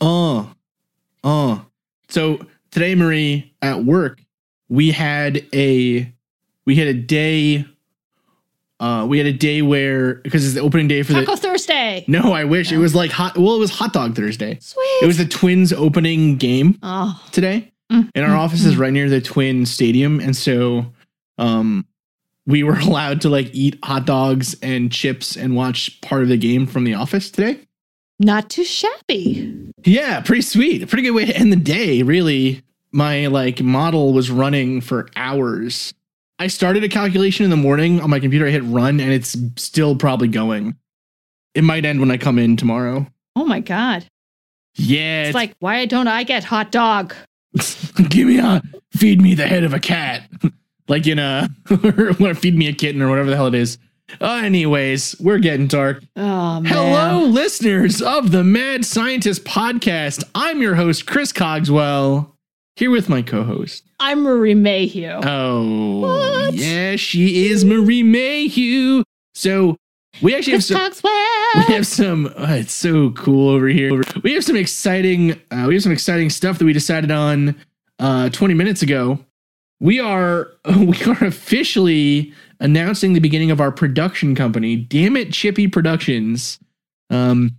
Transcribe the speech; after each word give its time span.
Oh, 0.00 0.52
oh. 1.22 1.64
So 2.08 2.46
today, 2.70 2.94
Marie, 2.94 3.54
at 3.62 3.84
work, 3.84 4.20
we 4.68 4.90
had 4.90 5.46
a 5.52 6.12
we 6.64 6.76
had 6.76 6.88
a 6.88 6.94
day. 6.94 7.66
Uh, 8.80 9.06
we 9.08 9.18
had 9.18 9.26
a 9.26 9.32
day 9.32 9.62
where 9.62 10.16
because 10.16 10.44
it's 10.44 10.54
the 10.54 10.60
opening 10.60 10.88
day 10.88 11.02
for 11.02 11.12
Taco 11.12 11.36
the. 11.36 11.36
Thursday. 11.36 12.04
No, 12.08 12.32
I 12.32 12.44
wish 12.44 12.72
it 12.72 12.78
was 12.78 12.94
like 12.94 13.10
hot. 13.10 13.38
Well, 13.38 13.54
it 13.54 13.60
was 13.60 13.70
Hot 13.70 13.92
Dog 13.92 14.16
Thursday. 14.16 14.58
Sweet. 14.60 14.98
It 15.02 15.06
was 15.06 15.18
the 15.18 15.26
Twins 15.26 15.72
opening 15.72 16.36
game 16.36 16.78
oh. 16.82 17.22
today, 17.32 17.72
Mm, 17.92 18.10
and 18.14 18.24
our 18.24 18.36
mm, 18.36 18.38
office 18.38 18.64
is 18.64 18.76
mm. 18.76 18.78
right 18.78 18.92
near 18.92 19.08
the 19.08 19.20
Twin 19.20 19.66
Stadium, 19.66 20.18
and 20.18 20.34
so, 20.34 20.86
um, 21.38 21.86
we 22.46 22.62
were 22.62 22.78
allowed 22.80 23.20
to 23.22 23.28
like 23.28 23.50
eat 23.52 23.78
hot 23.84 24.06
dogs 24.06 24.56
and 24.62 24.90
chips 24.90 25.36
and 25.36 25.54
watch 25.54 26.00
part 26.00 26.22
of 26.22 26.28
the 26.28 26.36
game 26.36 26.66
from 26.66 26.84
the 26.84 26.94
office 26.94 27.30
today. 27.30 27.60
Not 28.20 28.48
too 28.50 28.64
shabby. 28.64 29.72
Yeah, 29.84 30.20
pretty 30.20 30.42
sweet. 30.42 30.88
Pretty 30.88 31.02
good 31.02 31.12
way 31.14 31.26
to 31.26 31.36
end 31.36 31.52
the 31.52 31.56
day, 31.56 32.02
really. 32.02 32.62
My 32.92 33.26
like 33.26 33.60
model 33.60 34.12
was 34.12 34.30
running 34.30 34.80
for 34.80 35.08
hours. 35.16 35.92
I 36.38 36.46
started 36.46 36.84
a 36.84 36.88
calculation 36.88 37.44
in 37.44 37.50
the 37.50 37.56
morning 37.56 38.00
on 38.00 38.10
my 38.10 38.20
computer. 38.20 38.46
I 38.46 38.50
hit 38.50 38.62
run 38.64 39.00
and 39.00 39.12
it's 39.12 39.36
still 39.56 39.96
probably 39.96 40.28
going. 40.28 40.76
It 41.54 41.64
might 41.64 41.84
end 41.84 42.00
when 42.00 42.10
I 42.10 42.16
come 42.16 42.38
in 42.38 42.56
tomorrow. 42.56 43.06
Oh 43.36 43.44
my 43.44 43.60
god. 43.60 44.06
Yeah, 44.76 45.24
It's 45.24 45.34
like, 45.34 45.54
why 45.60 45.86
don't 45.86 46.08
I 46.08 46.24
get 46.24 46.42
hot 46.42 46.72
dog? 46.72 47.14
give 48.08 48.26
me 48.26 48.38
a 48.38 48.60
feed 48.92 49.20
me 49.20 49.34
the 49.34 49.46
head 49.46 49.62
of 49.62 49.72
a 49.72 49.78
cat. 49.78 50.28
like 50.88 51.06
in 51.06 51.18
a 51.18 51.48
or 52.20 52.34
feed 52.34 52.56
me 52.56 52.66
a 52.68 52.72
kitten 52.72 53.00
or 53.02 53.08
whatever 53.08 53.30
the 53.30 53.36
hell 53.36 53.46
it 53.46 53.54
is. 53.54 53.78
Uh, 54.20 54.42
anyways, 54.44 55.16
we're 55.18 55.38
getting 55.38 55.66
dark. 55.66 56.02
Oh 56.16 56.60
man. 56.60 56.64
Hello, 56.72 57.24
listeners 57.24 58.02
of 58.02 58.30
the 58.32 58.44
Mad 58.44 58.84
Scientist 58.84 59.44
podcast. 59.44 60.22
I'm 60.34 60.60
your 60.60 60.74
host, 60.74 61.06
Chris 61.06 61.32
Cogswell, 61.32 62.30
here 62.76 62.90
with 62.90 63.08
my 63.08 63.22
co 63.22 63.44
host. 63.44 63.84
I'm 63.98 64.22
Marie 64.22 64.54
Mayhew. 64.54 65.20
Oh, 65.24 66.00
What? 66.00 66.54
yeah, 66.54 66.96
she 66.96 67.46
is 67.46 67.64
Marie 67.64 68.02
Mayhew. 68.02 69.02
So 69.34 69.76
we 70.22 70.34
actually 70.36 70.52
have 70.52 70.58
Chris 70.58 70.66
some. 70.68 70.76
Cogswell. 70.80 71.68
We 71.68 71.74
have 71.74 71.86
some. 71.86 72.32
oh, 72.36 72.54
it's 72.54 72.74
so 72.74 73.10
cool 73.12 73.48
over 73.50 73.68
here. 73.68 74.02
We 74.22 74.34
have 74.34 74.44
some 74.44 74.56
exciting. 74.56 75.32
Uh, 75.50 75.64
we 75.66 75.74
have 75.74 75.82
some 75.82 75.92
exciting 75.92 76.28
stuff 76.30 76.58
that 76.58 76.66
we 76.66 76.72
decided 76.74 77.10
on 77.10 77.56
uh, 77.98 78.28
20 78.28 78.52
minutes 78.54 78.82
ago. 78.82 79.18
We 79.80 79.98
are 79.98 80.50
we 80.76 81.02
are 81.04 81.24
officially 81.24 82.34
announcing 82.60 83.12
the 83.12 83.20
beginning 83.20 83.50
of 83.50 83.60
our 83.60 83.70
production 83.72 84.34
company. 84.34 84.76
Damn 84.76 85.16
it, 85.16 85.32
Chippy 85.32 85.68
Productions. 85.68 86.58
Um. 87.10 87.56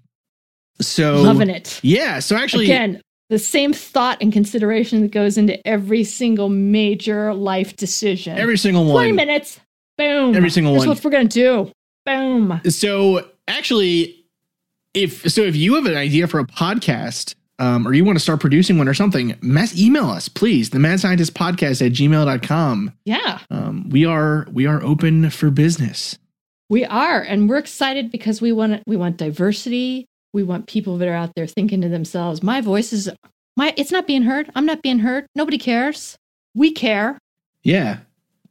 So 0.82 1.22
Loving 1.22 1.50
it. 1.50 1.80
Yeah. 1.84 2.20
So 2.20 2.36
actually, 2.36 2.66
Again, 2.66 3.02
the 3.30 3.40
same 3.40 3.72
thought 3.74 4.18
and 4.22 4.34
consideration 4.34 5.02
that 5.02 5.12
goes 5.12 5.38
into 5.38 5.66
every 5.66 6.04
single 6.04 6.50
major 6.50 7.34
life 7.34 7.76
decision. 7.76 8.38
every 8.38 8.58
single 8.58 8.84
one. 8.86 8.94
20 9.06 9.12
minutes. 9.14 9.60
Boom. 9.98 10.36
Every 10.36 10.50
single 10.50 10.74
Here's 10.74 10.82
one. 10.86 10.96
what 10.96 11.04
we're 11.06 11.12
gonna 11.12 11.26
do. 11.30 11.72
Boom. 12.06 12.60
So 12.70 13.26
actually, 13.48 14.26
if 14.94 15.30
so, 15.32 15.42
if 15.42 15.56
you 15.56 15.76
have 15.76 15.86
an 15.86 15.96
idea 15.96 16.28
for 16.28 16.40
a 16.40 16.46
podcast, 16.46 17.36
um, 17.60 17.88
or 17.88 17.94
you 17.94 18.04
want 18.06 18.18
to 18.18 18.24
start 18.24 18.40
producing 18.40 18.78
one 18.78 18.88
or 18.88 18.94
something, 18.94 19.36
mess 19.42 19.78
email 19.80 20.06
us, 20.10 20.28
please. 20.30 20.70
The 20.72 20.80
Mad 20.80 21.00
Scientist 21.00 21.34
Podcast 21.34 21.86
at 21.86 21.94
gmail.com. 21.94 22.92
Yeah, 23.06 23.40
Um, 23.50 23.90
we 23.90 24.06
are 24.06 24.48
we 24.52 24.66
are 24.66 24.82
open 24.84 25.30
for 25.30 25.50
business. 25.52 26.18
we 26.70 26.84
are, 26.86 27.22
and 27.22 27.48
we're 27.50 27.58
excited 27.58 28.12
because 28.12 28.42
we 28.42 28.52
want 28.52 28.84
we 28.88 28.98
want 28.98 29.18
diversity. 29.18 30.06
We 30.34 30.44
want 30.44 30.68
people 30.68 30.98
that 30.98 31.08
are 31.08 31.14
out 31.14 31.32
there 31.36 31.48
thinking 31.48 31.82
to 31.82 31.90
themselves, 31.90 32.44
"My 32.44 32.60
voice 32.62 32.92
is 32.92 33.10
my. 33.56 33.74
It's 33.78 33.92
not 33.92 34.06
being 34.08 34.24
heard. 34.24 34.50
I'm 34.56 34.66
not 34.66 34.82
being 34.82 35.00
heard. 35.00 35.26
Nobody 35.36 35.58
cares. 35.58 36.18
We 36.56 36.72
care, 36.72 37.18
Yeah. 37.64 38.00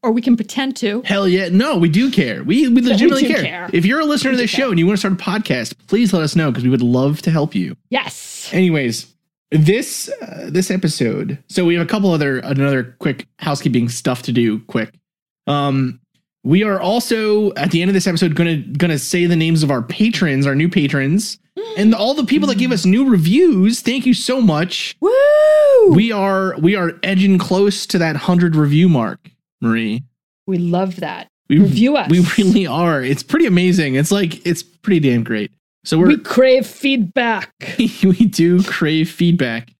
Or 0.04 0.12
we 0.12 0.20
can 0.22 0.36
pretend 0.36 0.76
to. 0.76 1.02
Hell 1.04 1.26
yeah. 1.26 1.48
No, 1.50 1.76
we 1.78 1.88
do 1.88 2.10
care. 2.10 2.44
We, 2.44 2.68
we 2.68 2.82
legitimately 2.82 3.22
do 3.22 3.34
care. 3.34 3.42
care. 3.42 3.70
If 3.72 3.84
you're 3.86 4.00
a 4.00 4.04
listener 4.04 4.30
We 4.32 4.36
to 4.36 4.42
this 4.42 4.50
show 4.50 4.58
care. 4.64 4.70
and 4.70 4.78
you 4.78 4.86
want 4.86 5.00
to 5.00 5.00
start 5.00 5.14
a 5.14 5.16
podcast, 5.16 5.74
please 5.86 6.12
let 6.12 6.22
us 6.22 6.36
know 6.36 6.50
because 6.50 6.64
we 6.64 6.70
would 6.70 6.82
love 6.82 7.22
to 7.22 7.30
help 7.30 7.54
you. 7.54 7.76
Yes. 7.90 8.50
Anyways, 8.52 9.06
this 9.50 10.08
uh, 10.20 10.48
this 10.50 10.70
episode. 10.70 11.42
So 11.48 11.64
we 11.64 11.74
have 11.74 11.82
a 11.84 11.88
couple 11.88 12.10
other 12.12 12.38
another 12.40 12.94
quick 12.98 13.26
housekeeping 13.38 13.88
stuff 13.88 14.22
to 14.22 14.32
do. 14.32 14.60
Quick. 14.60 14.94
Um, 15.46 16.00
we 16.42 16.62
are 16.62 16.78
also 16.80 17.54
at 17.54 17.70
the 17.70 17.80
end 17.80 17.88
of 17.88 17.94
this 17.94 18.06
episode 18.06 18.34
gonna 18.34 18.58
gonna 18.58 18.98
say 18.98 19.26
the 19.26 19.36
names 19.36 19.62
of 19.62 19.70
our 19.70 19.80
patrons, 19.82 20.46
our 20.46 20.54
new 20.54 20.68
patrons, 20.68 21.38
and 21.78 21.94
all 21.94 22.14
the 22.14 22.24
people 22.24 22.48
that 22.48 22.58
give 22.58 22.72
us 22.72 22.84
new 22.84 23.08
reviews. 23.08 23.80
Thank 23.80 24.04
you 24.06 24.12
so 24.14 24.40
much. 24.42 24.96
Woo! 25.00 25.10
We, 25.88 25.96
We 25.96 26.12
are 26.12 26.56
we 26.58 26.76
are 26.76 26.92
edging 27.02 27.38
close 27.38 27.86
to 27.86 27.98
that 27.98 28.16
hundred 28.16 28.56
review 28.56 28.88
mark, 28.88 29.20
Marie. 29.64 30.04
we 30.46 30.58
love 30.58 30.96
that. 30.96 31.28
We 31.48 31.58
Review 31.58 31.96
us. 31.96 32.10
We 32.10 32.24
really 32.38 32.66
are. 32.66 33.02
It's 33.02 33.22
pretty 33.22 33.46
amazing. 33.46 33.96
It's 33.96 34.12
like 34.12 34.46
it's 34.46 34.62
pretty 34.62 35.00
damn 35.00 35.24
great. 35.24 35.50
So 35.84 35.98
We 35.98 36.04
we're 36.04 36.18
crave 36.18 36.66
feedback. 36.66 37.52
we 37.78 38.26
do 38.26 38.62
crave 38.62 39.10
feedback 39.10 39.70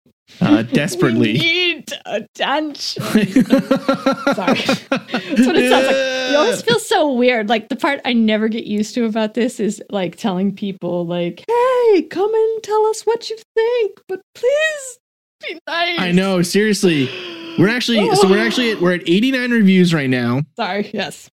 uh, 0.41 0.62
desperately. 0.81 1.34
We 1.34 1.39
need 1.39 1.93
attention. 2.05 3.03
Sorry. 3.03 3.25
That's 3.31 4.89
what 4.91 5.56
it 5.56 5.71
sounds 5.71 5.87
like. 5.87 5.97
It 5.97 6.37
always 6.37 6.62
feels 6.62 6.87
so 6.87 7.12
weird. 7.12 7.49
Like 7.49 7.69
the 7.69 7.77
part 7.77 8.01
I 8.05 8.12
never 8.12 8.49
get 8.49 8.65
used 8.65 8.95
to 8.97 9.05
about 9.05 9.34
this 9.34 9.61
is 9.61 9.83
like 9.91 10.16
telling 10.16 10.55
people, 10.55 11.06
like, 11.06 11.45
"Hey, 11.47 12.03
come 12.11 12.34
and 12.34 12.62
tell 12.62 12.84
us 12.87 13.03
what 13.03 13.31
you 13.31 13.37
think, 13.55 14.01
but 14.09 14.21
please 14.34 14.99
be 15.47 15.59
nice." 15.66 16.01
I 16.01 16.12
know, 16.12 16.43
seriously. 16.43 17.09
We're 17.59 17.69
actually 17.69 18.15
so 18.16 18.28
we're 18.28 18.38
actually 18.47 18.72
at, 18.72 18.81
we're 18.81 18.94
at 18.94 19.03
89 19.09 19.50
reviews 19.50 19.94
right 19.94 20.10
now. 20.10 20.42
Sorry. 20.56 20.91
Yes. 20.92 21.31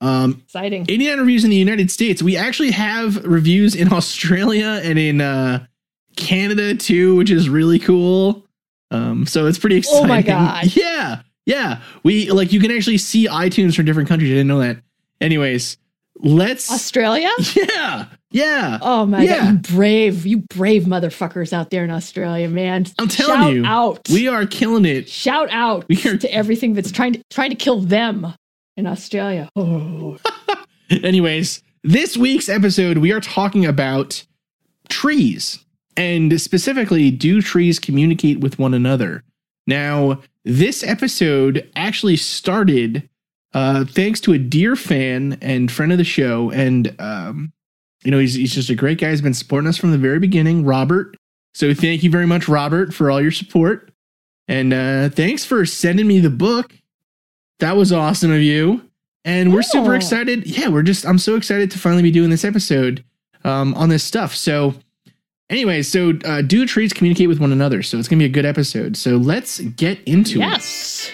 Um 0.00 0.42
Exciting. 0.44 0.82
89 0.88 1.18
reviews 1.18 1.44
in 1.44 1.50
the 1.50 1.56
United 1.56 1.90
States. 1.90 2.22
We 2.22 2.36
actually 2.36 2.70
have 2.70 3.24
reviews 3.24 3.74
in 3.74 3.92
Australia 3.92 4.80
and 4.84 4.98
in 4.98 5.20
uh 5.20 5.66
Canada 6.16 6.74
too, 6.74 7.16
which 7.16 7.30
is 7.30 7.48
really 7.48 7.78
cool. 7.78 8.46
Um 8.90 9.26
so 9.26 9.46
it's 9.46 9.58
pretty 9.58 9.76
exciting. 9.76 10.04
Oh 10.04 10.08
my 10.08 10.22
God. 10.22 10.66
Yeah. 10.76 11.22
Yeah. 11.46 11.80
We 12.02 12.30
like 12.30 12.52
you 12.52 12.60
can 12.60 12.70
actually 12.70 12.98
see 12.98 13.26
iTunes 13.26 13.74
from 13.74 13.86
different 13.86 14.08
countries. 14.08 14.30
I 14.30 14.34
didn't 14.34 14.48
know 14.48 14.60
that. 14.60 14.78
Anyways, 15.20 15.78
let's 16.20 16.70
Australia. 16.70 17.30
Yeah. 17.56 18.06
Yeah. 18.30 18.78
Oh 18.82 19.06
my 19.06 19.22
Yeah. 19.22 19.38
god, 19.38 19.48
you 19.70 19.76
brave, 19.76 20.26
you 20.26 20.38
brave 20.38 20.84
motherfuckers 20.84 21.52
out 21.52 21.70
there 21.70 21.84
in 21.84 21.90
Australia, 21.90 22.48
man. 22.48 22.86
I'm 22.98 23.08
telling 23.08 23.40
Shout 23.40 23.54
you. 23.54 23.64
out. 23.64 24.08
We 24.10 24.28
are 24.28 24.44
killing 24.46 24.84
it. 24.84 25.08
Shout 25.08 25.48
out 25.50 25.84
are- 25.90 26.16
to 26.18 26.32
everything 26.34 26.74
that's 26.74 26.92
trying 26.92 27.14
to 27.14 27.22
trying 27.30 27.50
to 27.50 27.56
kill 27.56 27.80
them 27.80 28.26
in 28.76 28.86
Australia. 28.86 29.48
Oh. 29.56 30.18
Anyways, 30.90 31.62
this 31.84 32.16
week's 32.16 32.48
episode, 32.48 32.98
we 32.98 33.12
are 33.12 33.20
talking 33.20 33.66
about 33.66 34.24
trees 34.88 35.58
and 35.96 36.40
specifically, 36.40 37.10
do 37.10 37.42
trees 37.42 37.78
communicate 37.78 38.40
with 38.40 38.58
one 38.58 38.72
another? 38.72 39.24
Now, 39.66 40.20
this 40.44 40.82
episode 40.84 41.68
actually 41.76 42.16
started 42.16 43.08
uh, 43.52 43.84
thanks 43.84 44.20
to 44.20 44.32
a 44.32 44.38
dear 44.38 44.76
fan 44.76 45.36
and 45.42 45.70
friend 45.70 45.90
of 45.92 45.98
the 45.98 46.04
show. 46.04 46.50
And, 46.52 46.94
um, 47.00 47.52
you 48.08 48.10
know, 48.10 48.18
he's, 48.18 48.32
he's 48.32 48.54
just 48.54 48.70
a 48.70 48.74
great 48.74 48.98
guy. 48.98 49.10
He's 49.10 49.20
been 49.20 49.34
supporting 49.34 49.68
us 49.68 49.76
from 49.76 49.90
the 49.90 49.98
very 49.98 50.18
beginning, 50.18 50.64
Robert. 50.64 51.14
So 51.52 51.74
thank 51.74 52.02
you 52.02 52.10
very 52.10 52.24
much, 52.26 52.48
Robert, 52.48 52.94
for 52.94 53.10
all 53.10 53.20
your 53.20 53.30
support. 53.30 53.92
And 54.48 54.72
uh, 54.72 55.10
thanks 55.10 55.44
for 55.44 55.66
sending 55.66 56.06
me 56.06 56.18
the 56.18 56.30
book. 56.30 56.72
That 57.58 57.76
was 57.76 57.92
awesome 57.92 58.32
of 58.32 58.40
you. 58.40 58.80
And 59.26 59.52
we're 59.52 59.60
super 59.60 59.94
excited. 59.94 60.46
Yeah, 60.46 60.68
we're 60.68 60.84
just, 60.84 61.04
I'm 61.04 61.18
so 61.18 61.36
excited 61.36 61.70
to 61.72 61.78
finally 61.78 62.02
be 62.02 62.10
doing 62.10 62.30
this 62.30 62.46
episode 62.46 63.04
um, 63.44 63.74
on 63.74 63.90
this 63.90 64.04
stuff. 64.04 64.34
So, 64.34 64.72
anyway, 65.50 65.82
so 65.82 66.14
uh, 66.24 66.40
do 66.40 66.64
trees 66.64 66.94
communicate 66.94 67.28
with 67.28 67.40
one 67.40 67.52
another? 67.52 67.82
So, 67.82 67.98
it's 67.98 68.08
going 68.08 68.20
to 68.20 68.22
be 68.22 68.30
a 68.30 68.32
good 68.32 68.46
episode. 68.46 68.96
So, 68.96 69.18
let's 69.18 69.60
get 69.60 70.02
into 70.04 70.38
it. 70.38 70.48
yes. 70.48 71.10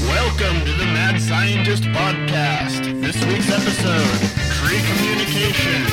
Welcome 0.00 0.60
to 0.60 0.72
the 0.78 0.84
Mad 0.84 1.20
Scientist 1.20 1.82
Podcast. 1.82 2.93
This 3.04 3.22
week's 3.26 3.50
episode 3.50 4.30
Tree 4.54 4.80
Communication. 4.80 5.84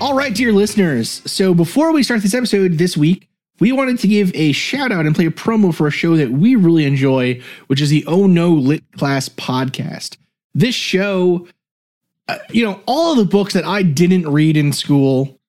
All 0.00 0.14
right, 0.14 0.32
dear 0.32 0.52
listeners. 0.52 1.20
So 1.26 1.52
before 1.52 1.92
we 1.92 2.04
start 2.04 2.22
this 2.22 2.32
episode 2.32 2.74
this 2.74 2.96
week, 2.96 3.28
we 3.58 3.72
wanted 3.72 3.98
to 3.98 4.06
give 4.06 4.30
a 4.36 4.52
shout 4.52 4.92
out 4.92 5.04
and 5.04 5.16
play 5.16 5.26
a 5.26 5.32
promo 5.32 5.74
for 5.74 5.88
a 5.88 5.90
show 5.90 6.16
that 6.16 6.30
we 6.30 6.54
really 6.54 6.84
enjoy, 6.84 7.42
which 7.66 7.80
is 7.80 7.90
the 7.90 8.04
Oh 8.06 8.28
No 8.28 8.50
Lit 8.50 8.84
Class 8.92 9.28
podcast. 9.28 10.16
This 10.54 10.76
show, 10.76 11.48
uh, 12.28 12.38
you 12.50 12.64
know, 12.64 12.82
all 12.86 13.10
of 13.10 13.18
the 13.18 13.24
books 13.24 13.52
that 13.54 13.64
I 13.64 13.82
didn't 13.82 14.28
read 14.28 14.56
in 14.56 14.72
school, 14.72 15.40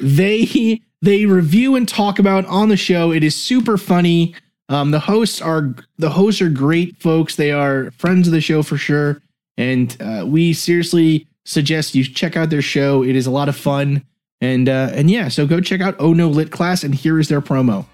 they 0.00 0.80
they 1.02 1.26
review 1.26 1.76
and 1.76 1.86
talk 1.86 2.18
about 2.18 2.46
on 2.46 2.70
the 2.70 2.78
show. 2.78 3.12
It 3.12 3.22
is 3.22 3.36
super 3.36 3.76
funny. 3.76 4.34
Um, 4.68 4.90
the 4.90 5.00
hosts 5.00 5.40
are 5.40 5.74
the 5.98 6.10
hosts 6.10 6.40
are 6.42 6.48
great 6.50 6.96
folks. 6.98 7.36
They 7.36 7.52
are 7.52 7.90
friends 7.92 8.26
of 8.26 8.32
the 8.32 8.40
show 8.40 8.62
for 8.62 8.76
sure. 8.76 9.20
And 9.56 9.96
uh, 10.00 10.24
we 10.26 10.52
seriously 10.52 11.26
suggest 11.44 11.94
you 11.94 12.04
check 12.04 12.36
out 12.36 12.50
their 12.50 12.62
show. 12.62 13.02
It 13.02 13.14
is 13.16 13.26
a 13.26 13.30
lot 13.30 13.48
of 13.48 13.56
fun. 13.56 14.04
And 14.40 14.68
uh, 14.68 14.90
and 14.92 15.10
yeah, 15.10 15.28
so 15.28 15.46
go 15.46 15.60
check 15.60 15.80
out 15.80 15.96
Oh 15.98 16.12
No 16.12 16.28
Lit 16.28 16.50
Class, 16.50 16.84
and 16.84 16.94
here 16.94 17.18
is 17.18 17.28
their 17.28 17.40
promo. 17.40 17.86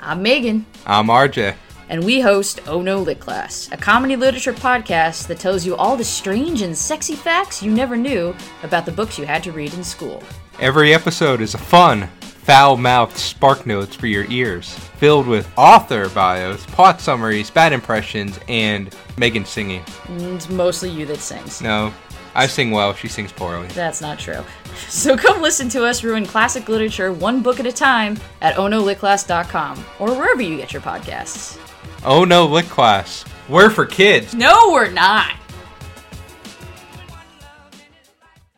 I'm 0.00 0.22
Megan, 0.22 0.64
I'm 0.86 1.06
RJ. 1.08 1.54
and 1.90 2.02
we 2.04 2.20
host 2.20 2.60
Oh 2.66 2.80
No 2.82 3.00
Lit 3.02 3.20
Class, 3.20 3.68
a 3.70 3.76
comedy 3.76 4.16
literature 4.16 4.52
podcast 4.54 5.28
that 5.28 5.38
tells 5.38 5.64
you 5.66 5.76
all 5.76 5.96
the 5.96 6.02
strange 6.04 6.62
and 6.62 6.76
sexy 6.76 7.14
facts 7.14 7.62
you 7.62 7.70
never 7.70 7.96
knew 7.96 8.34
about 8.64 8.84
the 8.86 8.90
books 8.92 9.16
you 9.18 9.26
had 9.26 9.44
to 9.44 9.52
read 9.52 9.72
in 9.74 9.84
school. 9.84 10.22
Every 10.58 10.92
episode 10.94 11.40
is 11.40 11.54
a 11.54 11.58
fun, 11.58 12.08
foul 12.50 12.76
mouthed 12.76 13.16
spark 13.16 13.64
notes 13.64 13.94
for 13.94 14.08
your 14.08 14.26
ears, 14.28 14.74
filled 14.74 15.24
with 15.28 15.48
author 15.56 16.08
bios, 16.08 16.66
plot 16.66 17.00
summaries, 17.00 17.48
bad 17.48 17.72
impressions, 17.72 18.40
and 18.48 18.92
Megan 19.16 19.44
singing. 19.44 19.84
It's 20.08 20.50
mostly 20.50 20.90
you 20.90 21.06
that 21.06 21.18
sings. 21.18 21.62
No, 21.62 21.94
I 22.34 22.48
sing 22.48 22.72
well, 22.72 22.92
she 22.92 23.06
sings 23.06 23.30
poorly. 23.30 23.68
That's 23.68 24.00
not 24.00 24.18
true. 24.18 24.44
So 24.88 25.16
come 25.16 25.42
listen 25.42 25.68
to 25.70 25.84
us 25.84 26.02
ruin 26.02 26.24
classic 26.24 26.68
literature 26.68 27.12
one 27.12 27.42
book 27.42 27.60
at 27.60 27.66
a 27.66 27.72
time 27.72 28.18
at 28.40 28.54
onolitclass.com 28.54 29.84
or 29.98 30.14
wherever 30.14 30.40
you 30.40 30.56
get 30.56 30.72
your 30.72 30.80
podcasts. 30.80 31.58
Oh 32.04 32.24
no, 32.24 32.46
Lit 32.46 32.64
Class. 32.66 33.24
We're 33.48 33.70
for 33.70 33.84
kids. 33.84 34.34
No, 34.34 34.70
we're 34.72 34.90
not. 34.90 35.34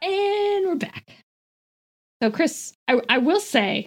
And 0.00 0.66
we're 0.66 0.76
back. 0.76 1.11
So, 2.22 2.30
Chris, 2.30 2.72
I, 2.86 3.00
I 3.08 3.18
will 3.18 3.40
say, 3.40 3.84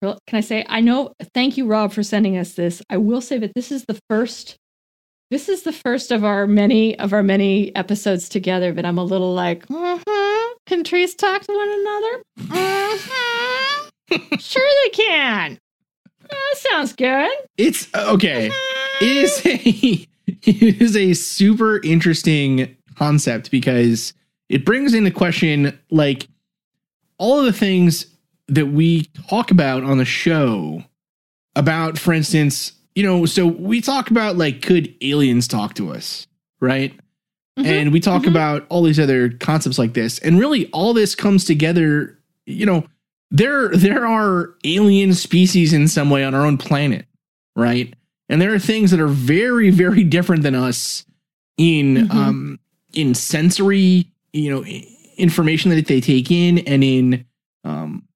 can 0.00 0.16
I 0.32 0.40
say, 0.40 0.64
I 0.70 0.80
know, 0.80 1.12
thank 1.34 1.58
you, 1.58 1.66
Rob, 1.66 1.92
for 1.92 2.02
sending 2.02 2.38
us 2.38 2.54
this. 2.54 2.80
I 2.88 2.96
will 2.96 3.20
say 3.20 3.36
that 3.36 3.52
this 3.54 3.70
is 3.70 3.84
the 3.84 4.00
first, 4.08 4.56
this 5.30 5.50
is 5.50 5.62
the 5.62 5.72
first 5.72 6.10
of 6.12 6.24
our 6.24 6.46
many, 6.46 6.98
of 6.98 7.12
our 7.12 7.22
many 7.22 7.76
episodes 7.76 8.30
together, 8.30 8.72
but 8.72 8.86
I'm 8.86 8.96
a 8.96 9.04
little 9.04 9.34
like, 9.34 9.66
mm-hmm, 9.66 10.52
can 10.66 10.82
trees 10.82 11.14
talk 11.14 11.42
to 11.42 11.52
one 11.52 11.68
another? 11.68 12.22
Mm-hmm. 12.58 14.36
sure 14.38 14.68
they 14.84 14.90
can. 14.90 15.58
That 16.30 16.54
sounds 16.54 16.94
good. 16.94 17.30
It's 17.58 17.86
okay. 17.94 18.50
It 19.02 19.16
is 19.18 19.44
a 19.44 20.08
it 20.26 20.80
is 20.80 20.96
a 20.96 21.12
super 21.12 21.82
interesting 21.82 22.74
concept 22.96 23.50
because 23.50 24.14
it 24.48 24.64
brings 24.64 24.94
into 24.94 25.10
question 25.10 25.78
like 25.90 26.28
all 27.22 27.38
of 27.38 27.44
the 27.46 27.52
things 27.52 28.06
that 28.48 28.66
we 28.66 29.04
talk 29.30 29.52
about 29.52 29.84
on 29.84 29.98
the 29.98 30.04
show 30.04 30.82
about 31.54 31.96
for 31.98 32.12
instance 32.12 32.72
you 32.96 33.02
know 33.04 33.24
so 33.26 33.46
we 33.46 33.80
talk 33.80 34.10
about 34.10 34.36
like 34.36 34.60
could 34.60 34.92
aliens 35.02 35.46
talk 35.46 35.74
to 35.74 35.90
us 35.92 36.26
right 36.60 36.92
Mhm, 37.58 37.66
and 37.66 37.92
we 37.92 38.00
talk 38.00 38.22
mhm. 38.22 38.28
about 38.30 38.64
all 38.70 38.82
these 38.82 38.98
other 38.98 39.28
concepts 39.28 39.78
like 39.78 39.92
this 39.92 40.18
and 40.20 40.38
really 40.40 40.70
all 40.72 40.94
this 40.94 41.14
comes 41.14 41.44
together 41.44 42.18
you 42.46 42.64
know 42.66 42.84
there 43.30 43.68
there 43.68 44.06
are 44.06 44.54
alien 44.64 45.12
species 45.14 45.72
in 45.74 45.86
some 45.86 46.08
way 46.10 46.24
on 46.24 46.34
our 46.34 46.46
own 46.46 46.56
planet 46.58 47.04
right 47.54 47.94
and 48.30 48.40
there 48.40 48.54
are 48.54 48.58
things 48.58 48.90
that 48.90 49.00
are 49.00 49.06
very 49.06 49.68
very 49.70 50.02
different 50.02 50.42
than 50.42 50.54
us 50.54 51.04
in 51.58 52.08
Mhm. 52.08 52.10
um 52.14 52.58
in 52.94 53.14
sensory 53.14 54.06
you 54.32 54.50
know 54.50 54.64
information 55.16 55.70
that 55.70 55.86
they 55.86 56.00
take 56.00 56.30
in 56.30 56.58
and 56.60 56.82
in 56.84 57.24
um 57.64 58.06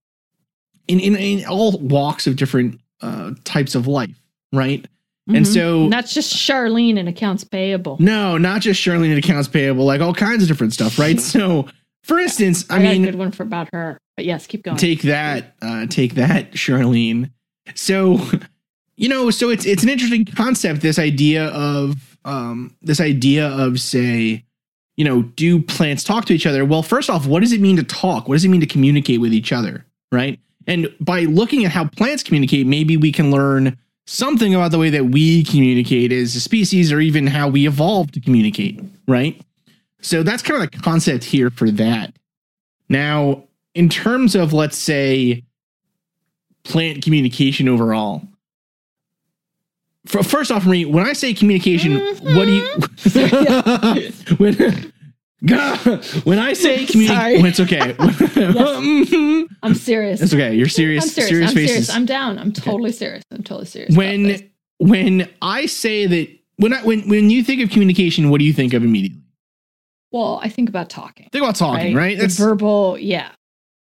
in 0.89 1.01
in, 1.01 1.17
in 1.17 1.45
all 1.47 1.79
walks 1.79 2.27
of 2.27 2.37
different 2.37 2.81
uh 3.01 3.33
types 3.45 3.75
of 3.75 3.87
life 3.87 4.19
right 4.53 4.87
and 5.29 5.45
Mhm. 5.45 5.55
so 5.55 5.89
that's 5.89 6.15
just 6.15 6.33
Charlene 6.35 6.99
and 7.01 7.09
accounts 7.09 7.43
payable. 7.43 7.97
no, 7.99 8.39
not 8.39 8.61
just 8.61 8.81
Charlene 8.81 9.11
and 9.11 9.19
accounts 9.19 9.49
payable, 9.49 9.85
like 9.85 10.01
all 10.01 10.15
kinds 10.15 10.43
of 10.45 10.49
different 10.49 10.73
stuff, 10.73 11.01
right? 11.01 11.19
so, 11.35 11.67
for 12.05 12.21
instance, 12.21 12.65
I, 12.71 12.77
I, 12.77 12.79
got 12.79 12.87
a 12.87 12.93
mean, 12.93 13.05
good 13.07 13.15
one 13.17 13.33
for 13.33 13.43
about 13.43 13.69
her. 13.73 13.99
But 14.17 14.25
yes, 14.25 14.47
keep 14.47 14.63
going. 14.63 14.77
take 14.77 15.03
that, 15.03 15.57
uh, 15.61 15.87
take 15.87 16.15
that, 16.15 16.53
Charlene. 16.53 17.33
So, 17.75 18.21
you 18.97 19.09
know, 19.09 19.31
so 19.33 19.51
it's 19.51 19.67
it's 19.67 19.83
an 19.83 19.89
interesting 19.89 20.27
concept. 20.27 20.81
This 20.81 20.97
idea 20.97 21.47
of 21.49 22.17
um, 22.25 22.77
this 22.83 23.01
idea 23.01 23.49
of 23.49 23.81
say, 23.81 24.45
you 24.97 25.05
know, 25.05 25.23
do 25.23 25.61
plants 25.61 26.03
talk 26.03 26.25
to 26.27 26.35
each 26.35 26.47
other? 26.47 26.65
Well, 26.65 26.83
first 26.83 27.11
off, 27.11 27.27
what 27.27 27.41
does 27.41 27.53
it 27.53 27.61
mean 27.61 27.77
to 27.77 27.83
talk? 27.83 28.29
What 28.29 28.35
does 28.35 28.45
it 28.45 28.49
mean 28.49 28.61
to 28.61 28.67
communicate 28.67 29.21
with 29.21 29.33
each 29.33 29.53
other, 29.53 29.85
right? 30.11 30.41
And 30.67 30.93
by 31.01 31.23
looking 31.23 31.65
at 31.65 31.71
how 31.71 31.87
plants 31.87 32.23
communicate, 32.23 32.67
maybe 32.67 32.97
we 32.97 33.13
can 33.13 33.31
learn 33.31 33.77
something 34.07 34.55
about 34.55 34.71
the 34.71 34.79
way 34.79 34.91
that 34.91 35.07
we 35.07 35.45
communicate 35.45 36.13
as 36.13 36.35
a 36.35 36.41
species 36.41 36.93
or 36.93 37.01
even 37.01 37.27
how 37.27 37.49
we 37.49 37.67
evolved 37.67 38.15
to 38.15 38.21
communicate, 38.21 38.81
right? 39.07 39.41
So 40.01 40.23
that's 40.23 40.43
kind 40.43 40.63
of 40.63 40.71
the 40.71 40.79
concept 40.79 41.25
here 41.25 41.51
for 41.51 41.71
that. 41.73 42.15
Now, 42.89 43.45
in 43.75 43.89
terms 43.89 44.35
of, 44.35 44.53
let's 44.53 44.79
say, 44.79 45.45
plant 46.65 47.03
communication 47.03 47.69
overall, 47.69 48.23
first 50.07 50.51
off, 50.51 50.67
Marie, 50.67 50.85
when 50.85 51.07
I 51.07 51.13
say 51.13 51.35
communication, 51.35 51.99
what 51.99 52.47
do 52.47 52.53
you. 52.53 52.67
when, 54.39 54.55
when 56.25 56.39
I 56.39 56.53
say 56.55 56.87
communication, 56.87 57.47
it's 57.47 57.61
okay. 57.61 57.93
Mhm. 57.95 59.47
I'm 59.63 59.75
serious. 59.75 60.21
it's 60.21 60.33
okay. 60.33 60.55
You're 60.55 60.69
serious. 60.69 61.05
I'm 61.05 61.11
serious. 61.11 61.29
serious 61.31 61.51
I'm 61.51 61.55
faces 61.55 61.71
serious. 61.71 61.91
I'm 61.91 62.07
down. 62.07 62.39
I'm 62.39 62.53
totally 62.53 62.93
serious. 62.93 63.23
I'm 63.31 63.43
totally 63.43 63.67
serious. 63.67 63.95
when 63.95 64.51
when 64.79 65.29
I 65.43 65.67
say 65.67 66.07
that 66.07 66.29
when 66.57 66.73
I 66.73 66.83
when 66.83 67.09
when 67.09 67.31
you 67.31 67.43
think 67.45 67.63
of 67.63 67.71
communication, 67.71 68.31
what 68.31 68.39
do 68.39 68.45
you 68.45 68.53
think 68.53 68.73
of 68.73 68.83
immediately? 68.83 69.23
well, 70.13 70.41
I 70.43 70.49
think 70.49 70.69
about 70.71 70.89
talking. 70.89 71.29
Think 71.31 71.45
about 71.45 71.57
talking, 71.57 71.95
right? 71.95 72.17
The 72.17 72.23
That's 72.23 72.39
verbal, 72.39 72.97
yeah, 72.99 73.33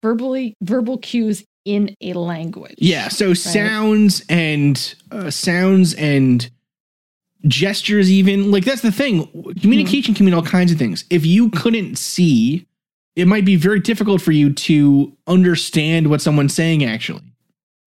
verbally 0.01 0.55
verbal 0.61 0.97
cues 0.97 1.45
in 1.65 1.95
a 2.01 2.13
language. 2.13 2.75
yeah. 2.77 3.07
So 3.09 3.33
sounds 3.33 4.23
and 4.29 4.95
uh, 5.11 5.29
sounds 5.31 5.93
and 5.95 6.49
gestures, 7.47 8.11
even 8.11 8.51
like 8.51 8.65
that's 8.65 8.81
the 8.81 8.91
thing. 8.91 9.27
Communication 9.61 10.13
can 10.13 10.25
mean 10.25 10.33
all 10.33 10.41
kinds 10.43 10.71
of 10.71 10.77
things. 10.77 11.05
If 11.09 11.25
you 11.25 11.49
couldn't 11.49 11.97
see, 11.97 12.65
it 13.15 13.27
might 13.27 13.45
be 13.45 13.55
very 13.55 13.79
difficult 13.79 14.21
for 14.21 14.31
you 14.31 14.53
to 14.53 15.15
understand 15.27 16.09
what 16.09 16.21
someone's 16.21 16.53
saying 16.53 16.83
actually, 16.83 17.23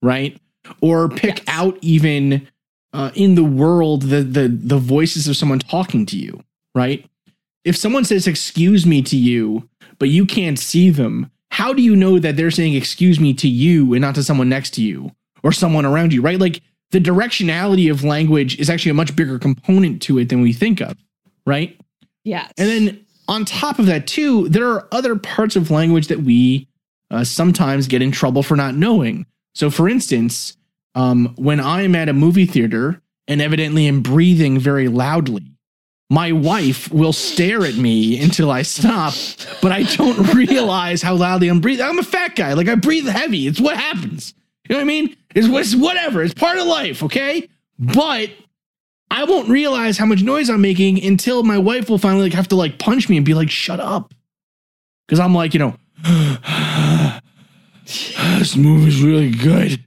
right? 0.02 0.38
Or 0.80 1.08
pick 1.08 1.38
Yes. 1.38 1.44
out 1.48 1.78
even 1.80 2.46
uh, 2.92 3.10
in 3.14 3.34
the 3.34 3.44
world 3.44 4.02
the 4.02 4.22
the 4.22 4.48
the 4.48 4.78
voices 4.78 5.28
of 5.28 5.36
someone 5.36 5.58
talking 5.58 6.04
to 6.06 6.16
you, 6.18 6.42
right? 6.74 7.04
If 7.64 7.76
someone 7.76 8.04
says 8.04 8.26
"excuse 8.26 8.86
me" 8.86 9.02
to 9.02 9.16
you, 9.16 9.68
but 9.98 10.08
you 10.08 10.24
can't 10.24 10.58
see 10.58 10.90
them, 10.90 11.30
how 11.50 11.72
do 11.72 11.82
you 11.82 11.96
know 11.96 12.18
that 12.18 12.36
they're 12.36 12.50
saying 12.50 12.74
"excuse 12.74 13.18
me" 13.18 13.34
to 13.34 13.48
you 13.48 13.94
and 13.94 14.02
not 14.02 14.14
to 14.14 14.22
someone 14.22 14.48
next 14.48 14.70
to 14.74 14.82
you 14.82 15.12
or 15.42 15.52
someone 15.52 15.84
around 15.84 16.12
you, 16.12 16.22
right? 16.22 16.38
Like 16.38 16.62
the 16.90 17.00
directionality 17.00 17.90
of 17.90 18.04
language 18.04 18.58
is 18.58 18.70
actually 18.70 18.90
a 18.90 18.94
much 18.94 19.14
bigger 19.14 19.38
component 19.38 20.02
to 20.02 20.18
it 20.18 20.28
than 20.28 20.40
we 20.40 20.52
think 20.52 20.80
of, 20.80 20.96
right? 21.46 21.78
Yes. 22.24 22.52
And 22.58 22.68
then 22.68 23.06
on 23.28 23.44
top 23.44 23.78
of 23.78 23.86
that, 23.86 24.06
too, 24.06 24.48
there 24.48 24.68
are 24.68 24.88
other 24.90 25.16
parts 25.16 25.54
of 25.54 25.70
language 25.70 26.08
that 26.08 26.22
we 26.22 26.68
uh, 27.10 27.24
sometimes 27.24 27.86
get 27.86 28.02
in 28.02 28.10
trouble 28.10 28.42
for 28.42 28.56
not 28.56 28.74
knowing. 28.74 29.26
So, 29.54 29.70
for 29.70 29.88
instance, 29.88 30.56
um, 30.94 31.34
when 31.36 31.60
I'm 31.60 31.94
at 31.94 32.08
a 32.08 32.12
movie 32.12 32.46
theater 32.46 33.02
and 33.26 33.42
evidently 33.42 33.86
am 33.86 34.02
breathing 34.02 34.58
very 34.58 34.88
loudly, 34.88 35.52
my 36.10 36.32
wife 36.32 36.90
will 36.90 37.12
stare 37.12 37.64
at 37.64 37.74
me 37.74 38.20
until 38.20 38.50
I 38.50 38.62
stop, 38.62 39.14
but 39.60 39.72
I 39.72 39.82
don't 39.82 40.34
realize 40.34 41.02
how 41.02 41.14
loudly 41.14 41.48
I'm 41.48 41.60
breathing. 41.60 41.84
I'm 41.84 41.98
a 41.98 42.02
fat 42.02 42.34
guy. 42.34 42.54
Like 42.54 42.68
I 42.68 42.76
breathe 42.76 43.06
heavy. 43.06 43.46
It's 43.46 43.60
what 43.60 43.76
happens. 43.76 44.32
You 44.68 44.74
know 44.74 44.78
what 44.78 44.84
I 44.84 44.86
mean? 44.86 45.16
It's, 45.34 45.46
it's 45.46 45.74
whatever. 45.74 46.22
It's 46.22 46.34
part 46.34 46.58
of 46.58 46.66
life. 46.66 47.02
Okay. 47.02 47.48
But 47.78 48.30
I 49.10 49.24
won't 49.24 49.48
realize 49.48 49.98
how 49.98 50.06
much 50.06 50.22
noise 50.22 50.48
I'm 50.50 50.60
making 50.60 51.02
until 51.04 51.42
my 51.42 51.58
wife 51.58 51.90
will 51.90 51.98
finally 51.98 52.24
like 52.24 52.32
have 52.32 52.48
to 52.48 52.56
like 52.56 52.78
punch 52.78 53.08
me 53.08 53.16
and 53.16 53.26
be 53.26 53.34
like, 53.34 53.50
shut 53.50 53.80
up. 53.80 54.14
Cause 55.08 55.20
I'm 55.20 55.34
like, 55.34 55.54
you 55.54 55.60
know, 55.60 55.74
this 58.38 58.56
movie's 58.56 59.02
really 59.02 59.30
good. 59.30 59.84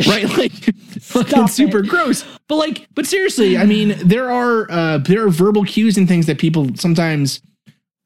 Right? 0.08 0.24
Like 0.36 0.52
fucking 1.00 1.48
super 1.48 1.80
it. 1.80 1.88
gross. 1.88 2.24
But 2.48 2.56
like, 2.56 2.88
but 2.94 3.06
seriously, 3.06 3.56
I 3.56 3.64
mean, 3.64 3.94
there 4.02 4.30
are 4.30 4.70
uh 4.70 4.98
there 4.98 5.24
are 5.24 5.30
verbal 5.30 5.64
cues 5.64 5.96
and 5.96 6.08
things 6.08 6.26
that 6.26 6.38
people 6.38 6.68
sometimes, 6.76 7.40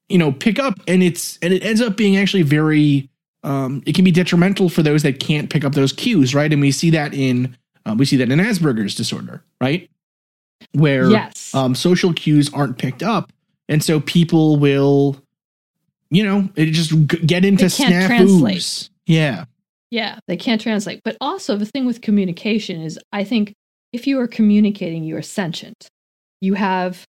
you 0.09 0.17
know, 0.17 0.31
pick 0.31 0.59
up 0.59 0.79
and 0.87 1.03
it's 1.03 1.37
and 1.41 1.53
it 1.53 1.63
ends 1.63 1.81
up 1.81 1.97
being 1.97 2.17
actually 2.17 2.43
very 2.43 3.09
um 3.43 3.83
it 3.85 3.95
can 3.95 4.05
be 4.05 4.11
detrimental 4.11 4.69
for 4.69 4.83
those 4.83 5.03
that 5.03 5.19
can't 5.19 5.49
pick 5.49 5.63
up 5.63 5.73
those 5.73 5.93
cues, 5.93 6.33
right? 6.35 6.51
And 6.51 6.61
we 6.61 6.71
see 6.71 6.89
that 6.91 7.13
in 7.13 7.55
uh, 7.85 7.95
we 7.97 8.05
see 8.05 8.17
that 8.17 8.31
in 8.31 8.39
Asperger's 8.39 8.95
disorder, 8.95 9.43
right? 9.61 9.89
Where 10.73 11.09
yes. 11.09 11.53
um, 11.53 11.75
social 11.75 12.13
cues 12.13 12.51
aren't 12.53 12.77
picked 12.77 13.03
up, 13.03 13.31
and 13.69 13.83
so 13.83 13.99
people 13.99 14.57
will, 14.57 15.21
you 16.09 16.23
know, 16.23 16.49
it 16.55 16.71
just 16.71 16.89
g- 16.89 17.05
get 17.25 17.45
into 17.45 17.65
snafus. 17.65 18.07
translate. 18.07 18.89
Yeah, 19.05 19.45
Yeah, 19.95 20.19
they 20.27 20.35
can't 20.35 20.59
translate. 20.59 20.99
But 21.05 21.15
also, 21.21 21.55
the 21.55 21.65
thing 21.65 21.85
with 21.85 22.01
communication 22.01 22.81
is, 22.81 22.99
I 23.13 23.23
think 23.23 23.53
if 23.93 24.05
you 24.05 24.19
are 24.19 24.27
communicating, 24.27 25.05
you 25.05 25.15
are 25.15 25.21
sentient. 25.21 25.87
You 26.41 26.55
have 26.55 27.05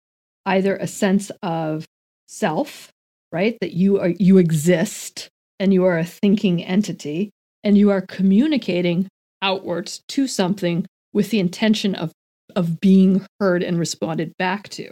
either 0.47 0.77
a 0.77 0.87
sense 0.87 1.29
of 1.43 1.85
self, 2.25 2.89
right? 3.31 3.55
That 3.61 3.73
you 3.73 3.99
are 3.99 4.07
you 4.07 4.39
exist 4.39 5.29
and 5.59 5.71
you 5.71 5.85
are 5.85 5.99
a 5.99 6.03
thinking 6.03 6.63
entity 6.63 7.29
and 7.63 7.77
you 7.77 7.91
are 7.91 8.01
communicating 8.01 9.07
outwards 9.43 10.01
to 10.07 10.25
something 10.25 10.87
with 11.13 11.29
the 11.29 11.39
intention 11.39 11.93
of 11.93 12.11
of 12.55 12.81
being 12.81 13.23
heard 13.39 13.61
and 13.61 13.77
responded 13.77 14.33
back 14.39 14.69
to, 14.69 14.91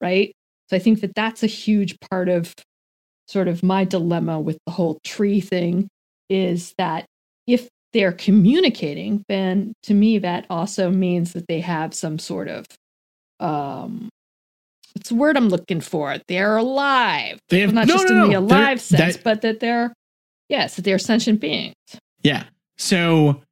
right? 0.00 0.32
So 0.70 0.76
I 0.76 0.78
think 0.78 1.02
that 1.02 1.14
that's 1.14 1.42
a 1.42 1.48
huge 1.48 1.96
part 2.10 2.30
of 2.30 2.54
sort 3.28 3.46
of 3.46 3.62
my 3.62 3.84
dilemma 3.84 4.40
with 4.40 4.56
the 4.64 4.72
whole 4.72 4.98
tree 5.04 5.42
thing 5.42 5.88
is 6.30 6.72
that 6.78 7.04
if 7.46 7.68
they're 7.92 8.12
communicating, 8.12 9.24
then 9.28 9.72
to 9.84 9.94
me 9.94 10.18
that 10.18 10.46
also 10.50 10.90
means 10.90 11.32
that 11.32 11.46
they 11.48 11.60
have 11.60 11.94
some 11.94 12.18
sort 12.18 12.48
of 12.48 12.66
um 13.40 14.08
the 15.08 15.14
word 15.14 15.36
I'm 15.36 15.48
looking 15.50 15.80
for? 15.82 16.16
They're 16.26 16.56
alive. 16.56 17.38
They 17.50 17.60
have 17.60 17.68
Well, 17.70 17.84
not 17.84 17.88
no, 17.88 17.94
just 17.94 18.08
no, 18.08 18.24
in 18.24 18.30
the 18.30 18.38
alive 18.38 18.80
sense, 18.80 19.16
that- 19.16 19.24
but 19.24 19.42
that 19.42 19.60
they're 19.60 19.92
yes, 20.48 20.76
that 20.76 20.82
they're 20.84 20.98
sentient 20.98 21.40
beings. 21.40 21.74
Yeah. 22.22 22.44
So 22.78 23.42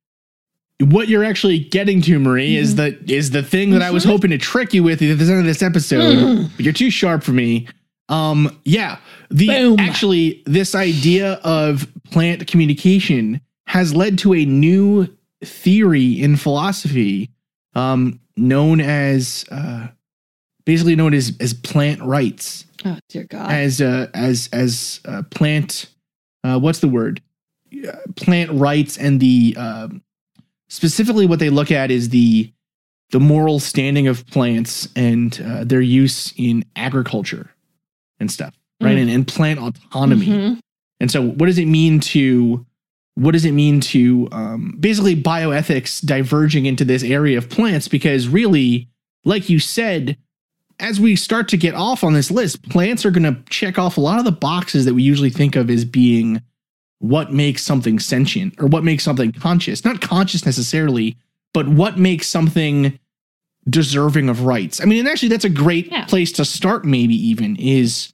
what 0.80 1.08
you're 1.08 1.24
actually 1.24 1.58
getting 1.60 2.00
to, 2.02 2.18
Marie, 2.18 2.56
is 2.56 2.76
the 2.76 2.98
is 3.12 3.30
the 3.30 3.42
thing 3.42 3.70
that 3.70 3.82
I 3.82 3.90
was 3.90 4.04
Mhm. 4.04 4.08
hoping 4.10 4.30
to 4.30 4.38
trick 4.38 4.72
you 4.74 4.82
with 4.82 5.00
at 5.02 5.18
the 5.18 5.24
end 5.24 5.38
of 5.40 5.44
this 5.44 5.62
episode, 5.62 6.16
Mm. 6.16 6.50
but 6.56 6.64
you're 6.64 6.72
too 6.74 6.90
sharp 6.90 7.22
for 7.22 7.32
me. 7.32 7.68
Um, 8.08 8.58
yeah. 8.64 8.98
The 9.30 9.46
Boom. 9.48 9.80
actually 9.80 10.42
this 10.46 10.74
idea 10.74 11.34
of 11.44 11.86
plant 12.10 12.46
communication 12.46 13.40
has 13.74 13.94
led 13.94 14.16
to 14.20 14.32
a 14.34 14.44
new 14.46 15.06
theory 15.44 16.12
in 16.22 16.36
philosophy, 16.36 17.28
um, 17.74 18.20
known 18.36 18.80
as 18.80 19.44
uh 19.50 19.88
basically 20.64 20.96
known 20.96 21.12
as 21.12 21.36
as 21.40 21.52
plant 21.52 22.00
rights 22.02 22.64
Oh 22.86 22.98
dear 23.10 23.24
God. 23.24 23.50
as 23.50 23.80
uh, 23.82 24.08
as 24.14 24.48
as 24.52 25.00
uh, 25.04 25.22
plant 25.30 25.86
uh, 26.44 26.58
what's 26.58 26.78
the 26.80 26.88
word 26.88 27.20
Uh, 27.74 27.90
plant 28.16 28.50
rights 28.52 28.96
and 28.96 29.20
the 29.20 29.54
um, 29.58 30.00
specifically 30.68 31.26
what 31.26 31.38
they 31.40 31.50
look 31.50 31.70
at 31.70 31.90
is 31.90 32.08
the 32.10 32.50
the 33.10 33.20
moral 33.20 33.60
standing 33.60 34.06
of 34.08 34.24
plants 34.26 34.88
and 34.96 35.40
uh, 35.44 35.64
their 35.64 35.80
use 35.82 36.32
in 36.36 36.64
agriculture 36.76 37.50
and 38.20 38.30
stuff 38.30 38.54
right 38.80 38.96
Mm. 38.96 39.02
and, 39.02 39.10
and 39.10 39.26
plant 39.28 39.58
autonomy 39.60 40.26
Mhm. 40.26 40.58
and 41.00 41.10
so 41.10 41.20
what 41.22 41.46
does 41.46 41.58
it 41.58 41.66
mean 41.68 42.00
to 42.00 42.64
what 43.16 43.30
does 43.32 43.44
it 43.44 43.52
mean 43.52 43.80
to 43.80 44.28
um, 44.32 44.76
basically 44.80 45.14
bioethics 45.14 46.04
diverging 46.04 46.66
into 46.66 46.84
this 46.84 47.02
area 47.04 47.38
of 47.38 47.48
plants? 47.48 47.86
Because 47.88 48.26
really 48.28 48.88
like 49.24 49.48
you 49.48 49.58
said 49.58 50.16
as 50.80 50.98
we 51.00 51.14
start 51.14 51.48
to 51.48 51.56
get 51.56 51.74
off 51.74 52.02
on 52.02 52.12
this 52.14 52.30
list 52.30 52.68
plants 52.68 53.06
are 53.06 53.10
going 53.12 53.22
to 53.22 53.40
check 53.48 53.78
off 53.78 53.96
a 53.96 54.00
lot 54.00 54.18
of 54.18 54.24
the 54.24 54.32
boxes 54.32 54.84
that 54.84 54.94
we 54.94 55.02
usually 55.02 55.30
think 55.30 55.54
of 55.54 55.70
as 55.70 55.84
being 55.84 56.42
what 56.98 57.32
makes 57.32 57.62
something 57.62 57.98
sentient 58.00 58.54
or 58.60 58.66
what 58.66 58.82
makes 58.82 59.04
something 59.04 59.30
conscious. 59.30 59.84
Not 59.84 60.00
conscious 60.00 60.44
necessarily 60.44 61.16
but 61.52 61.68
what 61.68 61.96
makes 61.98 62.26
something 62.26 62.98
deserving 63.70 64.28
of 64.28 64.42
rights. 64.42 64.80
I 64.80 64.84
mean 64.86 64.98
and 64.98 65.08
actually 65.08 65.28
that's 65.28 65.44
a 65.44 65.48
great 65.50 65.86
Yeah. 65.92 66.04
place 66.06 66.32
to 66.32 66.44
start 66.44 66.84
maybe 66.84 67.14
even 67.14 67.54
is 67.56 68.12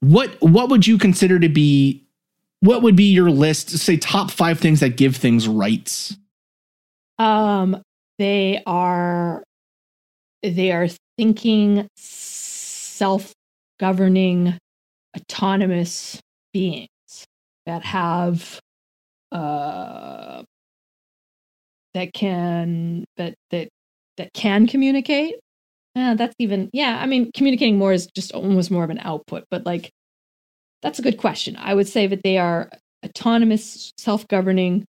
what 0.00 0.30
what 0.40 0.68
would 0.68 0.86
you 0.86 0.98
consider 0.98 1.38
to 1.40 1.48
be 1.48 2.01
what 2.62 2.82
would 2.82 2.96
be 2.96 3.12
your 3.12 3.30
list 3.30 3.70
say 3.70 3.96
top 3.96 4.30
five 4.30 4.58
things 4.58 4.80
that 4.80 4.96
give 4.96 5.16
things 5.16 5.46
rights 5.46 6.16
Um, 7.18 7.82
they 8.18 8.62
are 8.66 9.42
they 10.42 10.72
are 10.72 10.88
thinking, 11.18 11.86
self-governing, 11.96 14.58
autonomous 15.16 16.20
beings 16.52 16.88
that 17.66 17.84
have 17.84 18.58
uh 19.30 20.42
that 21.94 22.12
can 22.12 23.04
that 23.16 23.34
that 23.50 23.68
that 24.16 24.32
can 24.34 24.66
communicate. 24.66 25.36
That's 25.94 26.34
even 26.38 26.70
yeah. 26.72 26.98
I 27.00 27.06
mean, 27.06 27.30
communicating 27.34 27.78
more 27.78 27.92
is 27.92 28.08
just 28.16 28.32
almost 28.32 28.70
more 28.70 28.84
of 28.84 28.90
an 28.90 28.98
output, 29.00 29.44
but 29.50 29.66
like 29.66 29.90
that's 30.82 30.98
a 30.98 31.02
good 31.02 31.18
question. 31.18 31.56
I 31.56 31.74
would 31.74 31.88
say 31.88 32.06
that 32.06 32.22
they 32.22 32.38
are 32.38 32.70
autonomous, 33.04 33.92
self-governing 33.98 34.84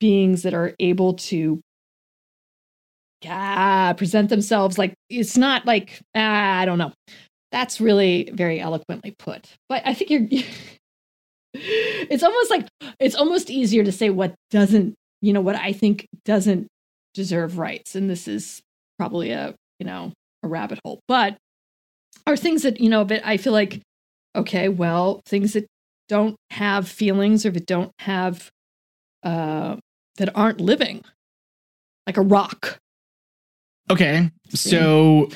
beings 0.00 0.42
that 0.42 0.54
are 0.54 0.74
able 0.78 1.14
to 1.14 1.60
ah, 3.26 3.94
present 3.96 4.28
themselves 4.28 4.78
like 4.78 4.94
it's 5.10 5.36
not 5.36 5.66
like 5.66 6.00
ah, 6.14 6.58
I 6.58 6.64
don't 6.64 6.78
know. 6.78 6.92
That's 7.50 7.80
really 7.80 8.30
very 8.32 8.60
eloquently 8.60 9.14
put. 9.18 9.54
But 9.68 9.82
I 9.84 9.94
think 9.94 10.10
you're 10.10 10.26
it's 11.54 12.22
almost 12.22 12.50
like 12.50 12.66
it's 13.00 13.14
almost 13.14 13.50
easier 13.50 13.84
to 13.84 13.92
say 13.92 14.10
what 14.10 14.34
doesn't, 14.50 14.94
you 15.22 15.32
know, 15.32 15.40
what 15.40 15.56
I 15.56 15.72
think 15.72 16.06
doesn't 16.24 16.68
deserve 17.14 17.58
rights. 17.58 17.94
And 17.94 18.08
this 18.08 18.28
is 18.28 18.60
probably 18.98 19.30
a, 19.30 19.54
you 19.78 19.86
know, 19.86 20.12
a 20.42 20.48
rabbit 20.48 20.78
hole. 20.84 21.00
But 21.08 21.36
are 22.26 22.36
things 22.36 22.62
that, 22.62 22.80
you 22.80 22.90
know, 22.90 23.04
but 23.04 23.22
I 23.24 23.36
feel 23.38 23.52
like, 23.52 23.80
okay, 24.36 24.68
well, 24.68 25.20
things 25.26 25.52
that 25.54 25.66
don't 26.08 26.36
have 26.50 26.88
feelings 26.88 27.44
or 27.44 27.50
that 27.50 27.66
don't 27.66 27.92
have 28.00 28.50
uh 29.22 29.76
that 30.16 30.34
aren't 30.36 30.60
living. 30.60 31.04
Like 32.06 32.16
a 32.16 32.22
rock. 32.22 32.78
okay 33.90 34.30
so 34.50 35.28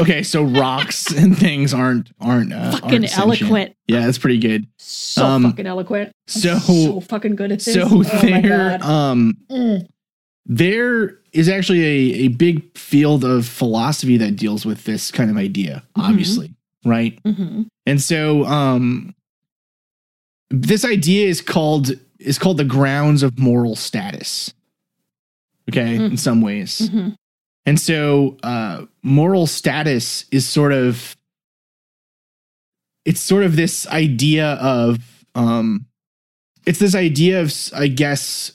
okay 0.00 0.22
so 0.22 0.42
rocks 0.42 1.12
and 1.16 1.36
things 1.38 1.72
aren't 1.74 2.10
aren't 2.20 2.52
uh, 2.52 2.72
fucking 2.72 3.04
aren't 3.04 3.18
eloquent. 3.18 3.74
yeah 3.86 4.04
that's 4.06 4.18
pretty 4.18 4.38
good 4.38 4.66
So 4.78 5.24
Um, 5.24 5.42
fucking 5.44 5.66
eloquent. 5.66 6.12
So- 6.26 6.58
so 6.58 7.00
fucking 7.00 7.36
good 7.36 7.52
at 7.52 7.60
this. 7.60 7.74
so 7.74 7.88
oh 7.90 8.02
there 8.02 8.78
um 8.82 9.36
Mm. 9.50 9.86
there 10.46 11.18
is 11.32 11.48
actually 11.48 11.82
a, 11.84 12.24
a 12.24 12.28
big 12.28 12.76
field 12.76 13.24
of 13.24 13.46
philosophy 13.46 14.16
that 14.16 14.34
deals 14.36 14.64
with 14.66 14.84
this 14.84 15.10
kind 15.12 15.30
of 15.30 15.36
idea 15.36 15.82
Mhm. 15.96 16.08
obviously 16.08 16.54
right 16.84 17.18
Mhm. 17.24 17.66
and 17.86 18.00
so 18.00 18.44
um 18.46 19.14
this 20.50 20.84
idea 20.84 21.28
is 21.28 21.40
called 21.40 21.92
is 22.18 22.38
called 22.38 22.56
the 22.58 22.64
grounds 22.64 23.22
of 23.22 23.38
moral 23.38 23.76
status 23.76 24.52
okay 25.70 25.96
Mm. 25.98 26.10
in 26.12 26.16
some 26.16 26.40
ways 26.40 26.88
Mhm. 26.90 27.14
and 27.66 27.78
so 27.80 28.36
uh 28.42 28.86
moral 29.02 29.46
status 29.46 30.24
is 30.30 30.46
sort 30.48 30.72
of 30.72 31.16
it's 33.04 33.20
sort 33.20 33.44
of 33.44 33.56
this 33.56 33.86
idea 33.88 34.54
of 34.54 34.98
um 35.34 35.86
it's 36.66 36.78
this 36.78 36.94
idea 36.94 37.40
of 37.40 37.52
I 37.74 37.88
guess 37.88 38.52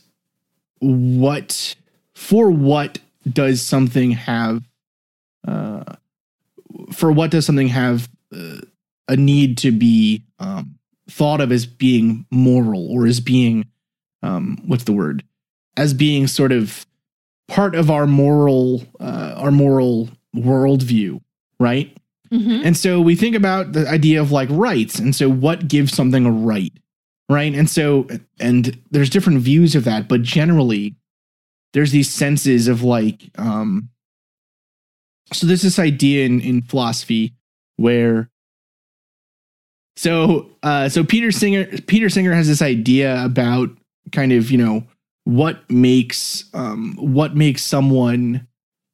what 0.79 1.75
for 2.13 2.51
what 2.51 2.99
does 3.31 3.61
something 3.61 4.11
have 4.11 4.63
uh 5.47 5.83
for 6.91 7.11
what 7.11 7.31
does 7.31 7.45
something 7.45 7.69
have 7.69 8.07
uh, 8.33 8.61
a 9.07 9.15
need 9.15 9.57
to 9.59 9.71
be 9.71 10.23
um 10.39 10.75
thought 11.09 11.41
of 11.41 11.51
as 11.51 11.65
being 11.65 12.25
moral 12.31 12.87
or 12.91 13.05
as 13.05 13.19
being 13.19 13.65
um 14.23 14.57
what's 14.65 14.85
the 14.85 14.93
word 14.93 15.23
as 15.77 15.93
being 15.93 16.25
sort 16.27 16.51
of 16.51 16.85
part 17.47 17.75
of 17.75 17.91
our 17.91 18.07
moral 18.07 18.83
uh 18.99 19.33
our 19.37 19.51
moral 19.51 20.09
worldview 20.35 21.21
right 21.59 21.95
Mhm. 22.31 22.65
and 22.65 22.75
so 22.75 22.99
we 22.99 23.15
think 23.15 23.35
about 23.35 23.73
the 23.73 23.87
idea 23.87 24.19
of 24.19 24.31
like 24.31 24.49
rights. 24.51 24.97
And 24.97 25.15
so 25.15 25.29
what 25.29 25.67
gives 25.67 25.93
something 25.93 26.25
a 26.25 26.31
right? 26.31 26.73
Right. 27.29 27.53
And 27.53 27.69
so, 27.69 28.07
and 28.39 28.81
there's 28.89 29.11
different 29.11 29.39
views 29.41 29.75
of 29.75 29.83
that, 29.83 30.07
but 30.09 30.23
generally 30.23 30.95
there's 31.73 31.91
these 31.91 32.09
senses 32.09 32.67
of 32.67 32.81
like, 32.81 33.29
um, 33.37 33.89
so 35.31 35.45
there's 35.45 35.61
this 35.61 35.77
idea 35.79 36.25
in, 36.25 36.41
in 36.41 36.61
philosophy 36.63 37.33
where, 37.77 38.29
so, 39.97 40.49
uh, 40.63 40.89
so 40.89 41.03
Peter 41.03 41.31
Singer, 41.31 41.65
Peter 41.87 42.09
Singer 42.09 42.33
has 42.33 42.47
this 42.47 42.61
idea 42.61 43.23
about 43.23 43.69
kind 44.11 44.31
of, 44.31 44.51
you 44.51 44.57
know, 44.57 44.83
what 45.23 45.69
makes, 45.69 46.45
um, 46.53 46.95
what 46.99 47.35
makes 47.35 47.63
someone, 47.63 48.45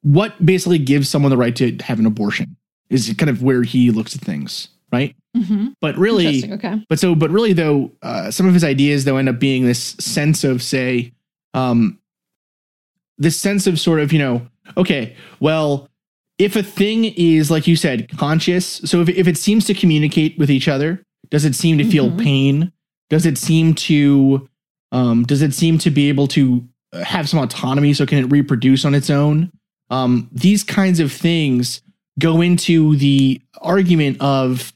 what 0.04 0.44
basically 0.46 0.78
gives 0.78 1.10
someone 1.10 1.30
the 1.30 1.38
right 1.38 1.56
to 1.56 1.76
have 1.84 2.00
an 2.00 2.06
abortion 2.06 2.56
is 2.90 3.14
kind 3.18 3.30
of 3.30 3.42
where 3.44 3.64
he 3.64 3.90
looks 3.92 4.16
at 4.16 4.22
things, 4.22 4.68
right? 4.92 5.16
Mhm. 5.36 5.74
But 5.82 5.98
really, 5.98 6.52
Okay. 6.54 6.82
but 6.90 7.00
so, 7.00 7.16
but 7.16 7.30
really 7.32 7.54
though, 7.54 7.92
uh, 8.02 8.30
some 8.32 8.48
of 8.48 8.54
his 8.54 8.64
ideas 8.64 9.06
though 9.06 9.18
end 9.18 9.30
up 9.30 9.40
being 9.40 9.66
this 9.66 9.96
sense 10.00 10.44
of 10.44 10.62
say, 10.62 11.14
um, 11.54 11.98
this 13.18 13.38
sense 13.40 13.66
of 13.68 13.80
sort 13.80 14.00
of 14.00 14.12
you 14.14 14.20
know, 14.20 14.48
okay, 14.78 15.16
well, 15.40 15.88
if 16.42 16.56
a 16.56 16.64
thing 16.64 17.06
is 17.06 17.52
like 17.52 17.68
you 17.68 17.76
said, 17.76 18.10
conscious, 18.18 18.66
so 18.84 19.02
if 19.02 19.10
if 19.10 19.28
it 19.28 19.38
seems 19.38 19.66
to 19.66 19.74
communicate 19.74 20.38
with 20.40 20.50
each 20.50 20.68
other, 20.68 21.04
does 21.30 21.46
it 21.46 21.56
seem 21.56 21.78
to 21.78 21.84
feel 21.84 22.10
Mhm. 22.10 22.20
pain? 22.24 22.72
Does 23.10 23.26
it 23.26 23.38
seem 23.38 23.74
to, 23.76 24.48
um, 24.92 25.24
does 25.24 25.42
it 25.42 25.54
seem 25.54 25.78
to 25.80 25.92
be 25.92 26.10
able 26.10 26.28
to 26.30 26.64
uh, 26.94 27.04
have 27.04 27.30
some 27.30 27.40
autonomy? 27.40 27.94
So 27.94 28.06
can 28.06 28.18
it 28.18 28.32
reproduce 28.32 28.84
on 28.86 28.96
its 28.96 29.10
own? 29.10 29.52
Um, 29.90 30.30
these 30.32 30.64
kinds 30.64 31.00
of 31.00 31.12
things 31.12 31.82
go 32.20 32.42
into 32.42 32.96
the 32.98 33.40
argument 33.62 34.18
of 34.20 34.74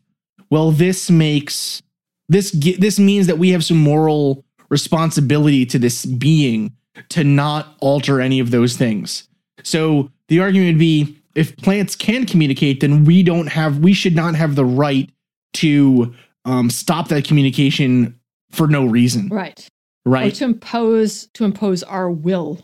well, 0.52 0.72
this 0.72 1.10
makes 1.10 1.82
this 2.30 2.52
this 2.52 3.00
means 3.00 3.26
that 3.28 3.40
we 3.40 3.50
have 3.50 3.66
some 3.66 3.78
moral 3.78 4.46
responsibility 4.70 5.66
to 5.66 5.80
this 5.80 6.06
being 6.06 6.72
to 7.10 7.24
not 7.24 7.76
alter 7.80 8.22
any 8.22 8.40
of 8.40 8.52
those 8.52 8.78
things. 8.78 9.28
So 9.64 10.12
the 10.28 10.40
argument 10.40 10.76
would 10.76 10.80
be 10.80 11.18
if 11.36 11.56
plants 11.58 11.96
can 11.96 12.26
communicate, 12.26 12.80
then 12.80 13.04
we 13.04 13.22
don't 13.24 13.48
have 13.48 13.80
we 13.80 13.94
should 13.94 14.16
not 14.16 14.36
have 14.36 14.56
the 14.56 14.66
right 14.66 15.10
to 15.56 16.14
um, 16.46 16.70
stop 16.70 17.10
that 17.10 17.26
communication 17.26 18.20
for 18.52 18.68
no 18.68 18.86
reason, 18.86 19.28
Right. 19.30 19.68
Or 20.06 20.12
right? 20.12 20.36
to 20.36 20.46
impose 20.46 21.28
to 21.34 21.46
impose 21.46 21.84
our 21.84 22.10
will 22.12 22.64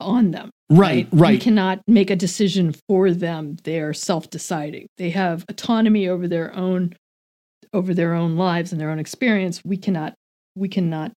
on 0.00 0.30
them. 0.30 0.50
Right, 0.68 1.06
We 1.12 1.18
right. 1.18 1.30
We 1.32 1.38
cannot 1.38 1.80
make 1.86 2.10
a 2.10 2.16
decision 2.16 2.74
for 2.88 3.12
them. 3.12 3.56
They 3.62 3.80
are 3.80 3.92
self-deciding. 3.92 4.88
They 4.98 5.10
have 5.10 5.44
autonomy 5.48 6.08
over 6.08 6.26
their 6.26 6.54
own 6.56 6.94
over 7.72 7.94
their 7.94 8.14
own 8.14 8.36
lives 8.36 8.72
and 8.72 8.80
their 8.80 8.90
own 8.90 8.98
experience. 8.98 9.62
We 9.64 9.76
cannot 9.76 10.14
we 10.56 10.68
cannot 10.68 11.12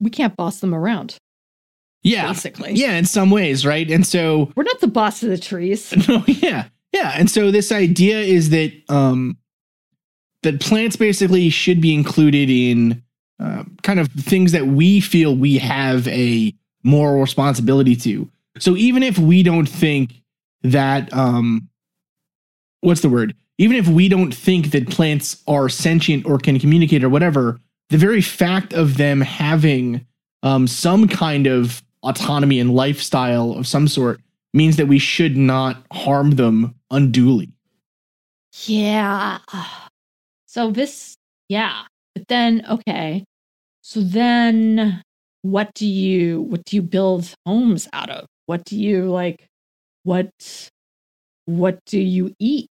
we 0.00 0.10
can't 0.10 0.36
boss 0.36 0.60
them 0.60 0.74
around, 0.74 1.16
Yeah, 2.04 2.28
basically. 2.28 2.74
yeah, 2.74 2.92
in 2.92 3.06
some 3.06 3.30
ways, 3.30 3.64
right? 3.64 3.90
And 3.90 4.06
so 4.06 4.52
We're 4.54 4.64
not 4.64 4.80
the 4.80 4.86
boss 4.86 5.22
of 5.22 5.30
the 5.30 5.38
trees. 5.38 5.92
no, 6.08 6.22
yeah, 6.26 6.66
yeah. 6.92 7.14
And 7.16 7.30
so 7.30 7.50
this 7.50 7.72
idea 7.72 8.20
is 8.20 8.50
that 8.50 8.72
um, 8.88 9.38
that 10.42 10.60
plants 10.60 10.96
basically 10.96 11.48
should 11.48 11.80
be 11.80 11.94
included 11.94 12.50
in 12.50 13.02
uh, 13.40 13.64
kind 13.82 13.98
of 13.98 14.08
things 14.12 14.52
that 14.52 14.66
we 14.66 15.00
feel 15.00 15.34
we 15.34 15.58
have 15.58 16.06
a 16.08 16.54
moral 16.84 17.20
responsibility 17.20 17.96
to. 17.96 18.30
So 18.58 18.76
even 18.76 19.02
if 19.02 19.18
we 19.18 19.42
don't 19.42 19.66
think 19.68 20.22
that 20.62 21.12
um, 21.12 21.68
what's 22.80 23.00
the 23.00 23.08
word? 23.08 23.34
Even 23.58 23.76
if 23.76 23.88
we 23.88 24.08
don't 24.08 24.34
think 24.34 24.70
that 24.72 24.90
plants 24.90 25.42
are 25.46 25.68
sentient 25.68 26.26
or 26.26 26.38
can 26.38 26.58
communicate 26.58 27.02
or 27.02 27.08
whatever, 27.08 27.60
the 27.90 27.98
very 27.98 28.20
fact 28.20 28.72
of 28.72 28.96
them 28.96 29.20
having 29.20 30.06
um, 30.42 30.66
some 30.66 31.08
kind 31.08 31.46
of 31.46 31.82
autonomy 32.04 32.60
and 32.60 32.74
lifestyle 32.74 33.52
of 33.52 33.66
some 33.66 33.88
sort 33.88 34.20
means 34.52 34.76
that 34.76 34.86
we 34.86 34.98
should 34.98 35.36
not 35.36 35.84
harm 35.92 36.32
them 36.32 36.74
unduly. 36.90 37.50
Yeah. 38.66 39.38
So 40.46 40.70
this, 40.70 41.16
yeah. 41.48 41.82
But 42.14 42.28
then, 42.28 42.64
okay. 42.70 43.24
So 43.82 44.00
then, 44.00 45.02
what 45.42 45.74
do 45.74 45.86
you 45.86 46.42
what 46.42 46.64
do 46.64 46.76
you 46.76 46.82
build 46.82 47.34
homes 47.44 47.88
out 47.92 48.08
of? 48.08 48.26
What 48.46 48.64
do 48.64 48.78
you 48.78 49.10
like? 49.10 49.46
What 50.04 50.30
what 51.46 51.84
do 51.84 51.98
you 51.98 52.34
eat? 52.38 52.68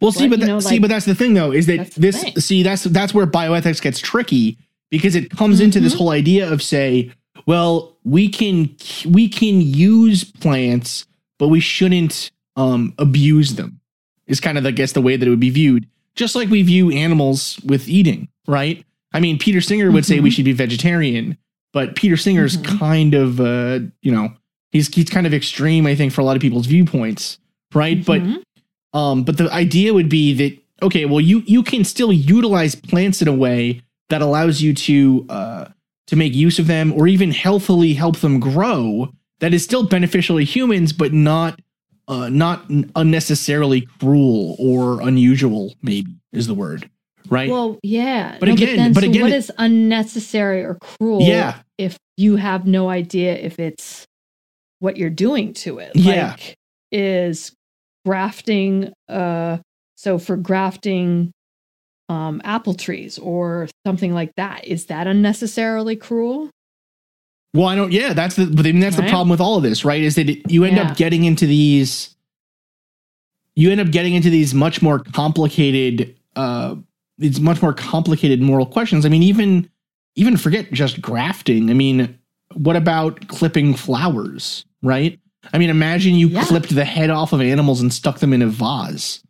Well, 0.00 0.12
see, 0.12 0.24
What, 0.24 0.30
but 0.30 0.38
you 0.38 0.46
that, 0.46 0.52
know, 0.52 0.60
see, 0.60 0.74
like- 0.74 0.82
but 0.82 0.90
that's 0.90 1.06
the 1.06 1.14
thing, 1.14 1.34
though, 1.34 1.50
is 1.50 1.66
that 1.66 1.90
this 1.92 2.22
see 2.38 2.62
that's 2.62 2.84
that's 2.84 3.12
where 3.12 3.26
bioethics 3.26 3.82
gets 3.82 3.98
tricky 3.98 4.56
because 4.90 5.14
it 5.14 5.30
comes 5.30 5.56
mm-hmm. 5.56 5.64
into 5.64 5.80
this 5.80 5.94
whole 5.94 6.10
idea 6.10 6.50
of 6.50 6.62
say, 6.62 7.10
well, 7.46 7.96
we 8.04 8.28
can 8.28 8.74
we 9.06 9.28
can 9.28 9.60
use 9.60 10.24
plants, 10.24 11.06
but 11.38 11.48
we 11.48 11.60
shouldn't 11.60 12.30
um, 12.56 12.94
abuse 12.98 13.54
them. 13.56 13.80
Is 14.26 14.40
kind 14.40 14.56
of 14.56 14.64
I 14.66 14.70
guess 14.70 14.92
the 14.92 15.02
way 15.02 15.16
that 15.16 15.26
it 15.26 15.30
would 15.30 15.40
be 15.40 15.50
viewed, 15.50 15.86
just 16.14 16.34
like 16.34 16.48
we 16.48 16.62
view 16.62 16.90
animals 16.90 17.60
with 17.64 17.88
eating, 17.88 18.28
right? 18.46 18.84
I 19.12 19.20
mean, 19.20 19.38
Peter 19.38 19.60
Singer 19.60 19.90
would 19.90 20.04
say 20.06 20.20
we 20.20 20.30
Mhm. 20.30 20.32
should 20.34 20.44
be 20.46 20.52
vegetarian, 20.52 21.36
but 21.72 21.94
Peter 21.94 22.16
Singer's 22.16 22.56
Mhm. 22.56 22.78
kind 22.78 23.14
of 23.14 23.40
uh, 23.40 23.80
you 24.02 24.10
know 24.12 24.32
he's 24.72 24.92
he's 24.94 25.10
kind 25.10 25.26
of 25.26 25.34
extreme, 25.34 25.86
I 25.86 25.94
think, 25.94 26.12
for 26.12 26.20
a 26.20 26.24
lot 26.24 26.36
of 26.36 26.42
people's 26.42 26.66
viewpoints, 26.66 27.38
right? 27.74 28.02
But 28.04 28.22
Mhm. 28.22 28.42
um, 28.94 29.24
but 29.24 29.36
the 29.36 29.52
idea 29.52 29.92
would 29.92 30.08
be 30.08 30.32
that 30.34 30.58
okay, 30.82 31.04
well, 31.04 31.20
you 31.20 31.42
you 31.46 31.62
can 31.62 31.84
still 31.84 32.12
utilize 32.12 32.74
plants 32.74 33.20
in 33.20 33.28
a 33.28 33.32
way 33.34 33.82
that 34.08 34.22
allows 34.22 34.62
you 34.62 34.72
to 34.74 35.26
uh, 35.28 35.64
to 36.08 36.16
make 36.16 36.34
use 36.34 36.58
of 36.58 36.66
them, 36.66 36.92
or 36.92 37.06
even 37.06 37.30
healthily 37.30 37.94
help 37.94 38.18
them 38.18 38.38
grow. 38.40 39.08
That 39.40 39.52
is 39.54 39.64
still 39.64 39.86
beneficial 39.86 40.38
to 40.38 40.44
humans, 40.44 40.92
but 40.92 41.12
not 41.12 41.60
uh, 42.06 42.28
not 42.28 42.70
unnecessarily 42.96 43.82
cruel 43.98 44.56
or 44.58 45.00
unusual. 45.00 45.74
Maybe 45.82 46.14
is 46.32 46.46
the 46.46 46.54
word, 46.54 46.88
right? 47.30 47.50
Well, 47.50 47.78
yeah. 47.82 48.36
But 48.38 48.50
again- 48.50 48.92
but 48.92 49.02
so 49.04 49.08
again 49.10 49.22
what 49.22 49.32
it- 49.32 49.36
is 49.36 49.52
unnecessary 49.58 50.62
or 50.62 50.74
cruel? 50.80 51.22
Yeah. 51.22 51.60
If 51.78 51.96
you 52.16 52.36
have 52.36 52.66
no 52.66 52.90
idea 52.90 53.34
if 53.34 53.58
it's 53.58 54.06
what 54.80 54.96
you're 54.98 55.10
doing 55.10 55.54
to 55.54 55.78
it. 55.78 55.92
Yeah. 55.94 56.32
Like, 56.32 56.56
is 56.92 57.52
grafting 58.06 58.92
uh 59.08 59.56
so 59.96 60.18
for 60.18 60.36
grafting 60.36 61.32
um 62.08 62.40
apple 62.44 62.74
trees 62.74 63.18
or 63.18 63.66
something 63.86 64.12
like 64.12 64.34
that 64.36 64.64
is 64.66 64.86
that 64.86 65.06
unnecessarily 65.06 65.96
cruel 65.96 66.50
Well, 67.54 67.66
I 67.66 67.76
don't. 67.76 67.92
Yeah, 67.92 68.12
that's 68.14 68.34
the. 68.36 68.46
But 68.46 68.66
I 68.66 68.72
mean, 68.72 68.80
that's 68.80 68.96
the 68.96 69.02
problem 69.08 69.28
with 69.28 69.40
all 69.40 69.56
of 69.56 69.62
this, 69.62 69.84
right? 69.84 70.02
Is 70.02 70.16
that 70.16 70.28
it, 70.28 70.50
you 70.50 70.64
end 70.64 70.76
Yeah. 70.76 70.90
up 70.90 70.96
getting 70.96 71.24
into 71.24 71.46
these. 71.46 72.14
You 73.54 73.70
end 73.70 73.80
up 73.80 73.90
getting 73.92 74.14
into 74.14 74.28
these 74.28 74.52
much 74.54 74.82
more 74.82 74.98
complicated. 74.98 76.16
uh 76.36 76.74
These 77.18 77.40
much 77.40 77.62
more 77.62 77.72
complicated 77.72 78.40
moral 78.42 78.66
questions. 78.66 79.06
I 79.06 79.08
mean, 79.08 79.22
even 79.22 79.70
even 80.16 80.36
forget 80.36 80.72
just 80.72 81.00
grafting. 81.00 81.70
I 81.70 81.74
mean, 81.74 82.18
what 82.54 82.74
about 82.76 83.28
clipping 83.28 83.74
flowers? 83.74 84.64
Right. 84.82 85.18
I 85.52 85.58
mean, 85.58 85.70
imagine 85.70 86.14
you 86.16 86.28
Yeah. 86.28 86.44
clipped 86.44 86.74
the 86.74 86.84
head 86.84 87.10
off 87.10 87.32
of 87.32 87.40
animals 87.40 87.80
and 87.80 87.92
stuck 87.92 88.18
them 88.18 88.32
in 88.32 88.42
a 88.42 88.48
vase. 88.48 89.22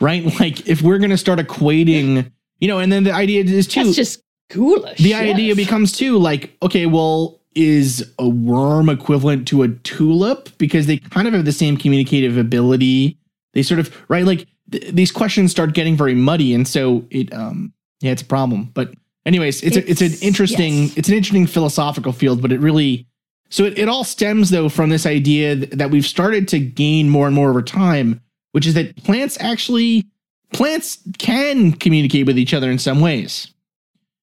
Right. 0.00 0.24
Like 0.40 0.68
if 0.68 0.82
we're 0.82 0.98
gonna 0.98 1.18
start 1.18 1.38
equating, 1.38 2.30
you 2.58 2.68
know, 2.68 2.78
and 2.78 2.92
then 2.92 3.04
the 3.04 3.12
idea 3.12 3.44
is 3.44 3.66
too 3.66 3.84
that's 3.84 3.96
just 3.96 4.22
ghoulish 4.50 4.98
the 4.98 5.14
idea 5.14 5.54
becomes 5.56 5.90
too 5.92 6.18
like 6.18 6.54
okay 6.62 6.84
well 6.84 7.40
is 7.54 8.12
a 8.18 8.28
worm 8.28 8.88
equivalent 8.88 9.46
to 9.48 9.62
a 9.62 9.68
tulip? 9.68 10.56
Because 10.58 10.86
they 10.86 10.98
kind 10.98 11.28
of 11.28 11.34
have 11.34 11.44
the 11.44 11.52
same 11.52 11.76
communicative 11.76 12.36
ability. 12.36 13.16
They 13.52 13.62
sort 13.62 13.80
of 13.80 13.94
right? 14.08 14.24
Like 14.24 14.46
th- 14.70 14.92
these 14.92 15.12
questions 15.12 15.50
start 15.50 15.72
getting 15.72 15.96
very 15.96 16.14
muddy 16.14 16.52
and 16.52 16.66
so 16.66 17.04
it 17.10 17.32
um 17.32 17.72
yeah 18.00 18.12
it's 18.12 18.22
a 18.22 18.26
problem. 18.26 18.70
But 18.74 18.94
anyways 19.26 19.62
it's 19.62 19.76
a, 19.76 19.90
it's 19.90 20.02
an 20.02 20.12
interesting 20.20 20.84
yes. 20.84 20.96
it's 20.96 21.08
an 21.08 21.14
interesting 21.14 21.46
philosophical 21.46 22.12
field 22.12 22.42
but 22.42 22.52
it 22.52 22.60
really 22.60 23.06
so 23.50 23.64
it, 23.64 23.78
it 23.78 23.88
all 23.88 24.04
stems 24.04 24.50
though 24.50 24.68
from 24.68 24.90
this 24.90 25.06
idea 25.06 25.56
th- 25.56 25.70
that 25.70 25.90
we've 25.90 26.06
started 26.06 26.48
to 26.48 26.58
gain 26.58 27.08
more 27.08 27.26
and 27.26 27.34
more 27.34 27.50
over 27.50 27.62
time 27.62 28.20
which 28.54 28.66
is 28.66 28.74
that 28.74 28.94
plants 29.02 29.36
actually 29.40 30.06
plants 30.52 30.98
can 31.18 31.72
communicate 31.72 32.24
with 32.26 32.38
each 32.38 32.54
other 32.54 32.70
in 32.70 32.78
some 32.78 33.00
ways. 33.00 33.48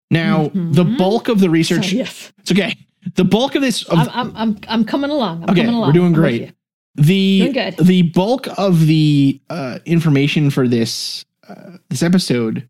Now 0.10 0.48
Mhm. 0.48 0.74
the 0.74 0.86
bulk 0.86 1.28
of 1.28 1.40
the 1.42 1.50
research 1.50 1.92
yes. 1.92 2.32
it's 2.40 2.52
okay. 2.52 2.76
The 3.16 3.26
bulk 3.26 3.56
of 3.56 3.62
this 3.62 3.84
of, 3.84 4.00
I'm, 4.00 4.10
I'm 4.14 4.32
i'm 4.38 4.58
i'm 4.70 4.86
coming 4.86 5.12
along. 5.12 5.44
I'm 5.44 5.50
Okay, 5.50 5.66
coming 5.66 5.80
we're 5.82 5.92
doing 5.92 6.14
great. 6.14 6.54
the 6.96 7.40
Doing 7.40 7.52
good. 7.54 7.78
the 7.78 8.02
bulk 8.04 8.48
of 8.58 8.86
the 8.88 9.42
uh, 9.50 9.80
information 9.86 10.50
for 10.50 10.68
this 10.68 11.26
uh, 11.50 11.78
this 11.90 12.04
episode 12.04 12.68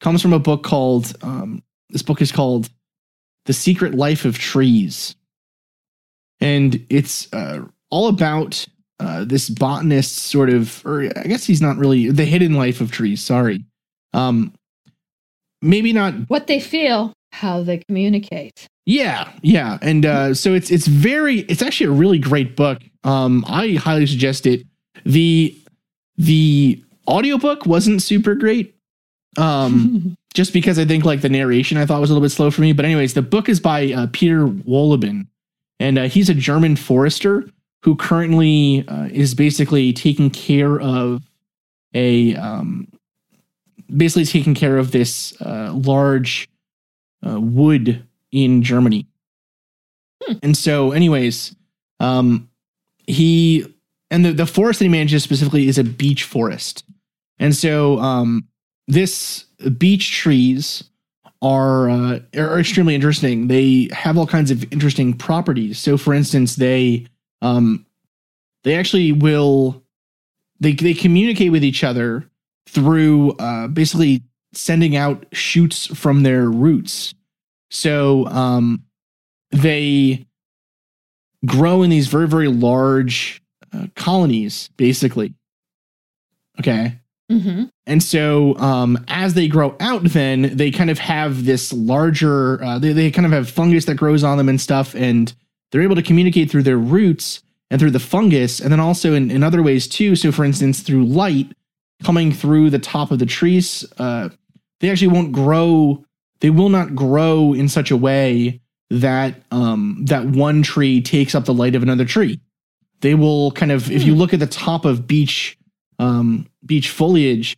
comes 0.00 0.20
from 0.22 0.32
a 0.32 0.38
book 0.40 0.62
called 0.64 1.14
um, 1.22 1.62
this 1.90 2.02
book 2.02 2.20
is 2.22 2.32
called 2.32 2.70
The 3.46 3.52
Secret 3.52 3.94
Life 3.94 4.24
of 4.24 4.38
Trees, 4.38 5.14
and 6.40 6.84
it's 6.90 7.32
uh, 7.32 7.60
all 7.90 8.08
about 8.08 8.66
uh, 9.00 9.24
this 9.24 9.50
botanist 9.50 10.18
sort 10.18 10.50
of, 10.50 10.84
or 10.86 11.04
I 11.16 11.24
guess 11.24 11.44
he's 11.44 11.60
not 11.60 11.76
really 11.76 12.10
the 12.10 12.24
hidden 12.24 12.54
life 12.54 12.80
of 12.80 12.90
trees. 12.90 13.20
Sorry, 13.20 13.64
um, 14.12 14.54
maybe 15.62 15.92
not 15.92 16.14
what 16.28 16.46
they 16.46 16.60
feel 16.60 17.12
how 17.32 17.62
they 17.62 17.78
communicate 17.88 18.68
Yeah, 18.86 19.32
yeah, 19.42 19.78
and 19.82 20.06
uh, 20.06 20.34
so 20.34 20.54
it's 20.54 20.70
it's 20.70 20.86
very 20.86 21.40
it's 21.40 21.62
actually 21.62 21.86
a 21.86 21.98
really 21.98 22.18
great 22.18 22.54
book. 22.54 22.80
Um, 23.02 23.44
I 23.48 23.72
highly 23.72 24.06
suggest 24.06 24.46
it. 24.46 24.64
the 25.04 25.56
The 26.16 26.82
audiobook 27.08 27.66
wasn't 27.66 28.02
super 28.02 28.34
great, 28.34 28.76
um, 29.36 30.16
just 30.34 30.52
because 30.52 30.78
I 30.78 30.84
think 30.84 31.04
like 31.04 31.22
the 31.22 31.28
narration 31.28 31.76
I 31.76 31.86
thought 31.86 32.00
was 32.00 32.10
a 32.10 32.12
little 32.12 32.24
bit 32.24 32.32
slow 32.32 32.50
for 32.50 32.60
me. 32.60 32.72
But 32.72 32.84
anyways, 32.84 33.14
the 33.14 33.22
book 33.22 33.48
is 33.48 33.58
by 33.58 33.92
uh, 33.92 34.06
Peter 34.12 34.46
Wohlleben, 34.46 35.26
and 35.80 35.98
uh, 35.98 36.04
he's 36.04 36.28
a 36.28 36.34
German 36.34 36.76
forester 36.76 37.48
who 37.84 37.94
currently 37.94 38.82
uh, 38.88 39.08
is 39.12 39.34
basically 39.34 39.92
taking 39.92 40.30
care 40.30 40.80
of 40.80 41.22
a 41.92 42.34
um, 42.34 42.88
basically 43.94 44.24
taking 44.24 44.54
care 44.54 44.78
of 44.78 44.90
this 44.90 45.38
uh, 45.42 45.70
large 45.74 46.48
uh, 47.26 47.38
wood 47.38 48.02
in 48.32 48.62
Germany. 48.62 49.06
And 50.42 50.56
so, 50.56 50.92
anyways, 50.92 51.54
um, 52.00 52.48
he 53.06 53.66
and 54.10 54.24
the, 54.24 54.32
the 54.32 54.46
forest 54.46 54.78
that 54.78 54.86
he 54.86 54.88
manages 54.88 55.22
specifically 55.22 55.68
is 55.68 55.76
a 55.76 55.84
beech 55.84 56.24
forest. 56.24 56.84
And 57.38 57.54
so, 57.54 57.98
um, 57.98 58.48
this 58.88 59.44
beech 59.76 60.10
trees 60.10 60.84
are 61.42 61.90
uh, 61.90 62.20
are 62.34 62.58
extremely 62.58 62.94
interesting. 62.94 63.48
They 63.48 63.90
have 63.92 64.16
all 64.16 64.26
kinds 64.26 64.50
of 64.50 64.72
interesting 64.72 65.12
properties. 65.12 65.78
So, 65.78 65.98
for 65.98 66.14
instance, 66.14 66.56
they 66.56 67.08
um, 67.44 67.86
they 68.64 68.74
actually 68.76 69.12
will 69.12 69.82
they 70.60 70.72
they 70.72 70.94
communicate 70.94 71.52
with 71.52 71.64
each 71.64 71.84
other 71.84 72.28
through 72.66 73.32
uh, 73.32 73.68
basically 73.68 74.22
sending 74.52 74.96
out 74.96 75.26
shoots 75.32 75.86
from 75.86 76.22
their 76.22 76.50
roots. 76.50 77.14
So 77.70 78.26
um, 78.26 78.84
they 79.50 80.26
grow 81.44 81.82
in 81.82 81.90
these 81.90 82.06
very, 82.06 82.28
very 82.28 82.48
large 82.48 83.42
uh, 83.72 83.86
colonies, 83.96 84.70
basically. 84.76 85.34
Okay. 86.60 86.98
Mm-hmm. 87.30 87.64
And 87.86 88.02
so, 88.02 88.56
um, 88.58 89.04
as 89.08 89.34
they 89.34 89.48
grow 89.48 89.76
out, 89.80 90.04
then 90.04 90.56
they 90.56 90.70
kind 90.70 90.90
of 90.90 90.98
have 90.98 91.44
this 91.44 91.72
larger, 91.72 92.62
uh, 92.62 92.78
they, 92.78 92.92
they 92.92 93.10
kind 93.10 93.26
of 93.26 93.32
have 93.32 93.50
fungus 93.50 93.86
that 93.86 93.96
grows 93.96 94.22
on 94.22 94.38
them 94.38 94.48
and 94.48 94.60
stuff, 94.60 94.94
and 94.94 95.34
they're 95.74 95.82
able 95.82 95.96
to 95.96 96.02
communicate 96.02 96.52
through 96.52 96.62
their 96.62 96.78
roots 96.78 97.42
and 97.68 97.80
through 97.80 97.90
the 97.90 97.98
fungus, 97.98 98.60
and 98.60 98.70
then 98.70 98.78
also 98.78 99.12
in, 99.12 99.28
in 99.28 99.42
other 99.42 99.60
ways 99.60 99.88
too. 99.88 100.14
So, 100.14 100.30
for 100.30 100.44
instance, 100.44 100.82
through 100.82 101.04
light 101.04 101.50
coming 102.04 102.30
through 102.30 102.70
the 102.70 102.78
top 102.78 103.10
of 103.10 103.18
the 103.18 103.26
trees, 103.26 103.84
uh, 103.98 104.28
they 104.78 104.88
actually 104.88 105.08
won't 105.08 105.32
grow, 105.32 106.04
they 106.38 106.50
will 106.50 106.68
not 106.68 106.94
grow 106.94 107.54
in 107.54 107.68
such 107.68 107.90
a 107.90 107.96
way 107.96 108.60
that 108.90 109.34
um, 109.50 110.04
that 110.06 110.24
one 110.26 110.62
tree 110.62 111.02
takes 111.02 111.34
up 111.34 111.44
the 111.44 111.52
light 111.52 111.74
of 111.74 111.82
another 111.82 112.04
tree. 112.04 112.38
They 113.00 113.16
will 113.16 113.50
kind 113.50 113.72
of, 113.72 113.90
if 113.90 114.04
you 114.04 114.14
look 114.14 114.32
at 114.32 114.38
the 114.38 114.46
top 114.46 114.84
of 114.84 115.08
beech 115.08 115.58
um, 115.98 116.46
beech 116.64 116.88
foliage, 116.88 117.56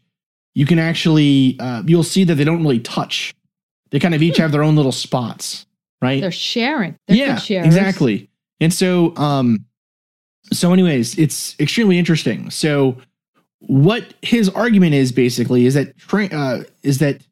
you 0.55 0.65
can 0.65 0.79
actually 0.79 1.59
uh, 1.61 1.83
you'll 1.85 2.03
see 2.03 2.25
that 2.25 2.37
they 2.37 2.45
don't 2.45 2.63
really 2.63 2.81
touch. 2.81 3.35
They 3.91 3.99
kind 3.99 4.15
of 4.15 4.23
each 4.23 4.39
have 4.39 4.53
their 4.53 4.63
own 4.63 4.75
little 4.75 4.91
spots, 4.91 5.66
right? 6.03 6.21
They're 6.21 6.31
sharing. 6.31 6.99
They're 7.09 7.17
yeah, 7.17 7.65
exactly. 7.65 8.29
And 8.61 8.73
so, 8.73 9.17
um, 9.17 9.65
so 10.53 10.73
anyways, 10.73 11.19
it's 11.19 11.59
extremely 11.61 11.99
interesting. 11.99 12.51
So, 12.51 12.97
what 13.61 14.15
his 14.23 14.49
argument 14.51 14.95
is 14.95 15.13
basically 15.13 15.67
is 15.67 15.75
that 15.75 15.97
tra- 15.99 16.27
uh, 16.27 16.65
is 16.83 16.99
that 16.99 17.23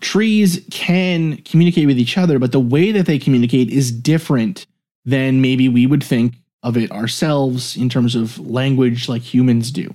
trees 0.00 0.64
can 0.70 1.36
communicate 1.38 1.86
with 1.86 1.98
each 1.98 2.16
other, 2.16 2.38
but 2.38 2.52
the 2.52 2.60
way 2.60 2.92
that 2.92 3.06
they 3.06 3.18
communicate 3.18 3.68
is 3.68 3.92
different 3.92 4.66
than 5.04 5.40
maybe 5.40 5.68
we 5.68 5.86
would 5.86 6.02
think 6.02 6.34
of 6.62 6.76
it 6.76 6.90
ourselves 6.92 7.76
in 7.76 7.88
terms 7.88 8.14
of 8.14 8.38
language, 8.38 9.08
like 9.08 9.22
humans 9.22 9.70
do, 9.70 9.94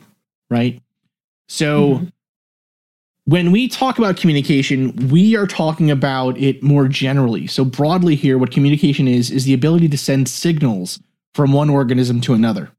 right? 0.49 0.81
So. 1.47 1.99
Mhm. 1.99 2.11
When 3.25 3.51
we 3.51 3.67
talk 3.67 3.97
about 3.97 4.17
communication, 4.17 5.09
we 5.09 5.35
are 5.35 5.47
talking 5.47 5.89
about 5.89 6.37
it 6.37 6.61
more 6.61 6.87
generally. 6.87 7.47
So, 7.47 7.65
broadly, 7.65 8.15
here, 8.15 8.37
what 8.37 8.51
communication 8.51 9.07
is, 9.07 9.31
is 9.31 9.45
the 9.45 9.53
ability 9.53 9.89
to 9.89 9.97
send 9.97 10.29
signals 10.29 10.99
from 11.33 11.51
one 11.51 11.69
organism 11.69 12.21
to 12.21 12.33
another. 12.35 12.71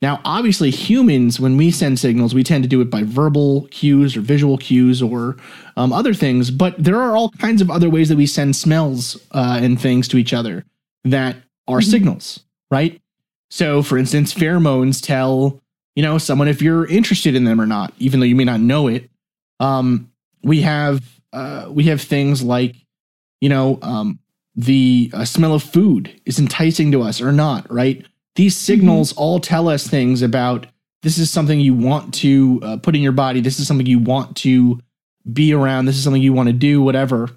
Now, 0.00 0.20
obviously, 0.24 0.70
humans, 0.70 1.38
when 1.40 1.56
we 1.56 1.70
send 1.70 1.98
signals, 1.98 2.34
we 2.34 2.44
tend 2.44 2.62
to 2.64 2.68
do 2.68 2.80
it 2.80 2.90
by 2.90 3.02
verbal 3.02 3.68
cues 3.70 4.16
or 4.16 4.20
visual 4.20 4.58
cues 4.58 5.02
or 5.02 5.36
um, 5.76 5.92
other 5.92 6.14
things, 6.14 6.50
but 6.50 6.74
there 6.82 7.00
are 7.00 7.16
all 7.16 7.30
kinds 7.30 7.60
of 7.62 7.70
other 7.70 7.90
ways 7.90 8.08
that 8.08 8.16
we 8.16 8.26
send 8.26 8.54
smells 8.56 9.16
uh, 9.32 9.58
and 9.60 9.80
things 9.80 10.08
to 10.08 10.18
each 10.18 10.32
other 10.32 10.64
that 11.04 11.36
are 11.68 11.80
Mhm. 11.80 11.90
signals, 11.90 12.40
right? 12.70 13.00
So, 13.50 13.82
for 13.82 13.98
instance, 13.98 14.32
pheromones 14.34 15.00
tell 15.00 15.60
you 15.94 16.02
know 16.02 16.16
someone 16.18 16.48
if 16.48 16.62
you're 16.62 16.86
interested 16.86 17.34
in 17.34 17.44
them 17.44 17.60
or 17.60 17.66
not, 17.66 17.92
even 17.98 18.18
though 18.20 18.26
you 18.26 18.36
may 18.36 18.44
not 18.44 18.60
know 18.60 18.86
it. 18.88 19.08
Um, 19.62 20.10
we 20.42 20.60
have 20.62 21.02
uh, 21.32 21.66
we 21.70 21.84
have 21.84 22.02
things 22.02 22.42
like 22.42 22.74
you 23.40 23.48
know 23.48 23.78
um, 23.80 24.18
the 24.56 25.10
uh, 25.14 25.24
smell 25.24 25.54
of 25.54 25.62
food 25.62 26.20
is 26.26 26.38
enticing 26.38 26.92
to 26.92 27.02
us 27.02 27.20
or 27.20 27.32
not, 27.32 27.70
right? 27.72 28.04
These 28.34 28.56
signals 28.56 29.12
all 29.12 29.40
tell 29.40 29.68
us 29.68 29.86
things 29.86 30.20
about 30.22 30.66
this 31.02 31.18
is 31.18 31.30
something 31.30 31.60
you 31.60 31.74
want 31.74 32.12
to 32.14 32.60
uh, 32.62 32.76
put 32.78 32.96
in 32.96 33.02
your 33.02 33.12
body. 33.12 33.40
This 33.40 33.60
is 33.60 33.66
something 33.66 33.86
you 33.86 33.98
want 33.98 34.36
to 34.38 34.80
be 35.32 35.52
around. 35.52 35.84
This 35.84 35.96
is 35.96 36.04
something 36.04 36.22
you 36.22 36.32
want 36.32 36.48
to 36.48 36.52
do, 36.52 36.82
whatever. 36.82 37.30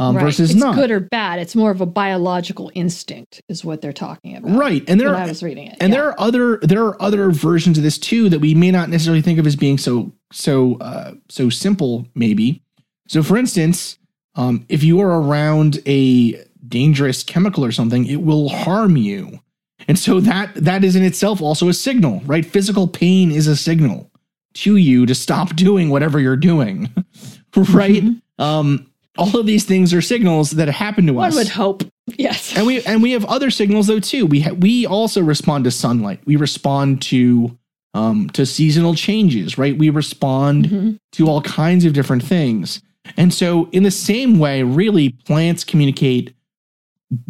Um, 0.00 0.16
right. 0.16 0.22
Versus 0.24 0.52
it's 0.52 0.58
not. 0.58 0.74
good 0.76 0.90
or 0.90 0.98
bad. 1.00 1.38
It's 1.40 1.54
more 1.54 1.70
of 1.70 1.80
a 1.82 1.86
biological 1.86 2.72
instinct, 2.74 3.42
is 3.50 3.64
what 3.64 3.82
they're 3.82 3.92
talking 3.92 4.34
about. 4.36 4.56
right. 4.56 4.82
And 4.88 4.98
there 4.98 5.10
are 5.10 5.14
I 5.16 5.26
was 5.26 5.42
reading 5.42 5.66
it. 5.66 5.76
and 5.80 5.92
yeah. 5.92 5.96
there 5.98 6.08
are 6.08 6.18
other 6.20 6.56
there 6.62 6.84
are 6.86 7.00
other 7.02 7.30
versions 7.30 7.76
of 7.76 7.84
this 7.84 7.98
too 7.98 8.28
that 8.30 8.38
we 8.38 8.54
may 8.54 8.70
not 8.70 8.88
necessarily 8.88 9.20
think 9.20 9.38
of 9.38 9.46
as 9.46 9.56
being 9.56 9.76
so 9.78 10.10
so 10.32 10.76
uh, 10.80 11.12
so 11.28 11.50
simple 11.50 12.06
maybe 12.14 12.62
so 13.08 13.22
for 13.22 13.36
instance 13.36 13.98
um, 14.36 14.64
if 14.68 14.82
you 14.82 15.00
are 15.00 15.20
around 15.20 15.80
a 15.86 16.42
dangerous 16.66 17.22
chemical 17.22 17.64
or 17.64 17.72
something 17.72 18.06
it 18.06 18.22
will 18.22 18.48
harm 18.48 18.96
you 18.96 19.40
and 19.88 19.98
so 19.98 20.20
that 20.20 20.54
that 20.54 20.84
is 20.84 20.94
in 20.96 21.02
itself 21.02 21.42
also 21.42 21.68
a 21.68 21.74
signal 21.74 22.22
right 22.26 22.46
physical 22.46 22.86
pain 22.88 23.30
is 23.32 23.46
a 23.48 23.56
signal 23.56 24.10
to 24.54 24.76
you 24.76 25.04
to 25.04 25.14
stop 25.14 25.54
doing 25.56 25.90
whatever 25.90 26.18
you're 26.20 26.36
doing 26.36 26.88
right 27.56 28.02
Mhm. 28.04 28.22
um 28.38 28.86
all 29.18 29.38
of 29.38 29.46
these 29.46 29.64
things 29.64 29.92
are 29.92 30.00
signals 30.00 30.52
that 30.52 30.68
happen 30.68 31.06
to 31.06 31.12
One 31.12 31.28
us 31.28 31.34
would 31.34 31.48
hope. 31.48 31.82
Yes. 32.16 32.56
and 32.56 32.66
we 32.66 32.82
and 32.84 33.02
we 33.02 33.12
have 33.12 33.24
other 33.26 33.50
signals 33.50 33.86
though 33.86 34.00
too. 34.00 34.26
We 34.26 34.40
ha- 34.40 34.52
we 34.52 34.86
also 34.86 35.20
respond 35.22 35.64
to 35.64 35.70
sunlight. 35.70 36.20
We 36.24 36.36
respond 36.36 37.02
to 37.02 37.56
um 37.94 38.30
to 38.30 38.46
seasonal 38.46 38.94
changes, 38.94 39.58
right? 39.58 39.76
We 39.76 39.90
respond 39.90 40.66
Mhm. 40.68 40.98
to 41.12 41.28
all 41.28 41.42
kinds 41.42 41.84
of 41.84 41.92
different 41.92 42.22
things. 42.22 42.80
And 43.16 43.32
so 43.34 43.68
in 43.72 43.82
the 43.82 43.90
same 43.90 44.38
way, 44.38 44.62
really 44.62 45.10
plants 45.10 45.64
communicate 45.64 46.32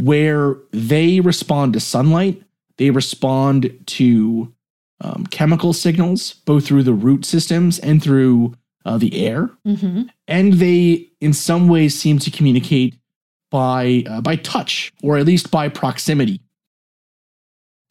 where 0.03 0.57
they 0.73 1.21
respond 1.21 1.73
to 1.75 1.81
sunlight, 1.81 2.43
they 2.77 2.91
respond 2.91 3.73
to 3.87 4.53
um, 5.03 5.27
chemical 5.31 5.73
signals, 5.73 6.35
both 6.45 6.67
through 6.67 6.83
the 6.83 6.93
root 6.93 7.25
systems 7.25 7.79
and 7.79 8.03
through 8.03 8.53
uh, 8.85 8.97
the 8.99 9.27
air 9.27 9.51
Mhm. 9.67 10.09
and 10.27 10.55
they 10.55 11.09
in 11.21 11.33
some 11.33 11.69
ways 11.69 11.99
seem 11.99 12.19
to 12.21 12.31
communicate 12.31 12.95
by 13.51 14.05
uh, 14.09 14.21
by 14.21 14.37
touch 14.37 14.93
or 15.03 15.19
at 15.19 15.27
least 15.27 15.51
by 15.51 15.69
proximity 15.69 16.41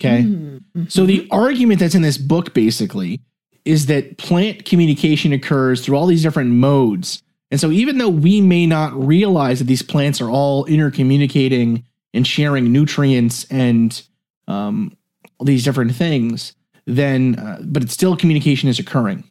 okay 0.02 0.24
Mhm. 0.24 0.92
so 0.92 1.06
the 1.06 1.28
argument 1.32 1.80
that's 1.80 1.96
in 1.96 2.02
this 2.02 2.18
book 2.18 2.54
basically 2.54 3.22
is 3.66 3.86
that 3.88 4.18
plant 4.18 4.66
communication 4.66 5.34
occurs 5.34 5.82
through 5.82 5.96
all 5.98 6.08
these 6.08 6.24
different 6.24 6.52
modes 6.52 7.22
and 7.52 7.60
so 7.60 7.72
even 7.72 7.98
though 7.98 8.10
we 8.10 8.42
may 8.42 8.66
not 8.66 8.94
realize 9.08 9.60
that 9.60 9.66
these 9.66 9.82
plants 9.82 10.22
are 10.22 10.30
all 10.30 10.66
intercommunicating 10.66 11.84
and 12.14 12.26
sharing 12.26 12.72
nutrients 12.72 13.46
and 13.52 14.04
um, 14.48 14.96
all 15.38 15.46
these 15.46 15.64
different 15.64 15.94
things 15.94 16.54
then 16.86 17.36
uh, 17.38 17.60
but 17.64 17.84
it's 17.84 17.94
still 17.94 18.16
communication 18.16 18.70
is 18.70 18.80
occurring 18.80 19.24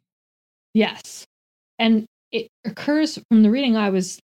Yes. 0.74 1.26
And 1.78 2.06
it 2.32 2.48
occurs 2.64 3.18
from 3.28 3.42
the 3.42 3.50
reading 3.50 3.76
I 3.76 3.90
was 3.90 4.18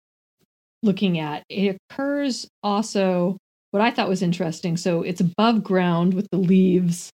looking 0.83 1.19
at, 1.19 1.43
it 1.49 1.77
occurs 1.91 2.47
also 2.63 3.37
what 3.71 3.81
I 3.81 3.91
thought 3.91 4.09
was 4.09 4.21
interesting. 4.21 4.77
So 4.77 5.01
it's 5.01 5.21
above 5.21 5.63
ground 5.63 6.13
with 6.13 6.27
the 6.31 6.37
leaves 6.37 7.09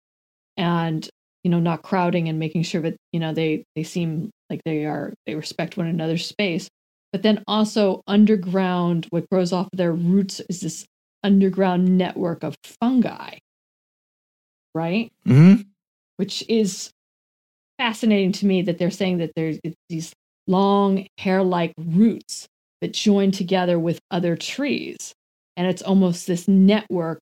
and 0.58 1.08
you 1.44 1.52
know 1.52 1.60
not 1.60 1.84
crowding 1.84 2.30
and 2.30 2.40
making 2.40 2.64
sure 2.64 2.82
that 2.82 2.96
you 3.12 3.20
know 3.20 3.34
they 3.34 3.64
they 3.76 3.84
seem 3.84 4.30
like 4.50 4.62
they 4.66 4.86
are 4.86 5.14
they 5.26 5.36
respect 5.36 5.78
one 5.78 5.88
another's 5.88 6.26
space 6.26 6.68
but 7.12 7.24
then 7.24 7.44
also 7.48 8.02
underground 8.08 9.08
what 9.10 9.30
grows 9.30 9.54
off 9.54 9.68
of 9.72 9.78
their 9.78 9.94
roots 9.94 10.42
is 10.50 10.62
this 10.62 10.86
underground 11.24 11.98
network 11.98 12.44
of 12.44 12.56
fungi 12.82 13.36
right 14.76 15.12
Mhm. 15.26 15.66
which 16.18 16.44
is 16.50 16.92
fascinating 17.78 18.32
to 18.34 18.46
me 18.46 18.62
that 18.64 18.78
they're 18.78 18.92
saying 18.92 19.20
that 19.20 19.32
there's 19.36 19.60
these 19.90 20.14
long 20.50 21.08
hair-like 21.18 21.74
roots 21.78 22.48
that 22.82 22.94
join 22.94 23.32
together 23.32 23.80
with 23.80 24.00
other 24.12 24.36
trees. 24.36 25.14
And 25.56 25.68
it's 25.68 25.82
almost 25.82 26.28
this 26.28 26.48
network 26.48 27.20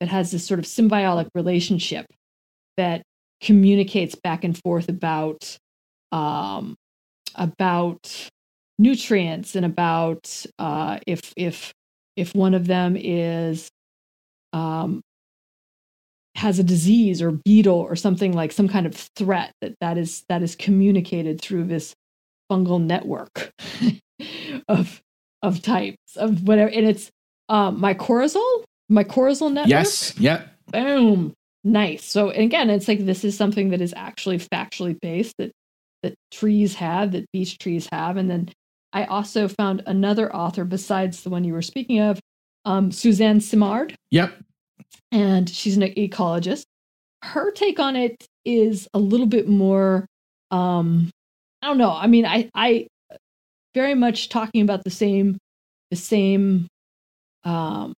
that 0.00 0.08
has 0.08 0.30
this 0.30 0.46
sort 0.46 0.58
of 0.58 0.66
symbiotic 0.66 1.28
relationship 1.34 2.06
that 2.76 3.02
communicates 3.40 4.14
back 4.14 4.44
and 4.44 4.58
forth 4.64 4.88
about 4.88 5.58
um, 6.12 6.74
about 7.34 8.28
nutrients 8.78 9.54
and 9.54 9.66
about 9.66 10.44
uh, 10.58 10.98
if 11.06 11.32
if 11.36 11.72
if 12.16 12.34
one 12.34 12.54
of 12.54 12.66
them 12.66 12.96
is 12.96 13.68
um, 14.52 15.00
has 16.36 16.58
a 16.58 16.64
disease 16.64 17.20
or 17.20 17.32
beetle 17.44 17.78
or 17.78 17.96
something 17.96 18.32
like 18.32 18.52
some 18.52 18.68
kind 18.68 18.86
of 18.86 18.94
threat 19.16 19.52
that 19.60 19.74
that 19.80 19.98
is 19.98 20.24
that 20.28 20.42
is 20.42 20.56
communicated 20.56 21.40
through 21.40 21.64
this 21.64 21.94
fungal 22.50 22.82
network 22.82 23.52
of 24.68 25.00
of 25.42 25.62
types 25.62 26.16
of 26.16 26.42
whatever 26.46 26.70
and 26.70 26.86
it's 26.86 27.10
um 27.48 27.80
mycorrhizal 27.80 28.64
mycorrhizal 28.90 29.52
network? 29.52 29.70
Yes 29.70 30.18
yep 30.18 30.48
boom. 30.70 31.34
Nice. 31.62 32.04
So 32.04 32.30
again 32.30 32.70
it's 32.70 32.88
like 32.88 33.04
this 33.04 33.24
is 33.24 33.36
something 33.36 33.70
that 33.70 33.80
is 33.80 33.92
actually 33.96 34.38
factually 34.38 34.98
based 35.00 35.34
that 35.38 35.52
that 36.02 36.14
trees 36.30 36.74
have 36.74 37.12
that 37.12 37.26
beech 37.32 37.58
trees 37.58 37.86
have 37.92 38.16
and 38.16 38.30
then 38.30 38.48
i 38.94 39.04
also 39.04 39.46
found 39.46 39.82
another 39.84 40.34
author 40.34 40.64
besides 40.64 41.22
the 41.22 41.28
one 41.28 41.44
you 41.44 41.52
were 41.52 41.60
speaking 41.60 42.00
of 42.00 42.18
um, 42.64 42.90
suzanne 42.92 43.40
simard. 43.40 43.94
Yep. 44.10 44.34
And 45.12 45.48
she's 45.48 45.76
an 45.76 45.82
ecologist. 45.82 46.64
Her 47.22 47.50
take 47.52 47.78
on 47.78 47.96
it 47.96 48.26
is 48.44 48.88
a 48.94 48.98
little 48.98 49.26
bit 49.26 49.48
more 49.48 50.06
um 50.50 51.10
I 51.62 51.68
don't 51.68 51.78
know. 51.78 51.92
I 51.92 52.06
mean, 52.06 52.24
I 52.26 52.50
I 52.54 52.86
very 53.74 53.94
much 53.94 54.28
talking 54.28 54.62
about 54.62 54.84
the 54.84 54.90
same 54.90 55.38
the 55.90 55.96
same 55.96 56.66
um 57.44 57.92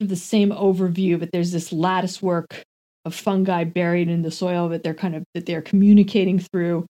the 0.00 0.16
same 0.16 0.50
overview 0.50 1.18
but 1.18 1.30
there's 1.32 1.52
this 1.52 1.72
lattice 1.72 2.20
work 2.20 2.62
of 3.04 3.14
fungi 3.14 3.64
buried 3.64 4.08
in 4.08 4.22
the 4.22 4.30
soil 4.30 4.68
that 4.68 4.82
they're 4.82 4.94
kind 4.94 5.14
of 5.14 5.24
that 5.34 5.46
they're 5.46 5.62
communicating 5.62 6.38
through 6.38 6.84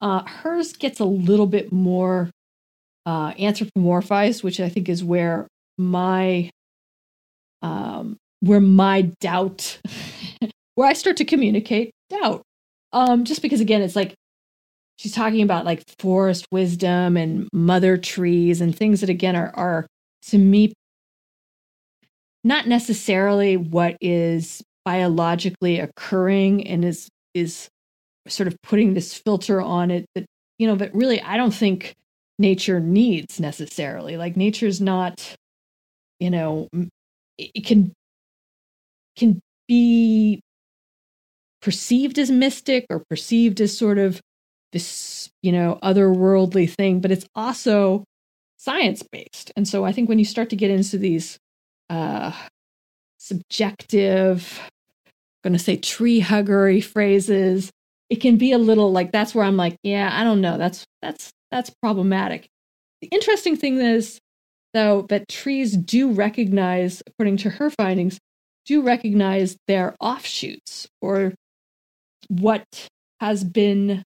uh 0.00 0.22
hers 0.26 0.72
gets 0.72 1.00
a 1.00 1.04
little 1.04 1.46
bit 1.46 1.72
more 1.72 2.30
uh 3.06 3.32
anthropomorphized 3.34 4.42
which 4.42 4.60
i 4.60 4.68
think 4.68 4.88
is 4.88 5.04
where 5.04 5.46
my 5.76 6.48
um 7.62 8.16
where 8.40 8.60
my 8.60 9.02
doubt 9.20 9.78
where 10.74 10.88
i 10.88 10.92
start 10.92 11.16
to 11.16 11.24
communicate 11.24 11.90
doubt 12.08 12.42
um 12.92 13.24
just 13.24 13.42
because 13.42 13.60
again 13.60 13.82
it's 13.82 13.96
like 13.96 14.14
she's 14.98 15.14
talking 15.14 15.42
about 15.42 15.64
like 15.64 15.82
forest 15.98 16.46
wisdom 16.50 17.16
and 17.16 17.48
mother 17.52 17.96
trees 17.96 18.60
and 18.60 18.76
things 18.76 19.00
that 19.00 19.10
again 19.10 19.34
are 19.34 19.50
are 19.54 19.86
to 20.22 20.38
me 20.38 20.72
not 22.44 22.66
necessarily 22.66 23.56
what 23.56 23.96
is 24.00 24.62
biologically 24.84 25.80
occurring 25.80 26.66
and 26.66 26.84
is 26.84 27.08
is 27.34 27.68
sort 28.28 28.46
of 28.46 28.56
putting 28.62 28.94
this 28.94 29.14
filter 29.14 29.60
on 29.60 29.90
it 29.90 30.04
that 30.14 30.26
you 30.58 30.66
know 30.66 30.76
but 30.76 30.94
really 30.94 31.20
i 31.22 31.36
don't 31.36 31.54
think 31.54 31.94
nature 32.38 32.80
needs 32.80 33.40
necessarily. 33.40 34.16
Like 34.16 34.36
nature's 34.36 34.80
not 34.80 35.34
you 36.20 36.30
know 36.30 36.68
it 37.36 37.64
can 37.64 37.92
can 39.16 39.40
be 39.66 40.40
perceived 41.60 42.18
as 42.18 42.30
mystic 42.30 42.86
or 42.90 43.02
perceived 43.10 43.60
as 43.60 43.76
sort 43.76 43.98
of 43.98 44.20
this 44.72 45.30
you 45.42 45.52
know 45.52 45.78
otherworldly 45.82 46.70
thing 46.70 47.00
but 47.00 47.10
it's 47.10 47.26
also 47.34 48.04
science 48.58 49.02
based 49.02 49.52
and 49.56 49.66
so 49.66 49.84
i 49.84 49.92
think 49.92 50.08
when 50.08 50.18
you 50.18 50.24
start 50.24 50.50
to 50.50 50.56
get 50.56 50.70
into 50.70 50.98
these 50.98 51.38
uh 51.90 52.32
subjective 53.18 54.60
I'm 55.44 55.52
going 55.52 55.58
to 55.58 55.64
say 55.64 55.76
tree 55.76 56.20
huggery 56.20 56.82
phrases 56.82 57.70
it 58.10 58.16
can 58.16 58.36
be 58.36 58.52
a 58.52 58.58
little 58.58 58.90
like 58.92 59.12
that's 59.12 59.34
where 59.34 59.44
i'm 59.44 59.56
like 59.56 59.76
yeah 59.82 60.10
i 60.12 60.24
don't 60.24 60.40
know. 60.40 60.58
That's 60.58 60.84
that's 61.02 61.32
that's 61.50 61.70
problematic. 61.82 62.48
The 63.00 63.08
interesting 63.08 63.56
thing 63.56 63.80
is 63.80 64.18
though 64.74 65.02
that 65.02 65.28
trees 65.28 65.76
do 65.76 66.10
recognize 66.12 67.02
according 67.06 67.38
to 67.38 67.50
her 67.50 67.70
findings 67.70 68.18
do 68.66 68.82
recognize 68.82 69.56
their 69.66 69.96
offshoots 70.00 70.86
or 71.00 71.32
what 72.28 72.64
has 73.20 73.44
been 73.44 74.02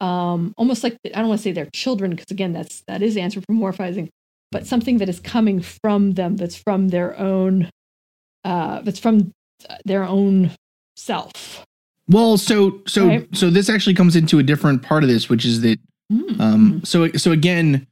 um 0.00 0.52
almost 0.58 0.82
like 0.84 0.96
i 1.14 1.18
don't 1.18 1.28
want 1.28 1.38
to 1.38 1.42
say 1.42 1.52
their 1.52 1.68
children 1.72 2.10
because 2.10 2.30
again 2.30 2.52
that's 2.52 2.82
that 2.86 3.00
is 3.02 3.16
anthropomorphizing 3.16 4.08
but 4.52 4.66
something 4.66 4.98
that 4.98 5.08
is 5.08 5.20
coming 5.20 5.60
from 5.60 6.12
them 6.12 6.36
that's 6.36 6.56
from 6.56 6.88
their 6.88 7.18
own 7.18 7.68
uh 8.44 8.80
that's 8.82 8.98
from 8.98 9.32
their 9.84 10.04
own 10.04 10.50
self 10.96 11.64
Well, 12.08 12.36
so 12.36 12.82
so 12.86 13.06
Right. 13.08 13.28
so 13.36 13.50
this 13.50 13.68
actually 13.68 13.94
comes 13.94 14.14
into 14.16 14.38
a 14.38 14.42
different 14.42 14.82
part 14.82 15.02
of 15.02 15.08
this, 15.08 15.28
which 15.28 15.44
is 15.44 15.60
that 15.62 15.78
Mm. 16.12 16.38
um 16.40 16.80
so 16.84 17.10
so 17.12 17.32
again 17.32 17.84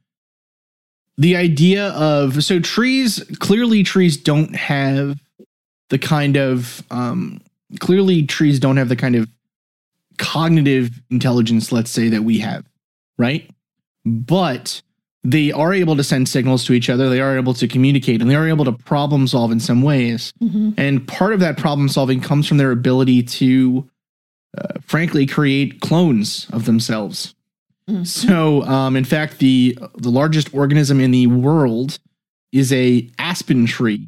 the 1.17 1.35
idea 1.35 1.89
of 1.89 2.43
so 2.43 2.59
trees 2.61 3.21
clearly 3.39 3.83
trees 3.83 4.15
don't 4.15 4.55
have 4.55 5.17
the 5.89 5.97
kind 5.97 6.37
of 6.37 6.81
um 6.91 7.41
clearly 7.79 8.23
trees 8.23 8.57
don't 8.59 8.77
have 8.77 8.87
the 8.87 8.95
kind 8.95 9.15
of 9.15 9.27
cognitive 10.17 11.01
intelligence 11.09 11.71
let's 11.71 11.91
say 11.91 12.09
that 12.09 12.23
we 12.23 12.39
have 12.39 12.63
right? 13.17 13.49
But 14.03 14.81
they 15.23 15.51
are 15.51 15.73
able 15.73 15.95
to 15.95 16.03
send 16.03 16.29
signals 16.29 16.65
to 16.65 16.73
each 16.73 16.89
other. 16.89 17.09
They 17.09 17.21
are 17.21 17.35
able 17.37 17.53
to 17.55 17.67
communicate 17.67 18.21
and 18.21 18.29
they 18.29 18.35
are 18.35 18.47
able 18.47 18.65
to 18.65 18.73
problem 18.73 19.25
solve 19.27 19.51
in 19.51 19.59
some 19.59 19.81
ways. 19.81 20.33
Mhm. 20.43 20.73
and 20.77 21.07
part 21.07 21.33
of 21.33 21.39
that 21.39 21.57
problem 21.57 21.87
solving 21.89 22.19
comes 22.21 22.47
from 22.47 22.57
their 22.57 22.71
ability 22.71 23.23
to 23.23 23.89
uh, 24.57 24.79
frankly 24.81 25.25
create 25.25 25.81
clones 25.81 26.47
of 26.51 26.65
themselves. 26.65 27.33
Mhm. 27.89 28.05
so 28.05 28.63
um, 28.63 28.95
in 28.95 29.03
fact 29.05 29.39
the 29.39 29.77
the 29.97 30.11
largest 30.11 30.53
organism 30.53 30.99
in 30.99 31.11
the 31.11 31.27
world 31.27 31.99
is 32.51 32.71
a 32.71 33.09
aspen 33.17 33.65
tree. 33.65 34.07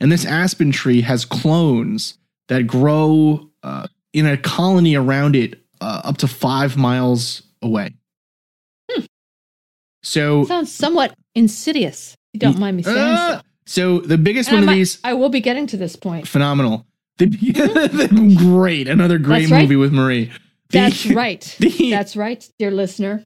And 0.00 0.10
this 0.12 0.24
aspen 0.26 0.72
tree 0.72 1.00
has 1.02 1.24
clones 1.24 2.18
that 2.48 2.66
grow 2.66 3.48
uh, 3.62 3.86
in 4.12 4.26
a 4.26 4.36
colony 4.36 4.94
around 4.94 5.34
it 5.36 5.60
uh, 5.80 6.02
up 6.04 6.16
to 6.18 6.28
five 6.28 6.76
miles 6.76 7.42
away 7.62 7.90
so 10.02 10.44
sounds 10.44 10.72
somewhat 10.72 11.14
insidious 11.34 12.16
you 12.32 12.40
don't 12.40 12.58
mind 12.58 12.76
me 12.76 12.82
saying 12.82 12.96
uh, 12.98 13.36
so 13.38 13.42
so 13.64 14.00
the 14.00 14.18
biggest 14.18 14.48
And 14.48 14.56
I 14.56 14.60
one 14.60 14.62
of 14.64 14.66
might- 14.68 14.74
these 14.76 14.98
I 15.04 15.14
will 15.14 15.28
be 15.28 15.40
getting 15.40 15.66
to 15.68 15.76
this 15.76 15.96
point 15.96 16.26
phenomenal. 16.26 16.86
The, 17.18 17.26
great, 18.38 18.88
another 18.88 19.18
great 19.18 19.40
That's 19.42 19.52
right. 19.52 19.62
movie 19.62 19.76
with 19.76 19.92
Marie. 19.92 20.24
The- 20.24 20.32
that's 20.70 21.06
right 21.14 21.56
The, 21.60 21.90
that's 21.90 22.16
right 22.16 22.48
dear 22.58 22.70
listener 22.70 23.22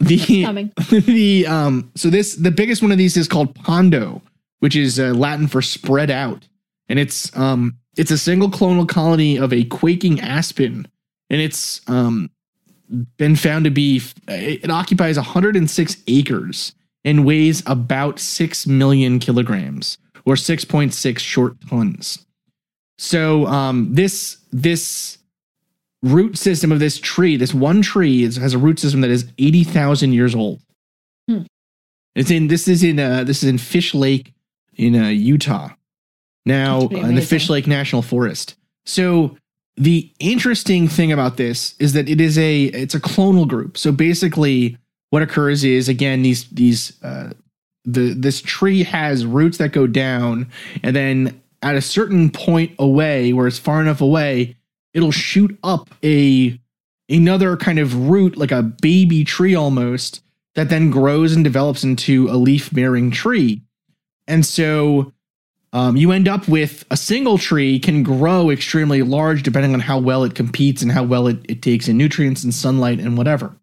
the, 0.00 0.42
coming 0.44 0.72
the 0.90 1.46
um. 1.46 1.92
So 1.94 2.08
this 2.10 2.34
the 2.34 2.50
biggest 2.50 2.82
one 2.82 2.90
of 2.92 2.98
these 2.98 3.16
is 3.16 3.28
called 3.28 3.54
Pando, 3.54 4.22
which 4.60 4.74
is 4.74 4.98
uh, 4.98 5.08
Latin 5.08 5.46
for 5.46 5.60
spread 5.62 6.10
out, 6.10 6.48
and 6.90 6.98
it's 6.98 7.34
um 7.36 7.78
it's 7.96 8.10
a 8.10 8.18
single 8.18 8.50
clonal 8.50 8.86
colony 8.86 9.38
of 9.38 9.52
a 9.52 9.64
quaking 9.64 10.20
aspen, 10.20 10.86
and 11.30 11.40
it's 11.40 11.80
um 11.88 12.30
been 13.16 13.36
found 13.36 13.64
to 13.64 13.70
be 13.70 14.02
it 14.28 14.64
it 14.64 14.70
occupies 14.70 15.16
106 15.16 15.96
acres 16.08 16.74
and 17.04 17.24
weighs 17.24 17.62
about 17.64 18.18
6 18.18 18.66
million 18.66 19.18
kilograms 19.18 19.96
or 20.26 20.34
6.6 20.34 21.18
short 21.18 21.56
tons. 21.68 22.26
So 22.98 23.46
um 23.46 23.94
this 23.94 24.38
this 24.52 25.16
root 26.02 26.36
system 26.36 26.72
of 26.72 26.80
this 26.80 26.98
tree, 26.98 27.36
this 27.36 27.54
one 27.54 27.82
tree 27.82 28.24
is, 28.24 28.36
has 28.36 28.54
a 28.54 28.58
root 28.58 28.78
system 28.78 29.02
that 29.02 29.10
is 29.10 29.30
80,000 29.38 30.12
years 30.12 30.34
old. 30.34 30.60
Hmm. 31.28 31.42
It's 32.14 32.30
in 32.30 32.48
this 32.48 32.66
is 32.66 32.82
in 32.82 32.98
uh 32.98 33.22
this 33.22 33.44
is 33.44 33.48
in 33.48 33.58
Fish 33.58 33.94
Lake 33.94 34.34
in 34.74 34.96
uh, 34.96 35.08
Utah. 35.08 35.70
Now 36.46 36.88
in 36.88 37.14
the. 37.14 37.22
Fish 37.22 37.50
Lake 37.50 37.66
National 37.66 38.02
Forest. 38.02 38.56
So 38.86 39.36
the 39.76 40.10
interesting 40.18 40.88
thing 40.88 41.12
about 41.12 41.36
this 41.36 41.74
is 41.78 41.92
that 41.92 42.08
it 42.08 42.20
is 42.20 42.38
a 42.38 42.64
it's 42.64 42.94
a 42.94 43.00
clonal 43.00 43.46
group. 43.46 43.76
So 43.78 43.92
basically 43.92 44.76
what 45.10 45.22
occurs 45.22 45.64
is 45.64 45.88
again 45.88 46.22
these 46.22 46.48
these 46.50 47.02
uh 47.02 47.32
the 47.84 48.14
this 48.14 48.40
tree 48.40 48.82
has 48.82 49.26
roots 49.26 49.58
that 49.58 49.72
go 49.72 49.86
down 49.86 50.48
and 50.82 50.96
then 50.96 51.40
at 51.62 51.74
a 51.76 51.82
certain 51.82 52.30
point 52.30 52.72
away 52.78 53.32
where 53.32 53.46
it's 53.46 53.58
far 53.58 53.80
enough 53.80 54.00
away 54.00 54.56
it'll 54.94 55.12
shoot 55.12 55.56
up 55.62 55.90
a 56.04 56.58
another 57.08 57.56
kind 57.56 57.78
of 57.78 58.08
root 58.08 58.36
like 58.36 58.52
a 58.52 58.62
baby 58.62 59.24
tree 59.24 59.54
almost 59.54 60.22
that 60.54 60.68
then 60.68 60.90
grows 60.90 61.34
and 61.34 61.44
develops 61.44 61.84
into 61.84 62.28
a 62.28 62.36
leaf 62.36 62.72
bearing 62.72 63.10
tree 63.10 63.60
and 64.28 64.46
so 64.46 65.12
um, 65.72 65.96
you 65.96 66.10
end 66.12 66.28
up 66.28 66.48
with 66.48 66.84
a 66.90 66.96
single 66.96 67.38
tree 67.38 67.78
can 67.78 68.02
grow 68.02 68.50
extremely 68.50 69.02
large 69.02 69.42
depending 69.42 69.72
on 69.72 69.80
how 69.80 69.98
well 69.98 70.24
it 70.24 70.34
competes 70.34 70.82
and 70.82 70.90
how 70.90 71.04
well 71.04 71.26
it, 71.26 71.38
it 71.48 71.62
takes 71.62 71.88
in 71.88 71.96
nutrients 71.96 72.42
and 72.42 72.52
sunlight 72.52 72.98
and 72.98 73.16
whatever. 73.16 73.56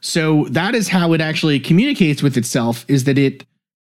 So 0.00 0.44
that 0.50 0.74
is 0.74 0.88
how 0.88 1.12
it 1.12 1.20
actually 1.20 1.60
communicates 1.60 2.22
with 2.22 2.36
itself 2.36 2.84
is 2.88 3.04
that 3.04 3.18
it 3.18 3.44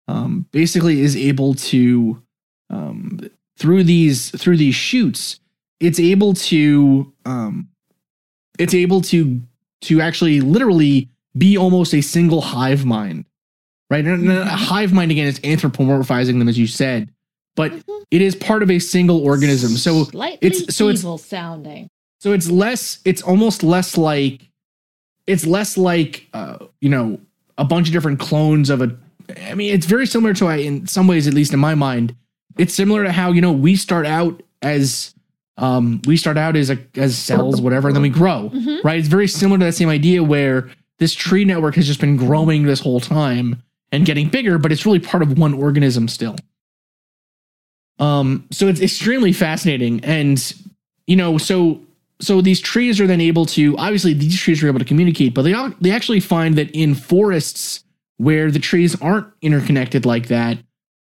um, 0.08 0.46
basically 0.50 1.00
is 1.00 1.16
able 1.16 1.54
to 1.54 2.20
um, 2.70 3.20
through 3.58 3.84
these 3.84 4.30
through 4.30 4.56
these 4.56 4.74
shoots 4.74 5.40
it's 5.80 6.00
able 6.00 6.34
to 6.34 7.12
um, 7.24 7.68
it's 8.58 8.74
able 8.74 9.00
to 9.02 9.40
to 9.82 10.00
actually 10.00 10.40
literally 10.40 11.08
be 11.36 11.56
almost 11.56 11.94
a 11.94 12.00
single 12.00 12.40
hive 12.40 12.84
mind 12.84 13.24
right? 13.90 14.04
And 14.04 14.30
a 14.30 14.44
hive 14.46 14.92
mind 14.92 15.10
again 15.10 15.26
is 15.26 15.40
anthropomorphizing 15.40 16.38
them 16.38 16.48
as 16.48 16.58
you 16.58 16.66
said 16.66 17.10
but 17.56 17.72
it 18.10 18.20
is 18.20 18.34
part 18.34 18.64
of 18.64 18.70
a 18.70 18.80
single 18.80 19.24
organism. 19.24 19.70
So 19.76 20.04
slightly 20.04 20.38
it's- 20.48 20.74
so 20.74 20.88
it's- 20.88 21.02
evil 21.02 21.18
sounding. 21.18 21.88
so 22.20 22.32
it's 22.32 22.50
less 22.50 22.98
it's 23.04 23.22
almost 23.22 23.62
less 23.62 23.96
like 23.96 24.48
it's 25.26 25.46
less 25.46 25.76
like 25.78 26.26
uh 26.32 26.58
you 26.80 26.88
know 26.90 27.20
a 27.56 27.64
bunch 27.64 27.86
of 27.88 27.92
different 27.92 28.18
clones 28.18 28.70
of 28.70 28.82
a 28.82 28.96
i 29.48 29.54
mean 29.54 29.72
it's 29.72 29.86
very 29.86 30.06
similar 30.06 30.34
to 30.34 30.48
in 30.48 30.86
some 30.88 31.06
ways 31.06 31.26
at 31.28 31.34
least 31.34 31.52
in 31.52 31.60
my 31.60 31.74
mind. 31.74 32.14
It's 32.58 32.74
similar 32.74 33.04
to 33.04 33.12
how 33.12 33.32
you 33.32 33.40
know 33.40 33.52
we 33.52 33.74
start 33.76 34.04
out 34.06 34.42
as 34.62 35.14
um 35.56 36.02
we 36.06 36.16
start 36.16 36.36
out 36.36 36.56
as 36.56 36.70
a 36.70 36.78
as 36.96 37.16
cells 37.16 37.60
whatever 37.60 37.86
and 37.88 37.94
then 37.96 38.02
we 38.02 38.08
grow 38.10 38.50
Mhm. 38.52 38.82
right? 38.84 38.98
It's 38.98 39.08
very 39.08 39.28
similar 39.28 39.58
to 39.60 39.64
that 39.66 39.74
same 39.74 39.88
idea 39.88 40.22
where 40.24 40.68
this 40.98 41.14
tree 41.14 41.44
network 41.44 41.76
has 41.76 41.86
just 41.86 42.00
been 42.00 42.16
growing 42.16 42.64
this 42.64 42.80
whole 42.80 42.98
time 43.00 43.62
and 43.94 44.06
getting 44.06 44.28
bigger 44.28 44.58
but 44.58 44.72
it's 44.72 44.84
really 44.84 44.98
part 44.98 45.22
of 45.22 45.38
one 45.38 45.54
organism 45.54 46.08
still 46.08 46.36
um 47.98 48.46
so 48.50 48.66
it's 48.68 48.80
extremely 48.80 49.32
fascinating 49.32 50.04
and 50.04 50.54
you 51.06 51.16
know 51.16 51.38
so 51.38 51.80
so 52.20 52.40
these 52.40 52.60
trees 52.60 53.00
are 53.00 53.06
then 53.06 53.20
able 53.20 53.44
to 53.46 53.76
obviously 53.76 54.14
these 54.14 54.38
trees 54.38 54.62
are 54.62 54.68
able 54.68 54.78
to 54.78 54.84
communicate, 54.84 55.34
but 55.34 55.42
they 55.42 55.54
they 55.80 55.90
actually 55.90 56.20
find 56.20 56.56
that 56.56 56.70
in 56.70 56.94
forests 56.94 57.84
where 58.16 58.50
the 58.50 58.60
trees 58.60 59.00
aren't 59.02 59.26
interconnected 59.42 60.06
like 60.06 60.28
that 60.28 60.58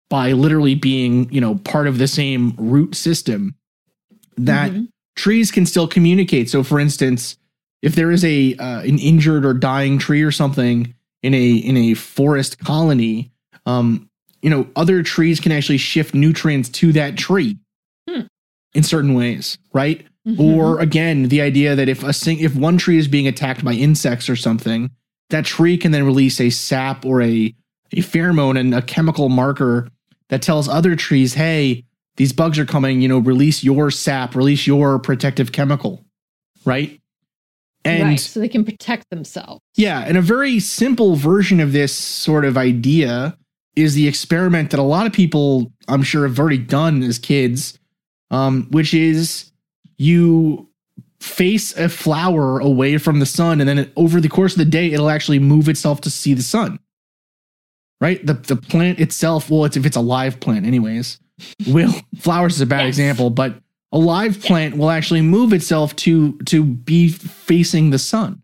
by 0.09 0.33
literally 0.33 0.75
being 0.75 1.31
you 1.33 1.41
know 1.41 1.57
part 1.57 1.87
of 1.87 1.99
the 1.99 2.09
same 2.09 2.55
root 2.57 2.95
system, 2.95 3.55
that 4.37 4.71
Mhm. 4.73 4.89
trees 5.17 5.51
can 5.51 5.67
still 5.67 5.89
communicate. 5.89 6.49
So, 6.49 6.63
for 6.63 6.79
instance, 6.81 7.37
if 7.83 7.95
there 7.97 8.13
is 8.13 8.25
a 8.25 8.55
uh, 8.55 8.81
an 8.83 8.99
injured 8.99 9.45
or 9.45 9.53
dying 9.53 9.99
tree 9.99 10.23
or 10.23 10.31
something 10.31 10.95
in 11.23 11.35
a 11.35 11.51
in 11.57 11.77
a 11.77 11.95
forest 11.95 12.59
colony, 12.59 13.31
um, 13.67 14.09
you 14.43 14.51
know, 14.51 14.67
other 14.77 15.03
trees 15.03 15.41
can 15.41 15.53
actually 15.53 15.77
shift 15.79 16.15
nutrients 16.15 16.69
to 16.71 16.93
that 16.93 17.17
tree 17.17 17.59
Hmm. 18.09 18.23
in 18.75 18.83
certain 18.83 19.15
ways, 19.15 19.59
right? 19.73 20.07
Mhm. 20.27 20.39
Or 20.39 20.81
again, 20.81 21.29
the 21.29 21.41
idea 21.41 21.75
that 21.77 21.89
if 21.89 22.03
a 22.03 22.13
sing- 22.13 22.39
if 22.41 22.55
one 22.55 22.79
tree 22.79 22.99
is 22.99 23.09
being 23.09 23.27
attacked 23.27 23.65
by 23.65 23.75
insects 23.75 24.29
or 24.29 24.37
something, 24.37 24.91
that 25.31 25.45
tree 25.45 25.77
can 25.77 25.93
then 25.93 26.05
release 26.05 26.41
a 26.41 26.51
sap 26.51 27.05
or 27.05 27.23
a 27.23 27.55
a 27.93 27.97
pheromone 28.03 28.59
and 28.59 28.73
a 28.75 28.83
chemical 28.83 29.29
marker 29.29 29.89
that 30.29 30.43
tells 30.43 30.69
other 30.69 30.95
trees, 30.95 31.35
"Hey, 31.35 31.85
these 32.17 32.33
bugs 32.33 32.59
are 32.59 32.65
coming. 32.65 33.01
You 33.03 33.09
know, 33.09 33.19
release 33.19 33.65
your 33.65 33.91
sap, 33.91 34.37
release 34.37 34.67
your 34.67 34.99
protective 35.01 35.51
chemical." 35.53 36.05
Right? 36.65 37.01
And 37.85 38.03
right, 38.03 38.21
so 38.21 38.41
they 38.41 38.49
can 38.49 38.65
protect 38.65 39.09
themselves. 39.11 39.61
yeah, 39.77 40.01
and 40.07 40.17
a 40.19 40.23
very 40.23 40.61
simple 40.61 41.17
version 41.17 41.61
of 41.61 41.73
this 41.73 41.95
sort 41.95 42.45
of 42.45 42.59
idea 42.59 43.37
is 43.77 43.95
the 43.95 44.07
experiment 44.07 44.71
that 44.71 44.81
a 44.81 44.83
lot 44.83 45.07
of 45.07 45.13
people, 45.13 45.73
I'm 45.89 46.03
sure, 46.03 46.27
have 46.27 46.39
already 46.39 46.59
done 46.59 47.03
as 47.03 47.19
kids, 47.19 47.79
um, 48.31 48.67
which 48.71 48.93
is 48.93 49.51
you 49.97 50.69
face 51.21 51.77
a 51.77 51.89
flower 51.89 52.59
away 52.59 52.99
from 52.99 53.19
the 53.21 53.27
sun, 53.27 53.61
and 53.61 53.69
then 53.69 53.79
it, 53.79 53.93
over 53.97 54.21
the 54.21 54.29
course 54.29 54.53
of 54.53 54.59
the 54.59 54.65
day, 54.67 54.93
it'll 54.93 55.09
actually 55.11 55.39
move 55.39 55.69
itself 55.69 56.01
to 56.03 56.11
see 56.11 56.35
the 56.35 56.43
sun. 56.43 56.79
Right? 58.01 58.25
The 58.25 58.35
the 58.35 58.57
plant 58.57 58.99
itself, 59.01 59.51
well, 59.51 59.65
it's 59.67 59.77
if 59.77 59.85
it's 59.87 59.97
a 59.97 60.01
live 60.01 60.41
plant, 60.41 60.67
anyways. 60.67 61.19
Will 61.69 61.93
flowers 62.19 62.57
is 62.57 62.61
a 62.61 62.67
bad 62.67 62.81
Yes. 62.87 62.89
example, 62.89 63.31
but 63.31 63.57
a 63.93 63.99
live 63.99 64.41
plant 64.41 64.77
will 64.77 64.91
actually 64.91 65.21
move 65.23 65.53
itself 65.53 65.95
to 65.97 66.33
to 66.47 66.65
be 66.65 67.09
facing 67.09 67.91
the 67.91 67.99
sun 67.99 68.43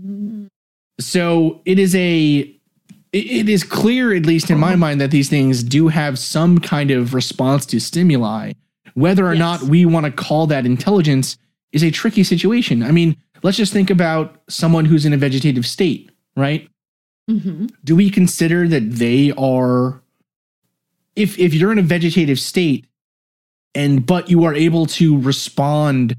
Mm. 0.00 0.46
so 1.00 1.60
it 1.64 1.78
is 1.78 1.94
a 1.94 2.54
it- 3.12 3.48
is 3.48 3.64
clear 3.64 4.14
at 4.14 4.26
least 4.26 4.50
in 4.50 4.58
my 4.58 4.76
mind 4.76 5.00
that 5.00 5.10
these 5.10 5.28
things 5.28 5.62
do 5.62 5.88
have 5.88 6.18
some 6.18 6.58
kind 6.58 6.90
of 6.92 7.14
response 7.14 7.66
to 7.66 7.80
stimuli 7.80 8.52
whether 8.94 9.26
or 9.26 9.32
Yes. 9.34 9.38
not 9.40 9.62
we 9.62 9.84
want 9.86 10.06
to 10.06 10.12
call 10.12 10.46
that 10.48 10.66
intelligence 10.66 11.36
is 11.72 11.82
a 11.82 11.90
tricky 11.90 12.22
situation 12.22 12.82
i 12.82 12.92
mean 12.92 13.16
let's 13.42 13.56
just 13.56 13.72
think 13.72 13.90
about 13.90 14.40
someone 14.48 14.84
who's 14.84 15.04
in 15.06 15.12
a 15.12 15.16
vegetative 15.16 15.66
state 15.66 16.10
right 16.36 16.68
Mhm. 17.30 17.70
do 17.84 17.96
we 17.96 18.08
consider 18.10 18.68
that 18.68 18.92
they 18.92 19.32
are 19.32 20.00
if 21.16 21.36
if 21.38 21.54
you're 21.54 21.72
in 21.72 21.78
a 21.78 21.82
vegetative 21.82 22.38
state 22.38 22.86
and 23.74 24.04
but 24.06 24.28
you 24.30 24.44
are 24.44 24.54
able 24.54 24.86
to 24.86 25.18
respond 25.20 26.16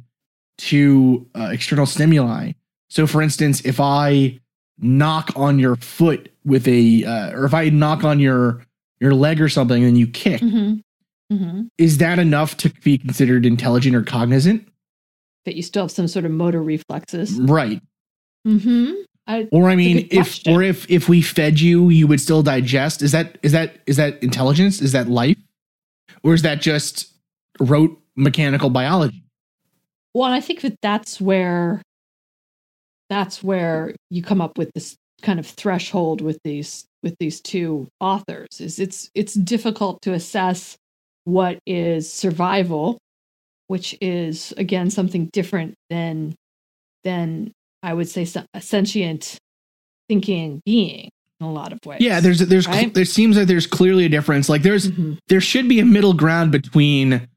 to 0.57 1.27
uh, 1.35 1.49
external 1.51 1.85
stimuli 1.85 2.51
so 2.89 3.07
for 3.07 3.21
instance 3.21 3.61
if 3.65 3.79
i 3.79 4.37
knock 4.79 5.31
on 5.35 5.59
your 5.59 5.75
foot 5.77 6.31
with 6.45 6.67
a 6.67 7.03
uh, 7.05 7.31
or 7.31 7.45
if 7.45 7.53
i 7.53 7.69
knock 7.69 8.03
on 8.03 8.19
your 8.19 8.65
your 8.99 9.13
leg 9.13 9.39
or 9.41 9.49
something 9.49 9.83
and 9.83 9.97
you 9.97 10.07
kick 10.07 10.41
Mhm. 10.41 10.81
Mhm. 11.31 11.69
is 11.77 11.97
that 11.99 12.19
enough 12.19 12.57
to 12.57 12.69
be 12.83 12.97
considered 12.97 13.45
intelligent 13.45 13.95
or 13.95 14.03
cognizant 14.03 14.67
That 15.45 15.55
you 15.55 15.63
still 15.63 15.83
have 15.83 15.91
some 15.91 16.07
sort 16.07 16.25
of 16.25 16.31
motor 16.31 16.61
reflexes. 16.61 17.33
right 17.39 17.81
Mm-hmm. 18.47 18.93
I, 19.27 19.47
or 19.51 19.69
i 19.69 19.75
mean 19.75 20.07
if 20.11 20.39
or 20.47 20.63
if 20.63 20.89
if 20.89 21.07
we 21.09 21.21
fed 21.21 21.59
you 21.59 21.89
you 21.89 22.07
would 22.07 22.19
still 22.21 22.41
digest 22.41 23.01
is 23.01 23.11
that 23.11 23.37
is 23.43 23.51
that 23.51 23.77
is 23.85 23.97
that 23.97 24.21
intelligence 24.23 24.81
is 24.81 24.91
that 24.93 25.07
life 25.07 25.37
or 26.23 26.33
is 26.33 26.41
that 26.41 26.61
just 26.61 27.13
rote 27.59 27.97
mechanical 28.15 28.69
biology 28.69 29.23
well, 30.15 30.25
and 30.25 30.33
I 30.33 30.41
think 30.41 30.61
that 30.61 30.75
that's 30.81 31.21
where 31.21 31.81
that's 33.09 33.43
where 33.43 33.95
you 34.09 34.21
come 34.23 34.41
up 34.41 34.57
with 34.57 34.71
this 34.73 34.95
kind 35.21 35.39
of 35.39 35.45
threshold 35.47 36.21
with 36.21 36.39
these 36.43 36.85
with 37.03 37.15
these 37.19 37.39
two 37.41 37.87
authors. 37.99 38.59
Is 38.59 38.79
it's 38.79 39.09
it's 39.15 39.33
difficult 39.35 40.01
to 40.03 40.13
assess 40.13 40.75
what 41.25 41.59
is 41.67 42.11
survival, 42.11 42.97
which 43.67 43.95
is 44.01 44.53
again 44.57 44.89
something 44.89 45.29
different 45.31 45.75
than 45.89 46.33
than 47.03 47.51
I 47.83 47.93
would 47.93 48.09
say 48.09 48.27
a 48.53 48.61
sentient 48.61 49.37
thinking 50.09 50.61
being 50.65 51.09
in 51.39 51.45
a 51.45 51.51
lot 51.51 51.71
of 51.71 51.79
ways. 51.85 52.01
yeah 52.01 52.19
there's 52.19 52.39
there's 52.39 52.67
Right? 52.67 52.91
there 52.93 53.05
seems 53.05 53.37
like 53.37 53.47
there's 53.47 53.67
clearly 53.67 54.05
a 54.05 54.09
difference 54.09 54.49
like 54.49 54.63
there's 54.63 54.89
Mhm. 54.91 55.17
there 55.27 55.39
should 55.39 55.69
be 55.69 55.79
a 55.79 55.85
middle 55.85 56.13
ground 56.13 56.51
between 56.51 57.27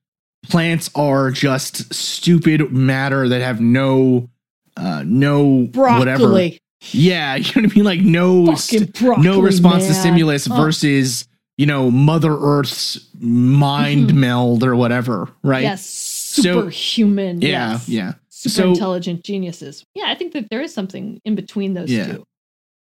plants 0.49 0.91
are 0.95 1.31
just 1.31 1.93
stupid 1.95 2.73
matter 2.73 3.29
that 3.29 3.41
have 3.41 3.61
no 3.61 4.29
uh 4.77 5.03
no 5.07 5.67
whatever 5.75 6.19
broccoli. 6.25 6.61
yeah 6.91 7.35
you 7.37 7.45
know 7.45 7.63
what 7.67 7.73
i 7.73 7.75
mean 7.75 7.85
like 7.85 8.01
no 8.01 8.55
st- 8.55 8.93
broccoli, 8.99 9.25
no 9.25 9.41
response 9.41 9.87
to 9.87 9.95
stimulus 9.95 10.49
Oh. 10.51 10.57
versus 10.57 11.29
you 11.59 11.67
know 11.67 11.91
mother 11.91 12.35
earth's 12.37 12.99
mind 13.21 14.11
Mhm. 14.11 14.15
meld 14.15 14.65
or 14.65 14.75
whatever 14.75 15.29
right 15.45 15.63
Yes, 15.63 15.85
superhuman. 15.87 17.41
yeah 17.41 17.73
yes. 17.73 17.89
yeah 17.89 18.13
super 18.31 18.53
So- 18.55 18.69
intelligent 18.71 19.23
geniuses. 19.23 19.85
Yeah, 19.95 20.07
I 20.09 20.17
think 20.17 20.33
that 20.33 20.51
there 20.51 20.61
is 20.63 20.75
something 20.75 21.21
in 21.25 21.37
between 21.37 21.75
those 21.75 21.91
Yeah. 21.91 22.07
two. 22.15 22.25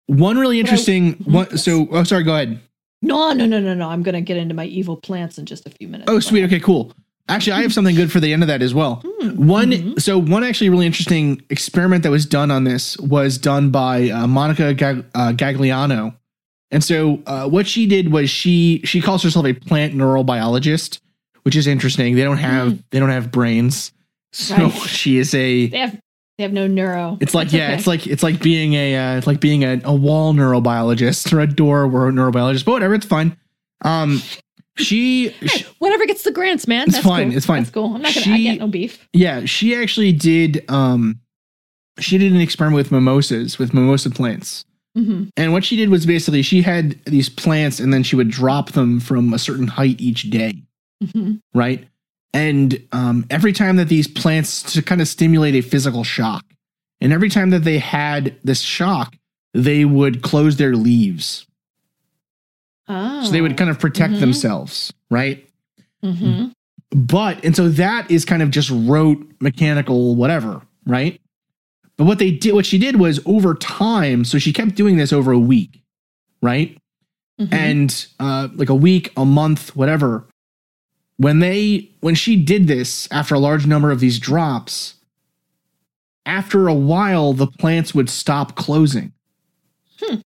one 0.08 0.36
really 0.38 0.56
I- 0.58 0.60
interesting 0.60 1.14
Mhm. 1.14 1.32
one 1.32 1.46
Yes. 1.52 1.64
so 1.64 1.88
oh 1.92 2.02
sorry 2.04 2.24
go 2.24 2.34
ahead 2.34 2.60
No, 3.00 3.32
no, 3.32 3.46
no, 3.46 3.60
no, 3.60 3.74
no. 3.74 3.88
I'm 3.88 4.02
going 4.02 4.16
to 4.16 4.20
get 4.20 4.36
into 4.36 4.54
my 4.54 4.64
evil 4.66 4.96
plants 4.96 5.38
in 5.38 5.46
just 5.46 5.64
a 5.66 5.70
few 5.70 5.86
minutes. 5.88 6.10
oh 6.10 6.18
sweet 6.20 6.44
okay 6.44 6.60
cool 6.60 6.92
actually 7.28 7.52
i 7.54 7.62
have 7.62 7.72
something 7.72 7.94
good 7.94 8.10
for 8.12 8.20
the 8.20 8.32
end 8.32 8.42
of 8.42 8.48
that 8.48 8.62
as 8.62 8.72
well. 8.74 9.02
One, 9.36 9.70
Mhm. 9.72 10.00
so 10.00 10.18
one 10.18 10.44
actually 10.44 10.70
really 10.70 10.86
interesting 10.86 11.42
experiment 11.50 12.02
that 12.04 12.10
was 12.10 12.24
done 12.26 12.50
on 12.50 12.64
this 12.64 12.96
was 12.98 13.36
done 13.38 13.70
by 13.70 14.10
uh, 14.10 14.26
Monica 14.26 14.72
Gag- 14.74 15.04
uh, 15.14 15.32
Gagliano, 15.32 16.14
and 16.70 16.82
so 16.84 17.20
uh, 17.26 17.48
what 17.48 17.66
she 17.66 17.86
did 17.86 18.12
was 18.12 18.30
she 18.30 18.80
she 18.84 19.00
calls 19.00 19.22
herself 19.22 19.44
a 19.46 19.52
plant 19.54 19.94
neurobiologist, 19.94 21.00
which 21.42 21.56
is 21.56 21.66
interesting. 21.66 22.14
They 22.16 22.22
don't 22.24 22.38
have 22.38 22.78
they 22.90 22.98
don't 23.00 23.10
have 23.10 23.30
brains, 23.32 23.92
so 24.32 24.54
Right. 24.56 24.72
she 24.86 25.18
is 25.18 25.34
a. 25.34 25.66
They 25.66 25.78
have 25.78 25.98
they 26.38 26.44
have 26.44 26.52
no 26.52 26.66
neuro. 26.68 27.18
It's 27.20 27.34
like 27.34 27.46
That's 27.48 27.54
yeah, 27.54 27.64
okay. 27.66 27.74
it's 27.74 27.86
like 27.88 28.06
it's 28.06 28.22
like 28.22 28.40
being 28.40 28.74
a 28.74 28.96
uh, 28.96 29.16
it's 29.18 29.26
like 29.26 29.40
being 29.40 29.64
a, 29.64 29.80
a 29.84 29.92
wall 29.94 30.32
neurobiologist 30.34 31.32
or 31.32 31.40
a 31.40 31.46
door 31.48 31.88
neurobiologist, 31.88 32.64
but 32.64 32.72
whatever, 32.72 32.94
it's 32.94 33.06
fine. 33.06 33.36
Um, 33.84 34.22
she, 34.78 35.28
Hey, 35.28 35.66
whatever 35.78 36.06
gets 36.06 36.22
the 36.22 36.30
grants, 36.32 36.66
man. 36.66 36.84
It's 36.88 36.94
That's 36.96 37.06
fine, 37.06 37.28
Cool. 37.28 37.36
it's 37.36 37.46
fine. 37.46 37.58
That's 37.62 37.70
cool. 37.70 37.94
I'm 37.94 38.02
not 38.02 38.14
gonna. 38.14 38.34
I 38.34 38.38
get 38.40 38.58
no 38.60 38.68
beef. 38.68 39.06
Yeah, 39.12 39.44
she 39.44 39.74
actually 39.74 40.12
did 40.12 40.64
um 40.68 41.20
she 41.98 42.16
did 42.18 42.32
an 42.32 42.40
experiment 42.40 42.76
with 42.76 42.92
mimosas, 42.92 43.58
with 43.58 43.74
mimosa 43.74 44.10
plants. 44.10 44.64
hmm 44.94 45.24
And 45.36 45.52
what 45.52 45.64
she 45.64 45.76
did 45.76 45.88
was 45.90 46.06
basically 46.06 46.42
she 46.42 46.62
had 46.62 46.98
these 47.04 47.28
plants 47.28 47.80
and 47.80 47.92
then 47.92 48.02
she 48.02 48.16
would 48.16 48.30
drop 48.30 48.72
them 48.72 49.00
from 49.00 49.34
a 49.34 49.38
certain 49.38 49.66
height 49.66 50.00
each 50.00 50.30
day, 50.30 50.62
hmm 51.12 51.34
right? 51.54 51.86
And 52.34 52.80
um 52.92 53.26
every 53.30 53.52
time 53.52 53.76
that 53.76 53.88
these 53.88 54.06
plants 54.06 54.62
to 54.74 54.82
kind 54.82 55.00
of 55.00 55.08
stimulate 55.08 55.54
a 55.54 55.60
physical 55.60 56.04
shock. 56.04 56.44
And 57.00 57.12
every 57.12 57.28
time 57.30 57.50
that 57.50 57.62
they 57.64 57.78
had 57.78 58.34
this 58.42 58.60
shock, 58.60 59.14
they 59.54 59.84
would 59.84 60.20
close 60.22 60.56
their 60.56 60.74
leaves. 60.74 61.46
Oh. 62.88 63.22
So 63.24 63.30
they 63.32 63.40
would 63.40 63.56
kind 63.56 63.70
of 63.70 63.78
protect 63.78 64.14
Mhm. 64.14 64.20
themselves, 64.20 64.92
right? 65.10 65.44
hmm 66.02 66.46
but 66.90 67.44
and 67.44 67.54
so 67.54 67.68
that 67.68 68.10
is 68.10 68.24
kind 68.24 68.40
of 68.40 68.50
just 68.50 68.70
rote 68.70 69.18
mechanical 69.40 70.14
whatever 70.14 70.62
right 70.86 71.20
but 71.98 72.04
what 72.04 72.18
they 72.18 72.30
did 72.30 72.54
what 72.54 72.64
she 72.64 72.78
did 72.78 72.96
was 72.96 73.20
over 73.26 73.52
time 73.54 74.24
so 74.24 74.38
she 74.38 74.52
kept 74.54 74.74
doing 74.74 74.96
this 74.96 75.12
over 75.12 75.30
a 75.32 75.38
week 75.38 75.82
right 76.40 76.78
Mhm. 77.38 77.52
and 77.52 78.06
uh 78.20 78.48
like 78.54 78.70
a 78.70 78.74
week 78.74 79.12
a 79.18 79.26
month 79.26 79.76
whatever 79.76 80.24
when 81.18 81.40
they 81.40 81.90
when 82.00 82.14
she 82.14 82.36
did 82.36 82.68
this 82.68 83.06
after 83.10 83.34
a 83.34 83.38
large 83.40 83.66
number 83.66 83.90
of 83.90 84.00
these 84.00 84.18
drops 84.18 84.94
after 86.24 86.68
a 86.68 86.74
while 86.74 87.32
the 87.34 87.48
plants 87.48 87.94
would 87.94 88.08
stop 88.08 88.54
closing 88.56 89.12
Hmm. 90.00 90.20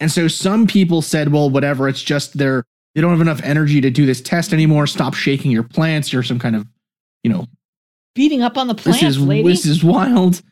And 0.00 0.10
so 0.10 0.28
some 0.28 0.66
people 0.66 1.02
said 1.02 1.32
well 1.32 1.50
whatever 1.50 1.88
it's 1.88 2.02
just 2.02 2.36
they're 2.38 2.64
they 2.94 3.00
don't 3.00 3.10
have 3.12 3.20
enough 3.20 3.42
energy 3.42 3.80
to 3.80 3.90
do 3.90 4.06
this 4.06 4.20
test 4.20 4.52
anymore 4.52 4.86
stop 4.86 5.14
shaking 5.14 5.50
your 5.50 5.62
plants 5.62 6.12
you're 6.12 6.22
some 6.22 6.38
kind 6.38 6.56
of 6.56 6.66
you 7.22 7.30
know 7.30 7.46
beating 8.14 8.42
up 8.42 8.56
on 8.58 8.66
the 8.66 8.74
plants, 8.74 9.00
this 9.00 9.10
is 9.16 9.20
lady. 9.20 9.48
this 9.48 9.64
is 9.64 9.84
wild. 9.84 10.42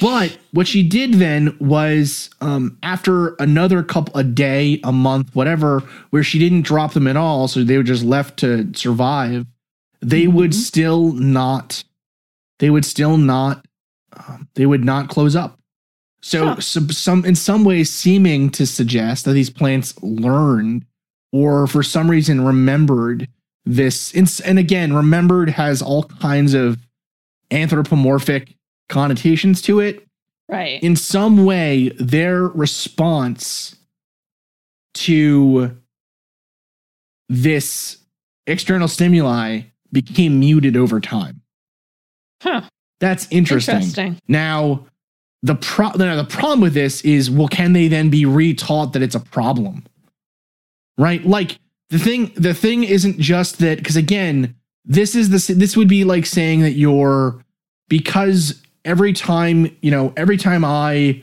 But 0.00 0.38
what 0.52 0.66
she 0.66 0.82
did 0.82 1.14
then 1.14 1.54
was 1.60 2.30
um, 2.40 2.78
after 2.82 3.34
another 3.34 3.82
couple 3.82 4.16
a 4.18 4.24
day, 4.24 4.80
a 4.82 4.90
month, 4.90 5.32
whatever, 5.36 5.80
where 6.10 6.24
she 6.24 6.38
didn't 6.38 6.62
drop 6.62 6.94
them 6.94 7.06
at 7.06 7.16
all, 7.16 7.46
so 7.46 7.62
they 7.62 7.76
were 7.76 7.82
just 7.82 8.02
left 8.02 8.38
to 8.38 8.72
survive. 8.74 9.46
They 10.00 10.26
would 10.26 10.50
Mhm. 10.52 10.54
still 10.54 11.12
not. 11.12 11.84
they 12.58 12.70
would 12.70 12.84
still 12.84 13.16
not 13.18 13.66
um, 14.16 14.48
they 14.54 14.66
would 14.66 14.84
not 14.84 15.08
close 15.08 15.36
up. 15.36 15.58
So, 16.22 16.46
Huh. 16.54 16.60
so 16.60 16.86
some 16.88 17.24
in 17.24 17.34
some 17.34 17.64
ways 17.64 17.90
seeming 17.90 18.48
to 18.50 18.66
suggest 18.66 19.24
that 19.24 19.32
these 19.32 19.50
plants 19.50 20.00
learned 20.02 20.84
or 21.32 21.66
for 21.66 21.82
some 21.82 22.10
reason 22.10 22.44
remembered 22.44 23.28
this 23.64 24.12
and, 24.14 24.30
and 24.44 24.58
again 24.58 24.92
remembered 24.92 25.48
has 25.50 25.82
all 25.82 26.04
kinds 26.04 26.54
of 26.54 26.78
anthropomorphic 27.50 28.54
connotations 28.88 29.60
to 29.62 29.80
it 29.80 30.06
Right. 30.48 30.82
in 30.82 30.96
some 30.96 31.44
way 31.44 31.90
their 31.98 32.42
response 32.48 33.76
to 34.94 35.76
this 37.28 37.98
external 38.46 38.88
stimuli 38.88 39.62
became 39.92 40.38
muted 40.40 40.76
over 40.76 41.00
time 41.00 41.40
Huh. 42.42 42.62
that's 43.00 43.28
interesting, 43.30 43.76
Interesting. 43.76 44.18
now 44.28 44.86
the 45.42 45.54
pro 45.56 45.90
the 45.90 46.26
problem 46.28 46.60
with 46.60 46.74
this 46.74 47.02
is 47.02 47.30
well 47.30 47.48
can 47.48 47.72
they 47.72 47.88
then 47.88 48.10
be 48.10 48.24
retaught 48.24 48.92
that 48.92 49.02
it's 49.02 49.14
a 49.14 49.20
problem? 49.20 49.84
Right? 50.98 51.24
Like 51.24 51.58
the 51.90 51.98
thing 51.98 52.32
the 52.36 52.54
thing 52.54 52.84
isn't 52.84 53.18
just 53.18 53.58
that 53.58 53.78
because 53.78 53.96
again 53.96 54.54
this 54.84 55.14
is 55.14 55.30
the 55.30 55.54
this 55.54 55.76
would 55.76 55.88
be 55.88 56.04
like 56.04 56.26
saying 56.26 56.60
that 56.62 56.72
you're 56.72 57.42
because 57.88 58.62
every 58.84 59.12
time 59.12 59.74
you 59.80 59.90
know 59.90 60.12
every 60.16 60.36
time 60.36 60.64
i 60.64 61.22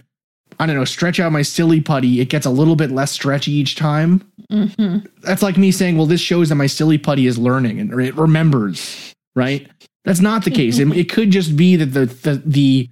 i 0.60 0.66
don't 0.66 0.76
know 0.76 0.86
stretch 0.86 1.20
out 1.20 1.32
my 1.32 1.42
silly 1.42 1.82
putty 1.82 2.22
it 2.22 2.30
gets 2.30 2.46
a 2.46 2.50
little 2.50 2.76
bit 2.76 2.92
less 2.92 3.12
stretchy 3.12 3.52
each 3.52 3.76
time. 3.76 4.22
Hmm 4.50 4.98
that's 5.22 5.44
like 5.44 5.58
me 5.58 5.72
saying 5.72 5.98
well 5.98 6.06
this 6.06 6.22
shows 6.22 6.50
that 6.50 6.56
my 6.56 6.68
silly 6.68 6.98
putty 6.98 7.28
is 7.28 7.38
learning 7.38 7.80
and 7.80 7.94
it 8.00 8.16
remembers 8.16 9.14
right? 9.40 9.68
That's 10.06 10.22
not 10.22 10.44
the 10.44 10.52
case. 10.52 10.80
It, 10.80 10.92
it 10.96 11.10
could 11.10 11.32
just 11.32 11.56
be 11.56 11.76
that 11.78 11.88
the 11.88 12.06
the 12.06 12.42
the, 12.46 12.90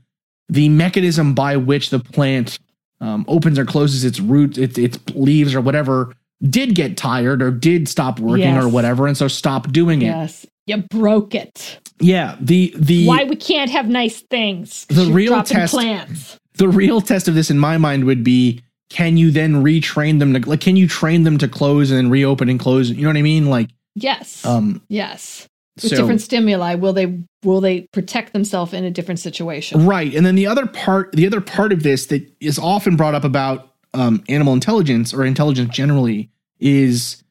the 0.50 0.70
mechanism 0.70 1.34
by 1.34 1.58
which 1.58 1.90
the 1.90 2.00
plant 2.00 2.58
um, 3.02 3.26
opens 3.28 3.60
or 3.60 3.66
closes 3.66 4.04
its 4.06 4.20
roots 4.20 4.58
its, 4.58 4.78
its 4.78 4.98
leaves 5.14 5.54
or 5.54 5.62
whatever 5.62 6.14
did 6.50 6.76
get 6.76 6.98
tired 6.98 7.42
or 7.42 7.52
did 7.52 7.88
stop 7.90 8.20
working 8.20 8.56
or 8.58 8.68
whatever 8.70 9.08
and 9.08 9.18
so 9.18 9.28
stop 9.28 9.72
doing 9.72 10.02
it 10.02 10.06
Yes. 10.08 10.46
You 10.68 10.78
broke 10.78 11.34
it. 11.34 11.80
yeah 12.02 12.36
the 12.42 12.74
the 12.78 13.08
Why 13.08 13.24
we 13.24 13.36
can't 13.38 13.70
have 13.72 13.88
nice 13.88 14.20
things. 14.22 14.86
The 14.90 15.06
real 15.06 15.42
test- 15.44 15.74
plants. 15.74 16.38
the 16.58 16.68
real 16.68 17.00
test 17.02 17.28
of 17.30 17.36
this 17.36 17.50
in 17.50 17.58
my 17.60 17.78
mind 17.78 18.04
would 18.04 18.24
be 18.24 18.62
can 18.90 19.16
you 19.18 19.32
then 19.32 19.64
retrain 19.64 20.20
them 20.20 20.34
to 20.34 20.50
like 20.50 20.60
can 20.62 20.76
you 20.76 20.88
train 20.88 21.24
them 21.24 21.38
to 21.38 21.48
close 21.48 21.90
and 21.92 21.98
then 21.98 22.10
reopen 22.10 22.50
and 22.50 22.60
close 22.60 22.90
you 22.90 23.02
know 23.04 23.10
what 23.10 23.18
i 23.18 23.22
mean 23.22 23.46
like 23.48 23.70
Yes. 23.96 24.46
um 24.46 24.82
yes. 24.90 25.48
With 25.82 25.92
so 25.92 25.96
different 25.96 26.22
stimuli, 26.22 26.76
will 26.76 26.94
they 26.94 27.20
will 27.44 27.62
they 27.62 27.82
protect 27.94 28.34
themselves 28.34 28.74
in 28.74 28.84
a 28.84 28.92
different 28.92 29.20
situation? 29.20 29.86
right 29.86 30.14
and 30.14 30.26
then 30.26 30.36
the 30.36 30.48
other 30.48 30.66
part 30.66 31.12
the 31.14 31.26
other 31.26 31.42
part 31.42 31.72
of 31.72 31.84
this 31.84 32.08
that 32.08 32.30
is 32.40 32.58
often 32.58 32.96
brought 32.96 33.16
up 33.16 33.24
about 33.24 33.74
um 33.94 34.24
animal 34.28 34.54
intelligence 34.54 35.14
or 35.14 35.24
intelligence 35.24 35.74
generally 35.74 36.30
is 36.60 37.24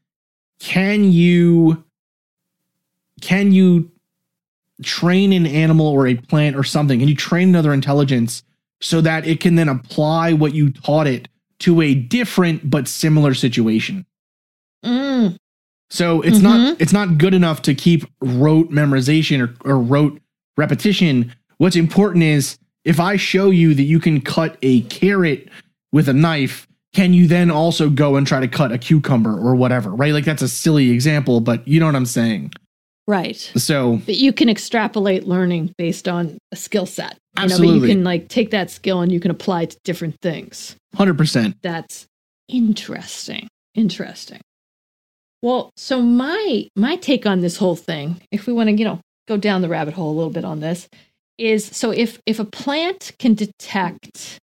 can 0.60 1.10
you 1.12 1.84
can 3.20 3.52
you 3.52 3.90
train 4.82 5.32
an 5.32 5.46
animal 5.46 5.86
or 5.86 6.06
a 6.06 6.14
plant 6.14 6.56
or 6.56 6.64
something? 6.64 6.98
Can 7.00 7.08
you 7.08 7.16
train 7.16 7.48
another 7.48 7.72
intelligence 7.72 8.42
so 8.80 9.00
that 9.00 9.26
it 9.26 9.40
can 9.40 9.54
then 9.54 9.68
apply 9.68 10.32
what 10.32 10.54
you 10.54 10.70
taught 10.70 11.06
it 11.06 11.28
to 11.60 11.80
a 11.80 11.94
different 11.94 12.68
but 12.68 12.88
similar 12.88 13.34
situation? 13.34 14.04
Mm, 14.84 15.36
So 15.90 16.20
it's 16.22 16.40
not 16.40 16.58
mm-hmm. 16.58 16.82
it's 16.82 16.92
not 16.92 17.18
good 17.18 17.34
enough 17.34 17.62
to 17.62 17.74
keep 17.74 18.04
rote 18.20 18.70
memorization 18.70 19.46
or, 19.46 19.70
or 19.70 19.78
rote 19.78 20.20
repetition. 20.56 21.34
What's 21.58 21.76
important 21.76 22.24
is 22.24 22.58
if 22.84 22.98
I 23.00 23.16
show 23.16 23.50
you 23.50 23.74
that 23.74 23.82
you 23.82 24.00
can 24.00 24.20
cut 24.20 24.56
a 24.62 24.82
carrot 24.82 25.48
with 25.92 26.08
a 26.08 26.12
knife, 26.12 26.66
can 26.92 27.12
you 27.12 27.26
then 27.28 27.50
also 27.50 27.88
go 27.88 28.16
and 28.16 28.26
try 28.26 28.40
to 28.40 28.48
cut 28.48 28.72
a 28.72 28.78
cucumber 28.78 29.38
or 29.38 29.54
whatever? 29.54 29.90
Right? 29.90 30.12
Like 30.12 30.24
that's 30.24 30.42
a 30.42 30.48
silly 30.48 30.90
example, 30.90 31.40
but 31.40 31.66
you 31.68 31.78
know 31.78 31.86
what 31.86 31.94
I'm 31.94 32.06
saying. 32.06 32.52
right. 33.06 33.36
So 33.56 33.98
But 34.06 34.16
you 34.16 34.32
can 34.32 34.48
extrapolate 34.48 35.24
learning 35.24 35.72
based 35.78 36.08
on 36.08 36.38
a 36.52 36.56
skill 36.56 36.86
set. 36.86 37.16
You 37.38 37.48
know, 37.48 37.58
but 37.58 37.66
you 37.66 37.80
can 37.82 38.02
like 38.02 38.28
take 38.28 38.50
that 38.50 38.70
skill 38.70 39.02
and 39.02 39.12
you 39.12 39.20
can 39.20 39.30
apply 39.30 39.62
it 39.62 39.70
to 39.70 39.78
different 39.84 40.16
things. 40.22 40.74
100%. 40.96 41.54
That's 41.62 42.06
interesting. 42.48 43.46
Interesting. 43.74 44.40
Well, 45.46 45.70
so 45.76 46.02
my 46.02 46.68
my 46.74 46.96
take 46.96 47.24
on 47.24 47.40
this 47.40 47.56
whole 47.56 47.76
thing, 47.76 48.20
if 48.32 48.48
we 48.48 48.52
want 48.52 48.68
to, 48.68 48.74
you 48.74 48.84
know, 48.84 48.98
go 49.28 49.36
down 49.36 49.62
the 49.62 49.68
rabbit 49.68 49.94
hole 49.94 50.10
a 50.10 50.16
little 50.16 50.32
bit 50.32 50.44
on 50.44 50.58
this, 50.58 50.88
is 51.38 51.64
so 51.64 51.92
if 51.92 52.18
if 52.26 52.40
a 52.40 52.44
plant 52.44 53.12
can 53.20 53.34
detect 53.34 54.40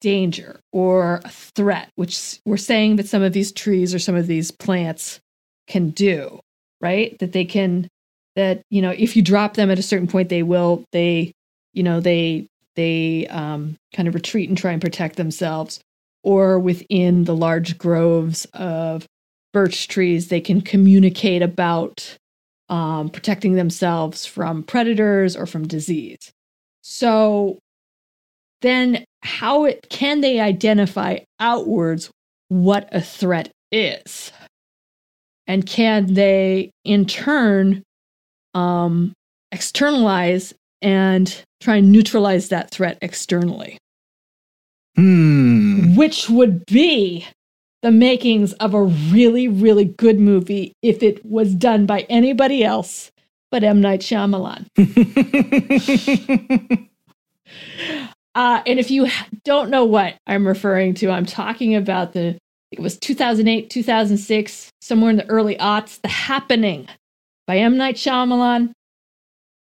danger 0.00 0.58
or 0.72 1.20
a 1.24 1.28
threat, 1.28 1.90
which 1.94 2.40
we're 2.44 2.56
saying 2.56 2.96
that 2.96 3.06
some 3.06 3.22
of 3.22 3.32
these 3.34 3.52
trees 3.52 3.94
or 3.94 4.00
some 4.00 4.16
of 4.16 4.26
these 4.26 4.50
plants 4.50 5.20
can 5.68 5.90
do, 5.90 6.40
right? 6.80 7.16
That 7.20 7.30
they 7.30 7.44
can 7.44 7.86
that, 8.34 8.62
you 8.68 8.82
know, 8.82 8.90
if 8.90 9.14
you 9.14 9.22
drop 9.22 9.54
them 9.54 9.70
at 9.70 9.78
a 9.78 9.82
certain 9.82 10.08
point, 10.08 10.28
they 10.28 10.42
will, 10.42 10.82
they, 10.90 11.30
you 11.72 11.84
know, 11.84 12.00
they 12.00 12.48
they 12.74 13.28
um, 13.28 13.76
kind 13.94 14.08
of 14.08 14.16
retreat 14.16 14.48
and 14.48 14.58
try 14.58 14.72
and 14.72 14.82
protect 14.82 15.14
themselves 15.14 15.78
or 16.24 16.58
within 16.58 17.22
the 17.22 17.36
large 17.36 17.78
groves 17.78 18.44
of 18.54 19.06
birch 19.52 19.88
trees, 19.88 20.28
they 20.28 20.40
can 20.40 20.60
communicate 20.60 21.42
about 21.42 22.16
um, 22.68 23.10
protecting 23.10 23.54
themselves 23.54 24.24
from 24.24 24.62
predators 24.62 25.36
or 25.36 25.46
from 25.46 25.66
disease. 25.66 26.32
So 26.82 27.58
then, 28.62 29.04
how 29.22 29.64
it, 29.64 29.86
can 29.88 30.20
they 30.20 30.40
identify 30.40 31.18
outwards 31.38 32.10
what 32.48 32.88
a 32.92 33.00
threat 33.00 33.50
is? 33.70 34.32
And 35.46 35.66
can 35.66 36.14
they, 36.14 36.70
in 36.84 37.06
turn, 37.06 37.82
um, 38.54 39.12
externalize 39.50 40.54
and 40.80 41.42
try 41.60 41.76
and 41.76 41.92
neutralize 41.92 42.48
that 42.48 42.70
threat 42.70 42.98
externally? 43.02 43.78
Hmm. 44.96 45.96
which 45.96 46.28
would 46.28 46.66
be 46.66 47.26
the 47.82 47.90
makings 47.90 48.52
of 48.54 48.74
a 48.74 48.82
really, 48.82 49.48
really 49.48 49.84
good 49.84 50.18
movie 50.18 50.72
if 50.82 51.02
it 51.02 51.24
was 51.26 51.54
done 51.54 51.84
by 51.84 52.06
anybody 52.08 52.64
else 52.64 53.10
but 53.50 53.62
M. 53.62 53.80
Night 53.80 54.00
Shyamalan. 54.00 54.66
Uh, 58.34 58.62
and 58.66 58.78
if 58.78 58.90
you 58.90 59.08
don't 59.44 59.70
know 59.70 59.84
what 59.84 60.16
I'm 60.26 60.46
referring 60.46 60.94
to, 60.94 61.10
I'm 61.10 61.26
talking 61.26 61.74
about 61.74 62.12
the, 62.12 62.38
it 62.70 62.80
was 62.80 62.96
2008, 62.98 63.68
2006, 63.68 64.70
somewhere 64.80 65.10
in 65.10 65.16
the 65.16 65.28
early 65.28 65.56
aughts, 65.56 66.00
The 66.00 66.08
Happening 66.08 66.88
by 67.46 67.58
M. 67.58 67.76
Night 67.76 67.96
Shyamalan. 67.96 68.72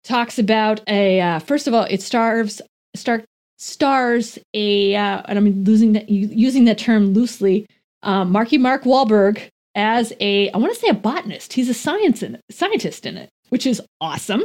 Talks 0.04 0.38
about 0.38 0.80
a, 0.88 1.20
uh, 1.20 1.38
first 1.40 1.66
of 1.66 1.74
all, 1.74 1.86
it 1.90 2.02
stars, 2.02 2.60
star, 2.94 3.24
stars 3.58 4.38
a, 4.54 4.94
uh, 4.94 5.22
and 5.26 5.38
I'm 5.38 5.64
losing 5.64 5.92
that, 5.94 6.08
using 6.08 6.64
that 6.66 6.78
term 6.78 7.14
loosely, 7.14 7.66
um, 8.02 8.30
Marky 8.30 8.58
Mark 8.58 8.84
Wahlberg 8.84 9.48
as 9.74 10.12
a, 10.20 10.50
I 10.50 10.58
want 10.58 10.72
to 10.74 10.78
say 10.78 10.88
a 10.88 10.94
botanist. 10.94 11.52
He's 11.52 11.68
a 11.68 11.74
science 11.74 12.22
in, 12.22 12.38
scientist 12.50 13.06
in 13.06 13.16
it, 13.16 13.30
which 13.48 13.66
is 13.66 13.80
awesome. 14.00 14.42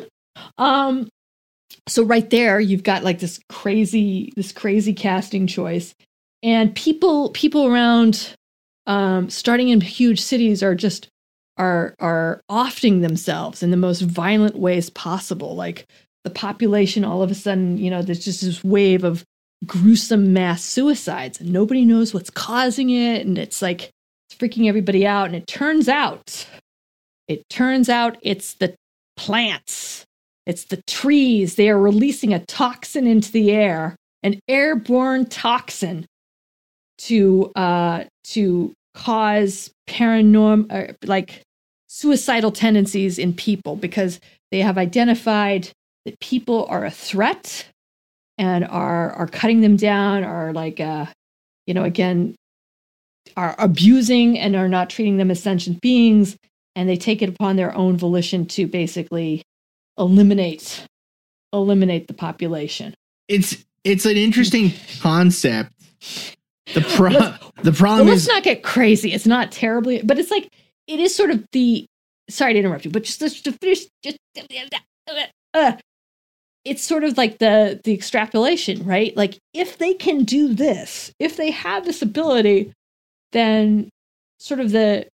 Um, 0.57 1.09
so 1.87 2.03
right 2.03 2.29
there 2.29 2.59
you've 2.59 2.83
got 2.83 3.03
like 3.03 3.19
this 3.19 3.39
crazy 3.49 4.31
this 4.35 4.51
crazy 4.51 4.93
casting 4.93 5.47
choice 5.47 5.95
and 6.43 6.75
people 6.75 7.29
people 7.31 7.67
around 7.67 8.33
um 8.85 9.29
starting 9.29 9.69
in 9.69 9.81
huge 9.81 10.21
cities 10.21 10.61
are 10.61 10.75
just 10.75 11.07
are 11.57 11.95
are 11.99 12.41
offing 12.49 13.01
themselves 13.01 13.63
in 13.63 13.71
the 13.71 13.77
most 13.77 14.01
violent 14.01 14.55
ways 14.57 14.89
possible 14.89 15.55
like 15.55 15.85
the 16.23 16.29
population 16.29 17.03
all 17.03 17.21
of 17.21 17.31
a 17.31 17.35
sudden 17.35 17.77
you 17.77 17.89
know 17.89 18.01
there's 18.01 18.23
just 18.23 18.41
this 18.41 18.63
wave 18.63 19.03
of 19.03 19.23
gruesome 19.65 20.33
mass 20.33 20.63
suicides 20.63 21.39
and 21.39 21.51
nobody 21.51 21.83
knows 21.83 22.13
what's 22.13 22.29
causing 22.29 22.89
it 22.89 23.25
and 23.25 23.37
it's 23.37 23.61
like 23.61 23.89
it's 24.29 24.37
freaking 24.39 24.67
everybody 24.67 25.05
out 25.05 25.25
and 25.25 25.35
it 25.35 25.47
turns 25.47 25.89
out 25.89 26.47
it 27.27 27.47
turns 27.49 27.89
out 27.89 28.17
it's 28.21 28.53
the 28.55 28.75
plants 29.15 30.05
it's 30.47 30.63
the 30.63 30.81
trees. 30.87 31.55
They 31.55 31.69
are 31.69 31.77
releasing 31.77 32.33
a 32.33 32.43
toxin 32.45 33.05
into 33.05 33.33
the 33.33 33.51
air, 33.51 33.97
an 34.23 34.39
airborne 34.47 35.25
toxin 35.25 36.05
to 36.99 37.51
uh 37.55 38.05
to 38.23 38.73
cause 38.95 39.69
paranorm 39.87 40.65
uh, 40.71 40.93
like 41.03 41.43
suicidal 41.87 42.51
tendencies 42.51 43.19
in 43.19 43.33
people 43.33 43.75
because 43.75 44.19
they 44.51 44.61
have 44.61 44.77
identified 44.77 45.69
that 46.05 46.19
people 46.21 46.65
are 46.69 46.85
a 46.85 46.89
threat 46.89 47.67
and 48.37 48.65
are 48.65 49.11
are 49.11 49.27
cutting 49.27 49.61
them 49.61 49.75
down 49.75 50.23
are 50.23 50.53
like 50.53 50.79
uh 50.79 51.05
you 51.65 51.73
know 51.73 51.83
again 51.83 52.35
are 53.35 53.55
abusing 53.59 54.37
and 54.39 54.55
are 54.55 54.69
not 54.69 54.89
treating 54.89 55.17
them 55.17 55.29
as 55.31 55.41
sentient 55.41 55.81
beings 55.81 56.37
and 56.75 56.87
they 56.87 56.95
take 56.95 57.21
it 57.21 57.29
upon 57.29 57.55
their 57.55 57.73
own 57.75 57.97
volition 57.97 58.45
to 58.45 58.67
basically 58.67 59.41
eliminate 59.97 60.85
eliminate 61.53 62.07
the 62.07 62.13
population. 62.13 62.93
It's 63.27 63.57
it's 63.83 64.05
an 64.05 64.17
interesting 64.17 64.73
concept. 65.01 65.71
The 66.73 66.81
pro 66.81 67.09
Let's- 67.11 67.39
the 67.63 67.71
Well, 67.71 67.73
problem 67.73 68.07
let's 68.09 68.21
is 68.21 68.27
not 68.27 68.43
get 68.43 68.61
crazy. 68.61 69.11
It's 69.13 69.25
not 69.25 69.51
terribly, 69.51 70.01
but 70.03 70.19
it's 70.19 70.29
like 70.29 70.49
it 70.87 70.99
is 70.99 71.15
sort 71.15 71.31
of 71.31 71.43
the. 71.51 71.85
Sorry 72.29 72.53
to 72.53 72.59
interrupt 72.59 72.85
you, 72.85 72.91
but 72.91 73.03
just 73.03 73.19
just 73.19 73.43
to 73.45 73.51
finish, 73.53 73.85
just 74.03 74.17
uh, 75.53 75.71
it's 76.67 76.83
sort 76.83 77.03
of 77.03 77.17
like 77.17 77.39
the 77.39 77.79
the 77.83 77.93
extrapolation, 77.93 78.83
right? 78.85 79.15
Like 79.15 79.37
if 79.53 79.77
they 79.77 79.93
can 79.93 80.23
do 80.23 80.53
this, 80.53 81.11
if 81.19 81.37
they 81.37 81.51
have 81.51 81.85
this 81.85 82.01
ability, 82.01 82.73
then 83.31 83.89
sort 84.39 84.59
of 84.59 84.71
the 84.71 85.07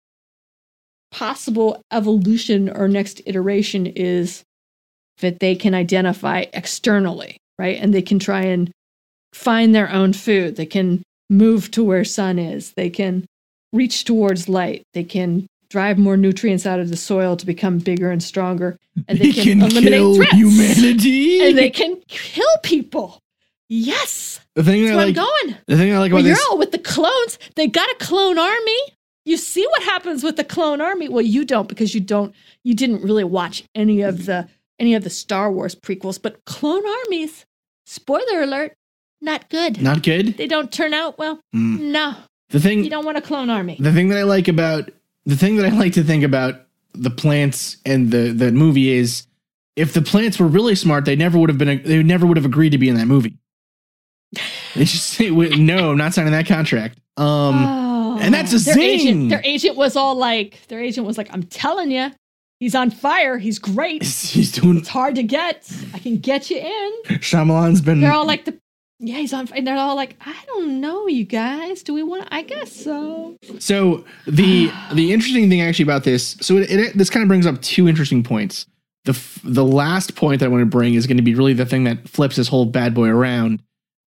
possible 1.12 1.82
evolution 1.92 2.70
or 2.70 2.88
next 2.88 3.22
iteration 3.26 3.86
is 3.86 4.44
that 5.20 5.40
they 5.40 5.56
can 5.56 5.76
identify 5.76 6.46
externally, 6.54 7.38
right? 7.60 7.78
And 7.80 7.94
they 7.94 8.02
can 8.02 8.18
try 8.18 8.42
and 8.42 8.72
find 9.34 9.76
their 9.76 9.92
own 9.92 10.14
food. 10.14 10.56
They 10.56 10.66
can 10.66 11.04
move 11.30 11.70
to 11.72 11.84
where 11.84 12.04
sun 12.04 12.40
is. 12.40 12.74
They 12.74 12.90
can 12.90 13.26
reach 13.74 14.06
towards 14.06 14.50
light. 14.50 14.84
They 14.94 15.04
can 15.04 15.48
drive 15.72 15.98
more 15.98 16.18
nutrients 16.18 16.66
out 16.66 16.80
of 16.82 16.90
the 16.90 16.98
soil 16.98 17.38
to 17.38 17.46
become 17.46 17.80
bigger 17.80 18.12
and 18.12 18.22
stronger. 18.22 18.78
And 19.08 19.18
they 19.18 19.32
he 19.32 19.34
can, 19.34 19.44
can 19.60 19.62
eliminate 19.72 19.94
kill 20.00 20.16
threats. 20.16 20.34
humanity. 20.36 21.48
And 21.48 21.58
they 21.58 21.70
can 21.70 21.96
kill 22.10 22.46
people. 22.62 23.20
Yes. 23.70 24.42
the 24.56 24.64
thing 24.64 24.84
That's 24.84 24.96
where 24.96 25.02
I 25.02 25.06
like 25.06 25.18
I'm 25.18 25.26
going. 25.48 25.58
the 25.68 25.78
thing 25.78 25.94
I 25.94 26.00
like 26.00 26.12
Well, 26.12 26.20
about 26.22 26.28
you're 26.28 26.38
all 26.50 26.58
with 26.58 26.72
the 26.72 26.78
clones. 26.80 27.40
They 27.56 27.68
got 27.68 27.90
a 27.90 27.96
clone 28.00 28.38
army. 28.38 28.78
You 29.24 29.38
see 29.38 29.66
what 29.68 29.84
happens 29.84 30.24
with 30.24 30.36
the 30.36 30.44
clone 30.44 30.82
army. 30.82 31.08
Well, 31.08 31.22
you 31.24 31.46
don't 31.46 31.70
because 31.70 31.94
you 31.96 32.02
don't. 32.02 32.34
You 32.64 32.74
didn't 32.74 33.02
really 33.02 33.24
watch 33.24 33.64
any 33.76 34.02
of 34.02 34.26
the 34.26 34.50
any 34.80 34.94
of 34.96 35.04
the 35.04 35.10
Star 35.10 35.52
Wars 35.52 35.74
prequels. 35.76 36.22
But 36.22 36.44
clone 36.46 36.84
armies, 36.86 37.46
spoiler 37.86 38.42
alert, 38.42 38.74
not 39.22 39.48
good. 39.50 39.82
not 39.82 40.04
good. 40.04 40.36
They 40.38 40.48
don't 40.48 40.72
turn 40.72 40.94
out 40.94 41.18
well. 41.18 41.40
Mm. 41.56 41.80
No, 41.92 42.16
The 42.50 42.60
thing 42.60 42.84
you 42.84 42.90
don't 42.90 43.06
want 43.06 43.18
a 43.18 43.22
clone 43.22 43.50
army. 43.50 43.78
the 43.80 43.94
thing 43.94 44.10
that 44.10 44.18
I 44.18 44.24
like 44.24 44.48
about 44.50 44.90
the 45.26 45.36
thing 45.36 45.56
that 45.58 45.66
I 45.66 45.70
like 45.70 45.94
to 45.94 46.04
think 46.04 46.24
about 46.24 46.56
the 46.94 47.10
plants 47.10 47.78
and 47.86 48.12
the 48.12 48.32
the 48.32 48.52
movie 48.52 48.90
is 48.90 49.28
if 49.76 49.94
the 49.94 50.02
plants 50.02 50.40
were 50.40 50.48
really 50.48 50.76
smart, 50.76 51.06
they 51.06 51.16
never 51.16 51.38
would 51.40 51.50
have 51.50 51.58
been 51.58 51.82
they 51.84 52.04
never 52.04 52.26
would 52.26 52.38
have 52.38 52.46
agreed 52.46 52.72
to 52.72 52.78
be 52.78 52.90
in 52.90 52.96
that 52.96 53.08
movie. 53.08 53.38
They 54.76 54.86
just 54.86 55.10
say 55.10 55.30
no, 55.30 55.92
I'm 55.92 55.98
not 55.98 56.14
signing 56.14 56.32
that 56.32 56.48
contract. 56.48 57.00
Um 57.18 57.56
oh, 57.66 58.20
and 58.22 58.34
that's 58.34 58.54
a 58.54 58.60
their 58.60 58.74
zing. 58.76 58.84
agent. 58.84 59.30
Their 59.30 59.42
agent 59.44 59.76
was 59.76 59.96
all 59.96 60.16
like, 60.16 60.66
their 60.68 60.80
agent 60.80 61.06
was 61.08 61.18
like, 61.18 61.28
"I'm 61.34 61.44
telling 61.44 61.92
you, 61.92 62.12
he's 62.60 62.76
on 62.76 62.92
fire. 62.92 63.38
He's 63.38 63.60
great. 63.60 64.04
he's 64.04 64.52
doing 64.52 64.78
It's 64.78 64.88
hard 64.88 65.16
to 65.16 65.24
get. 65.24 65.70
I 65.94 66.00
can 66.00 66.18
get 66.18 66.50
you 66.50 66.58
in." 66.58 67.18
Shyamalan's 67.20 67.82
been 67.82 68.02
They're 68.02 68.14
all 68.14 68.26
like 68.28 68.46
the 68.46 68.58
yeah, 69.04 69.18
he's 69.18 69.34
on. 69.34 69.48
And 69.54 69.66
they're 69.66 69.78
all 69.78 69.96
like, 69.96 70.16
I 70.22 70.36
don't 70.46 70.80
know, 70.80 71.08
you 71.08 71.26
guys. 71.26 71.82
Do 71.82 71.94
we 71.94 72.04
want? 72.04 72.28
I 72.32 72.44
guess 72.44 72.72
so. 72.72 73.36
So 73.58 74.06
the 74.28 74.72
the 74.94 75.12
interesting 75.12 75.50
thing 75.50 75.62
actually 75.62 75.84
about 75.84 76.04
this, 76.04 76.38
so 76.40 76.58
it, 76.58 76.70
it 76.70 76.98
this 76.98 77.10
kind 77.10 77.24
of 77.24 77.28
brings 77.28 77.48
up 77.48 77.60
two 77.62 77.90
interesting 77.90 78.22
points. 78.22 78.68
The 79.06 79.14
f- 79.14 79.40
the 79.44 79.66
last 79.66 80.16
point 80.16 80.40
that 80.40 80.46
I 80.46 80.50
want 80.50 80.62
to 80.62 80.68
bring 80.68 80.94
is 80.94 81.08
going 81.08 81.18
to 81.18 81.24
be 81.24 81.34
really 81.34 81.54
the 81.54 81.66
thing 81.66 81.86
that 81.86 82.08
flips 82.08 82.36
this 82.36 82.48
whole 82.48 82.66
bad 82.66 82.94
boy 82.94 83.08
around. 83.08 83.64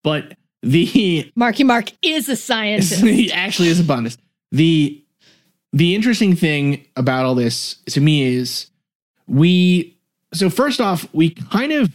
But 0.03 0.35
the 0.63 1.31
Marky 1.35 1.63
Mark 1.63 1.91
is 2.01 2.27
a 2.27 2.35
scientist. 2.35 3.01
he 3.03 3.31
actually 3.31 3.67
is 3.67 3.79
a 3.79 3.83
bonus. 3.83 4.17
The 4.51 5.03
the 5.71 5.93
interesting 5.93 6.35
thing 6.35 6.87
about 6.95 7.25
all 7.25 7.35
this 7.35 7.75
to 7.89 8.01
me 8.01 8.23
is 8.23 8.71
we 9.27 9.95
so 10.33 10.49
first 10.49 10.81
off, 10.81 11.07
we 11.13 11.29
kind 11.29 11.71
of 11.71 11.91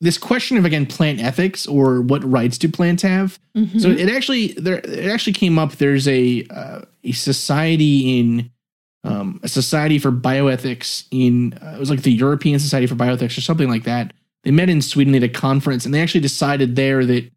this 0.00 0.16
question 0.18 0.56
of 0.56 0.64
again 0.64 0.86
plant 0.86 1.20
ethics 1.20 1.66
or 1.66 2.00
what 2.00 2.24
rights 2.24 2.56
do 2.58 2.68
plants 2.68 3.02
have 3.02 3.38
Mhm. 3.56 3.80
so 3.80 3.90
it 3.90 4.08
actually 4.08 4.48
there 4.54 4.78
it 4.78 5.10
actually 5.10 5.32
came 5.34 5.58
up. 5.58 5.72
There's 5.76 6.06
a 6.08 6.44
uh, 6.50 6.80
a 7.04 7.12
society 7.12 8.18
in 8.20 8.50
um, 9.02 9.40
a 9.42 9.48
society 9.48 9.98
for 9.98 10.12
bioethics 10.12 11.04
in 11.10 11.54
uh, 11.62 11.72
it 11.76 11.78
was 11.80 11.90
like 11.90 12.02
the 12.02 12.12
European 12.12 12.58
Society 12.58 12.86
for 12.86 12.94
Bioethics 12.94 13.36
or 13.36 13.40
something 13.40 13.68
like 13.68 13.84
that. 13.84 14.12
They 14.44 14.50
met 14.50 14.68
in 14.70 14.80
Sweden 14.82 15.14
at 15.14 15.22
a 15.22 15.28
conference 15.28 15.84
and 15.84 15.92
they 15.94 16.00
actually 16.00 16.20
decided 16.20 16.76
there 16.76 17.04
that 17.06 17.30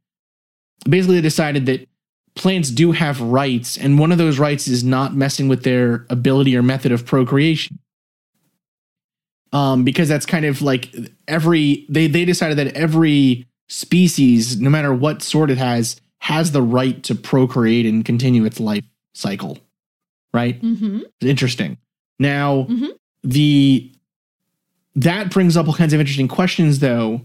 basically 0.88 1.16
they 1.16 1.22
decided 1.22 1.66
that 1.66 1.88
plants 2.36 2.70
do 2.70 2.92
have 2.92 3.22
rights 3.22 3.78
and 3.78 3.98
one 4.00 4.12
of 4.12 4.18
those 4.18 4.40
rights 4.40 4.68
is 4.68 4.84
not 4.84 5.16
messing 5.16 5.48
with 5.48 5.64
their 5.64 6.06
ability 6.10 6.56
or 6.56 6.64
method 6.64 6.92
of 6.92 7.06
procreation. 7.06 7.80
Um, 9.54 9.84
because 9.84 10.10
that's 10.10 10.26
kind 10.26 10.46
of 10.46 10.62
like 10.62 10.94
every 11.28 11.86
they 11.88 12.08
they 12.08 12.26
decided 12.26 12.58
that 12.58 12.76
every 12.76 13.46
species, 13.70 14.60
no 14.60 14.70
matter 14.70 14.94
what 14.94 15.22
sort 15.22 15.50
it 15.52 15.58
has, 15.60 15.96
has 16.20 16.52
the 16.52 16.62
right 16.62 17.02
to 17.04 17.16
procreate 17.16 17.86
and 17.86 18.04
continue 18.04 18.46
its 18.46 18.60
life 18.60 18.84
cycle. 19.14 19.60
Right? 20.34 20.60
Mm-hmm. 20.62 21.02
Interesting. 21.22 21.78
Now, 22.20 22.64
Mhm. 22.70 22.90
the 23.24 23.92
that 24.96 25.32
brings 25.32 25.56
up 25.56 25.68
all 25.68 25.74
kinds 25.74 25.94
of 25.94 26.00
interesting 26.00 26.28
questions, 26.28 26.80
though, 26.80 27.22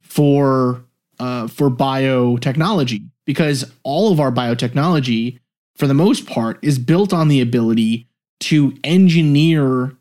for 0.00 0.82
uh, 1.20 1.48
for 1.48 1.68
biotechnology, 1.70 3.02
because 3.26 3.70
all 3.82 4.10
of 4.10 4.20
our 4.20 4.32
biotechnology, 4.32 5.38
for 5.76 5.86
the 5.86 5.94
most 5.94 6.26
part, 6.26 6.58
is 6.62 6.78
built 6.78 7.12
on 7.12 7.28
the 7.28 7.40
ability 7.42 8.06
to 8.40 8.72
engineer 8.84 9.92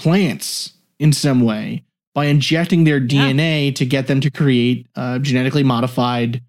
plants 0.00 0.72
in 0.98 1.12
some 1.12 1.40
way 1.40 1.84
by 2.14 2.26
injecting 2.26 2.84
their 2.84 2.98
Yeah. 2.98 3.30
DNA 3.32 3.74
to 3.76 3.84
get 3.86 4.06
them 4.06 4.20
to 4.20 4.30
create 4.30 4.86
uh, 4.96 5.18
genetically 5.18 5.62
modified 5.62 6.42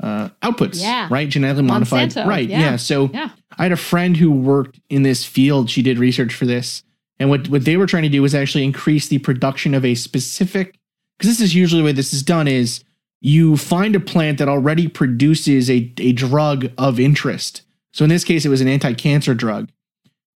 uh, 0.00 0.28
outputs. 0.42 0.80
Yeah. 0.80 1.08
Right. 1.10 1.28
Genetically 1.28 1.64
modified. 1.64 2.10
Monsanto, 2.10 2.26
Right. 2.26 2.48
yeah. 2.48 2.60
yeah. 2.60 2.76
So 2.76 3.10
Yeah. 3.12 3.30
I 3.58 3.62
had 3.64 3.72
a 3.72 3.76
friend 3.76 4.16
who 4.16 4.30
worked 4.30 4.78
in 4.88 5.02
this 5.02 5.24
field. 5.24 5.70
She 5.70 5.82
did 5.82 5.98
research 5.98 6.32
for 6.34 6.46
this. 6.46 6.82
And 7.18 7.30
what, 7.30 7.48
what 7.48 7.64
they 7.64 7.76
were 7.76 7.86
trying 7.86 8.04
to 8.04 8.08
do 8.08 8.22
was 8.22 8.34
actually 8.34 8.62
increase 8.64 9.08
the 9.08 9.18
production 9.18 9.74
of 9.74 9.84
a 9.84 9.94
specific, 9.96 10.78
because 11.18 11.30
this 11.30 11.40
is 11.40 11.54
usually 11.54 11.80
the 11.82 11.86
way 11.86 11.92
this 11.92 12.12
is 12.14 12.22
done 12.22 12.46
is 12.46 12.84
you 13.20 13.56
find 13.56 13.96
a 13.96 14.00
plant 14.00 14.38
that 14.38 14.48
already 14.48 14.86
produces 14.86 15.68
a, 15.68 15.92
a 15.98 16.12
drug 16.12 16.70
of 16.78 17.00
interest. 17.00 17.62
So 17.92 18.04
in 18.04 18.10
this 18.10 18.22
case, 18.22 18.44
it 18.44 18.50
was 18.50 18.60
an 18.60 18.68
anti-cancer 18.68 19.34
drug. 19.34 19.70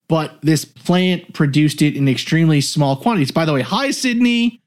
But 0.09 0.39
this 0.43 0.65
plant 0.65 1.33
produced 1.33 1.81
it 1.81 1.97
in 1.97 2.09
extremely 2.09 2.61
small 2.61 2.97
quantities. 2.97 3.31
By 3.31 3.45
the 3.45 3.53
way, 3.53 3.63
hi 3.63 3.91
Sydney. 3.93 4.61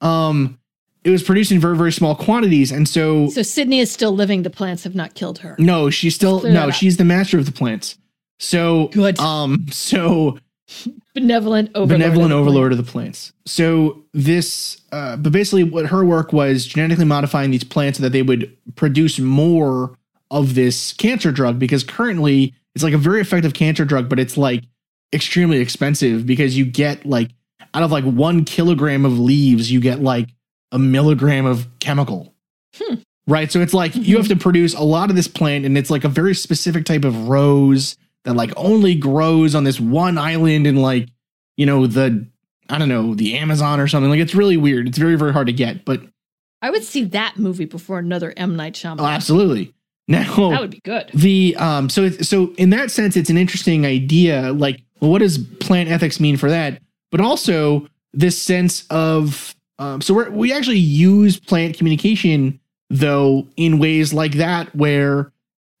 Um, 0.00 0.58
it 1.04 1.10
was 1.10 1.22
produced 1.22 1.52
in 1.52 1.60
very, 1.60 1.76
very 1.76 1.92
small 1.92 2.14
quantities. 2.16 2.72
And 2.72 2.88
so 2.88 3.28
So 3.28 3.42
Sydney 3.42 3.78
is 3.80 3.90
still 3.92 4.12
living. 4.12 4.42
The 4.42 4.50
plants 4.50 4.84
have 4.84 4.94
not 4.94 5.14
killed 5.14 5.38
her. 5.40 5.54
no, 5.58 5.90
she's 5.90 6.14
still 6.14 6.40
Clear 6.40 6.52
no, 6.52 6.70
she's 6.70 6.96
the 6.96 7.04
master 7.04 7.38
of 7.38 7.46
the 7.46 7.52
plants. 7.52 7.96
So 8.38 8.88
Good. 8.88 9.18
Um, 9.20 9.66
so 9.70 10.38
Benevolent 11.14 11.70
overlord. 11.74 11.88
benevolent 12.00 12.32
of 12.32 12.38
the 12.38 12.42
overlord 12.42 12.72
of 12.72 12.78
the 12.78 12.84
plants. 12.90 13.32
So 13.46 14.02
this, 14.12 14.80
uh, 14.92 15.16
but 15.16 15.30
basically, 15.32 15.62
what 15.64 15.86
her 15.86 16.04
work 16.04 16.32
was 16.32 16.66
genetically 16.66 17.04
modifying 17.04 17.50
these 17.52 17.64
plants 17.64 17.98
so 17.98 18.02
that 18.02 18.10
they 18.10 18.22
would 18.22 18.54
produce 18.74 19.18
more 19.18 19.96
of 20.30 20.54
this 20.56 20.92
cancer 20.94 21.30
drug 21.30 21.58
because 21.60 21.84
currently 21.84 22.52
it's 22.74 22.82
like 22.82 22.92
a 22.94 22.98
very 22.98 23.20
effective 23.20 23.54
cancer 23.54 23.84
drug, 23.84 24.08
but 24.08 24.18
it's 24.18 24.36
like 24.36 24.64
extremely 25.12 25.58
expensive 25.58 26.26
because 26.26 26.56
you 26.56 26.64
get 26.64 27.06
like 27.06 27.30
out 27.74 27.82
of 27.82 27.92
like 27.92 28.04
one 28.04 28.44
kilogram 28.44 29.04
of 29.04 29.18
leaves, 29.18 29.70
you 29.70 29.80
get 29.80 30.00
like 30.00 30.28
a 30.72 30.78
milligram 30.78 31.46
of 31.46 31.66
chemical. 31.80 32.34
Hmm. 32.74 32.94
Right. 33.28 33.50
So 33.50 33.60
it's 33.60 33.74
like 33.74 33.94
you 33.96 34.16
have 34.18 34.28
to 34.28 34.36
produce 34.36 34.74
a 34.74 34.82
lot 34.82 35.10
of 35.10 35.16
this 35.16 35.26
plant, 35.28 35.64
and 35.64 35.76
it's 35.76 35.90
like 35.90 36.04
a 36.04 36.08
very 36.08 36.34
specific 36.34 36.84
type 36.84 37.04
of 37.04 37.28
rose 37.28 37.96
that 38.24 38.34
like 38.34 38.52
only 38.56 38.94
grows 38.94 39.54
on 39.54 39.64
this 39.64 39.80
one 39.80 40.16
island 40.18 40.66
in 40.66 40.76
like, 40.76 41.08
you 41.56 41.66
know, 41.66 41.86
the 41.86 42.26
I 42.68 42.78
don't 42.78 42.88
know, 42.88 43.14
the 43.14 43.36
Amazon 43.36 43.80
or 43.80 43.88
something. 43.88 44.10
Like 44.10 44.20
it's 44.20 44.34
really 44.34 44.56
weird. 44.56 44.88
It's 44.88 44.98
very, 44.98 45.16
very 45.16 45.32
hard 45.32 45.46
to 45.48 45.52
get. 45.52 45.84
But 45.84 46.02
I 46.62 46.70
would 46.70 46.84
see 46.84 47.04
that 47.06 47.36
movie 47.36 47.64
before 47.64 47.98
another 47.98 48.32
M 48.36 48.56
Night 48.56 48.74
Shyamalan. 48.74 49.00
oh, 49.00 49.06
absolutely. 49.06 49.72
Now 50.08 50.50
That 50.50 50.60
would 50.60 50.70
be 50.70 50.80
good. 50.84 51.10
the 51.14 51.56
um 51.56 51.88
so 51.88 52.10
so 52.10 52.54
in 52.58 52.70
that 52.70 52.92
sense 52.92 53.16
it's 53.16 53.28
an 53.28 53.36
interesting 53.36 53.84
idea 53.84 54.52
like 54.52 54.80
well 55.00 55.10
what 55.10 55.18
does 55.18 55.38
plant 55.38 55.88
ethics 55.88 56.20
mean 56.20 56.36
for 56.36 56.50
that? 56.50 56.80
But 57.10 57.20
also 57.20 57.88
this 58.12 58.40
sense 58.40 58.86
of 58.90 59.54
um 59.78 60.00
so 60.00 60.14
we 60.14 60.28
we 60.30 60.52
actually 60.52 60.78
use 60.78 61.38
plant 61.38 61.76
communication 61.76 62.60
though 62.90 63.46
in 63.56 63.78
ways 63.78 64.12
like 64.12 64.32
that 64.32 64.74
where 64.74 65.32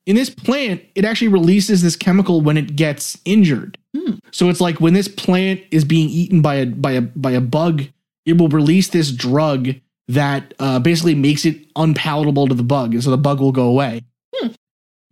in 0.06 0.16
this 0.16 0.30
plant 0.30 0.82
it 0.94 1.04
actually 1.04 1.28
releases 1.28 1.82
this 1.82 1.96
chemical 1.96 2.40
when 2.40 2.56
it 2.56 2.76
gets 2.76 3.18
injured. 3.24 3.78
Hmm. 3.96 4.14
so 4.30 4.48
it's 4.48 4.60
like 4.60 4.80
when 4.80 4.94
this 4.94 5.08
plant 5.08 5.62
is 5.70 5.84
being 5.84 6.08
eaten 6.08 6.42
by 6.42 6.56
a 6.56 6.66
by 6.66 6.92
a 6.92 7.00
by 7.00 7.32
a 7.32 7.40
bug 7.40 7.84
it 8.26 8.38
will 8.38 8.48
release 8.48 8.88
this 8.88 9.10
drug 9.10 9.70
that 10.08 10.54
uh, 10.58 10.78
basically 10.78 11.14
makes 11.14 11.44
it 11.44 11.56
unpalatable 11.76 12.46
to 12.48 12.54
the 12.54 12.62
bug 12.62 12.94
and 12.94 13.02
so 13.02 13.10
the 13.10 13.16
bug 13.16 13.40
will 13.40 13.52
go 13.52 13.64
away 13.66 14.04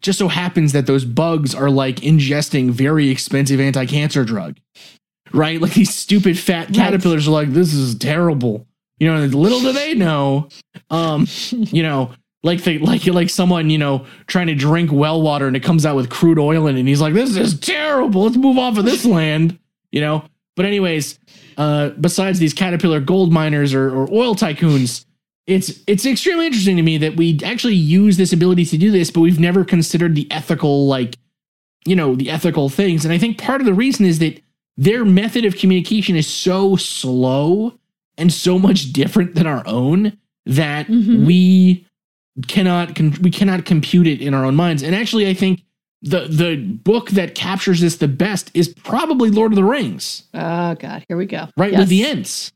just 0.04 0.18
so 0.20 0.28
happens 0.28 0.72
that 0.72 0.86
those 0.86 1.04
bugs 1.04 1.54
are 1.54 1.70
like 1.70 1.96
ingesting 1.96 2.70
very 2.70 3.08
expensive 3.08 3.58
anti-cancer 3.58 4.24
drug 4.24 4.56
right? 5.34 5.60
Like 5.60 5.74
these 5.74 5.94
stupid 5.94 6.38
fat 6.38 6.72
caterpillars 6.72 7.28
are 7.28 7.32
like 7.32 7.50
this 7.50 7.74
is 7.74 7.96
terrible. 7.96 8.66
You 8.98 9.12
know, 9.12 9.24
little 9.26 9.60
do 9.60 9.72
they 9.72 9.94
know, 9.94 10.48
um, 10.90 11.26
you 11.50 11.82
know, 11.82 12.12
like 12.42 12.62
they 12.62 12.78
like 12.78 13.04
like 13.06 13.30
someone 13.30 13.68
you 13.68 13.78
know 13.78 14.06
trying 14.26 14.46
to 14.46 14.54
drink 14.54 14.92
well 14.92 15.20
water 15.20 15.46
and 15.46 15.56
it 15.56 15.62
comes 15.62 15.84
out 15.84 15.96
with 15.96 16.10
crude 16.10 16.38
oil 16.38 16.66
in 16.68 16.76
it 16.76 16.80
and 16.80 16.88
he's 16.88 17.00
like 17.00 17.14
this 17.14 17.36
is 17.36 17.58
terrible. 17.58 18.22
Let's 18.22 18.36
move 18.36 18.58
off 18.58 18.78
of 18.78 18.84
this 18.84 19.04
land 19.04 19.58
you 19.90 20.00
know? 20.00 20.24
But 20.56 20.66
anyways 20.66 21.18
uh 21.56 21.90
besides 21.90 22.38
these 22.38 22.52
caterpillar 22.52 23.00
gold 23.00 23.32
miners 23.32 23.74
or, 23.74 23.90
or 23.90 24.08
oil 24.12 24.34
tycoons 24.34 25.06
it's 25.46 25.80
it's 25.86 26.06
extremely 26.06 26.46
interesting 26.46 26.76
to 26.76 26.82
me 26.82 26.96
that 26.98 27.16
we 27.16 27.38
actually 27.44 27.74
use 27.74 28.16
this 28.16 28.32
ability 28.32 28.64
to 28.66 28.78
do 28.78 28.90
this 28.90 29.10
but 29.10 29.20
we've 29.20 29.40
never 29.40 29.64
considered 29.64 30.14
the 30.14 30.30
ethical 30.30 30.86
like 30.86 31.18
you 31.86 31.94
know 31.94 32.14
the 32.14 32.30
ethical 32.30 32.68
things 32.68 33.04
and 33.04 33.12
i 33.12 33.18
think 33.18 33.36
part 33.38 33.60
of 33.60 33.66
the 33.66 33.74
reason 33.74 34.06
is 34.06 34.18
that 34.20 34.40
their 34.76 35.04
method 35.04 35.44
of 35.44 35.56
communication 35.56 36.16
is 36.16 36.26
so 36.26 36.76
slow 36.76 37.78
and 38.16 38.32
so 38.32 38.58
much 38.58 38.92
different 38.92 39.34
than 39.34 39.46
our 39.46 39.62
own 39.66 40.16
that 40.46 40.86
Mhm. 40.88 41.24
we 41.26 41.84
cannot 42.48 42.94
con- 42.96 43.16
we 43.20 43.30
cannot 43.30 43.64
compute 43.64 44.06
it 44.06 44.20
in 44.20 44.34
our 44.34 44.44
own 44.44 44.56
minds. 44.56 44.82
And 44.82 44.92
actually, 44.94 45.28
I 45.28 45.34
think 45.34 45.62
the 46.02 46.26
the 46.28 46.56
book 46.56 47.10
that 47.10 47.34
captures 47.36 47.80
this 47.80 47.96
the 47.96 48.08
best 48.08 48.50
is 48.54 48.68
probably 48.68 49.30
Lord 49.30 49.52
of 49.52 49.56
the 49.56 49.64
Rings, 49.64 50.24
Oh 50.34 50.74
God, 50.74 51.04
here 51.08 51.16
we 51.16 51.26
go. 51.26 51.48
right? 51.56 51.70
Yes. 51.72 51.78
With 51.78 51.88
the 51.90 52.04
Ents, 52.04 52.52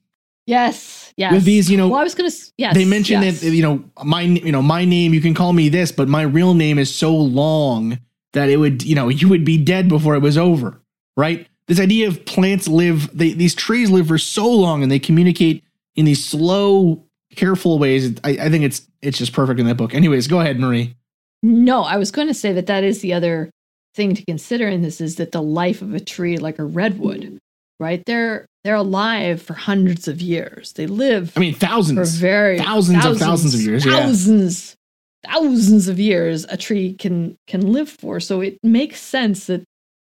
Yes, 0.48 1.12
yes. 1.18 1.30
with 1.30 1.44
these, 1.44 1.70
you 1.70 1.76
know, 1.76 1.88
well, 1.88 2.00
I 2.00 2.04
was 2.04 2.14
gonna. 2.14 2.30
Yes, 2.56 2.74
they 2.74 2.86
mentioned 2.86 3.22
yes. 3.22 3.40
that 3.40 3.50
you 3.50 3.62
know 3.62 3.84
my 4.02 4.22
you 4.22 4.50
know 4.50 4.62
my 4.62 4.86
name 4.86 5.12
you 5.12 5.20
can 5.20 5.34
call 5.34 5.52
me 5.52 5.68
this, 5.68 5.92
but 5.92 6.08
my 6.08 6.22
real 6.22 6.54
name 6.54 6.78
is 6.78 6.94
so 6.94 7.14
long 7.14 7.98
that 8.32 8.48
it 8.48 8.56
would 8.56 8.82
you 8.82 8.94
know 8.94 9.08
you 9.08 9.28
would 9.28 9.44
be 9.44 9.58
dead 9.58 9.90
before 9.90 10.14
it 10.14 10.20
was 10.20 10.38
over, 10.38 10.80
right? 11.18 11.46
This 11.66 11.78
idea 11.78 12.08
of 12.08 12.24
plants 12.24 12.66
live, 12.66 13.14
they, 13.16 13.34
these 13.34 13.54
trees 13.54 13.90
live 13.90 14.08
for 14.08 14.16
so 14.16 14.50
long 14.50 14.82
and 14.82 14.90
they 14.90 14.98
communicate 14.98 15.62
in 15.96 16.06
these 16.06 16.24
slow, 16.24 17.04
careful 17.36 17.78
ways. 17.78 18.18
I, 18.24 18.30
I 18.30 18.48
think 18.48 18.64
it's 18.64 18.88
it's 19.02 19.18
just 19.18 19.34
perfect 19.34 19.60
in 19.60 19.66
that 19.66 19.76
book. 19.76 19.94
Anyways, 19.94 20.28
go 20.28 20.40
ahead, 20.40 20.58
Marie. 20.58 20.96
No, 21.42 21.82
I 21.82 21.98
was 21.98 22.10
going 22.10 22.26
to 22.26 22.34
say 22.34 22.54
that 22.54 22.66
that 22.68 22.84
is 22.84 23.02
the 23.02 23.12
other 23.12 23.50
thing 23.94 24.14
to 24.14 24.24
consider 24.24 24.66
in 24.66 24.80
this 24.80 24.98
is 24.98 25.16
that 25.16 25.32
the 25.32 25.42
life 25.42 25.82
of 25.82 25.92
a 25.92 26.00
tree, 26.00 26.38
like 26.38 26.58
a 26.58 26.64
redwood, 26.64 27.38
right? 27.78 28.02
They're 28.06 28.46
they're 28.68 28.74
alive 28.74 29.40
for 29.40 29.54
hundreds 29.54 30.08
of 30.08 30.20
years. 30.20 30.74
They 30.74 30.86
live 30.86 31.32
I 31.34 31.40
mean, 31.40 31.54
thousands. 31.54 31.96
for 31.96 32.20
very 32.20 32.58
thousands 32.58 33.02
of 33.02 33.16
thousands 33.16 33.54
of 33.54 33.62
years, 33.62 33.86
yeah. 33.86 33.92
Thousands, 33.92 34.76
thousands 35.24 35.88
of 35.88 35.98
years 35.98 36.44
a 36.50 36.58
tree 36.58 36.92
can 36.92 37.38
can 37.46 37.72
live 37.72 37.88
for. 37.88 38.20
So 38.20 38.42
it 38.42 38.58
makes 38.62 39.00
sense 39.00 39.46
that 39.46 39.64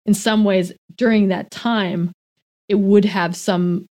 in 0.04 0.14
some 0.14 0.42
ways 0.42 0.72
during 0.96 1.28
that 1.28 1.52
time 1.52 2.10
it 2.68 2.80
would 2.80 3.04
have 3.04 3.36
some 3.36 3.86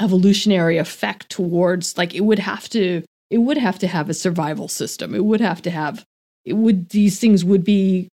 evolutionary 0.00 0.78
effect 0.78 1.30
towards 1.30 1.96
like 1.96 2.16
it 2.16 2.22
would 2.22 2.40
have 2.40 2.68
to 2.70 3.04
it 3.30 3.38
would 3.38 3.58
have 3.58 3.78
to 3.78 3.86
have 3.86 4.10
a 4.10 4.14
survival 4.14 4.66
system. 4.66 5.14
It 5.14 5.24
would 5.24 5.40
have 5.40 5.62
to 5.62 5.70
have 5.70 6.04
it 6.44 6.54
would 6.54 6.88
these 6.88 7.20
things 7.20 7.44
would 7.44 7.62
be 7.62 8.08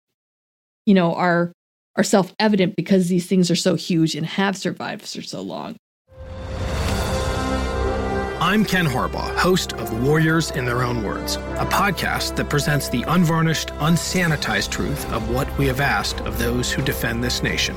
you 0.85 0.93
know 0.93 1.15
are 1.97 2.03
are 2.03 2.05
self-evident 2.05 2.75
because 2.75 3.09
these 3.09 3.27
things 3.27 3.51
are 3.51 3.57
so 3.57 3.77
huge 3.77 4.17
and 4.17 4.27
have 4.27 4.57
survived 4.57 5.03
for 5.03 5.23
so 5.23 5.41
long. 5.41 5.77
I'm 8.41 8.65
Ken 8.65 8.87
Harbaugh, 8.87 9.37
host 9.37 9.73
of 9.75 10.03
Warriors 10.03 10.51
in 10.51 10.65
Their 10.65 10.83
Own 10.83 11.05
Words, 11.05 11.37
a 11.37 11.65
podcast 11.65 12.35
that 12.35 12.51
presents 12.51 12.89
the 12.89 13.05
unvarnished, 13.07 13.69
unsanitized 13.69 14.71
truth 14.71 15.11
of 15.13 15.31
what 15.31 15.47
we 15.57 15.69
have 15.69 15.81
asked 15.81 16.21
of 16.23 16.41
those 16.41 16.73
who 16.73 16.83
defend 16.83 17.23
this 17.23 17.41
nation. 17.41 17.77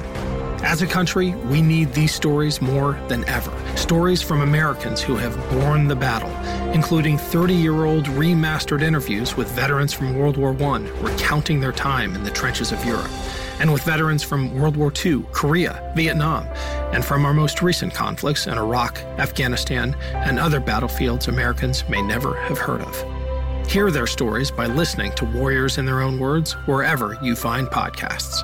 As 0.63 0.82
a 0.82 0.88
country, 0.88 1.36
we 1.45 1.61
need 1.61 1.93
these 1.93 2.16
stories 2.16 2.63
more 2.63 2.99
than 3.07 3.24
ever. 3.26 3.53
Stories 3.78 4.24
from 4.24 4.41
Americans 4.41 4.99
who 5.01 5.16
have 5.16 5.38
borne 5.51 5.88
the 5.88 5.95
battle, 5.95 6.32
including 6.74 7.20
30 7.20 7.53
year 7.53 7.86
old 7.86 8.05
remastered 8.05 8.82
interviews 8.82 9.38
with 9.38 9.47
veterans 9.51 9.93
from 9.93 10.18
World 10.18 10.38
War 10.38 10.55
I 10.59 10.80
recounting 11.01 11.59
their 11.59 11.72
time 11.72 12.16
in 12.16 12.24
the 12.24 12.32
trenches 12.32 12.72
of 12.72 12.84
Europe, 12.84 13.11
and 13.59 13.71
with 13.71 13.83
veterans 13.83 14.23
from 14.23 14.53
World 14.59 14.75
War 14.77 14.91
II, 15.05 15.23
Korea, 15.31 15.91
Vietnam, 15.95 16.45
and 16.93 17.03
from 17.03 17.25
our 17.25 17.33
most 17.33 17.61
recent 17.61 17.93
conflicts 17.93 18.47
in 18.47 18.57
Iraq, 18.57 18.99
Afghanistan, 19.19 19.95
and 20.13 20.39
other 20.39 20.59
battlefields 20.59 21.27
Americans 21.27 21.87
may 21.89 22.01
never 22.01 22.35
have 22.41 22.57
heard 22.57 22.81
of. 22.81 23.67
Hear 23.69 23.89
their 23.91 24.07
stories 24.07 24.51
by 24.51 24.67
listening 24.67 25.11
to 25.13 25.25
Warriors 25.25 25.77
in 25.77 25.85
Their 25.85 26.01
Own 26.01 26.19
Words 26.19 26.53
wherever 26.67 27.17
you 27.21 27.35
find 27.35 27.67
podcasts. 27.67 28.43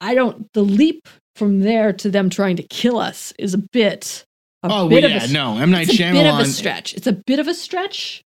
I 0.00 0.14
don't. 0.14 0.52
The 0.52 0.62
leap 0.62 1.08
from 1.34 1.60
there 1.60 1.92
to 1.94 2.10
them 2.10 2.30
trying 2.30 2.56
to 2.56 2.62
kill 2.62 2.98
us 2.98 3.32
is 3.38 3.54
a 3.54 3.58
bit. 3.58 4.24
A 4.62 4.68
Oh, 4.70 4.88
bit 4.88 5.02
well, 5.02 5.04
of 5.04 5.10
yeah, 5.22 5.24
a, 5.28 5.32
no, 5.32 5.58
M 5.58 5.70
Night 5.70 5.88
it's 5.88 6.00
a 6.00 6.12
bit 6.12 6.26
of 6.26 6.38
a 6.40 6.44
stretch. 6.46 6.94
It's 6.94 7.06
a 7.06 7.12
bit 7.12 7.38
of 7.38 7.46
a 7.48 7.54
stretch, 7.54 8.24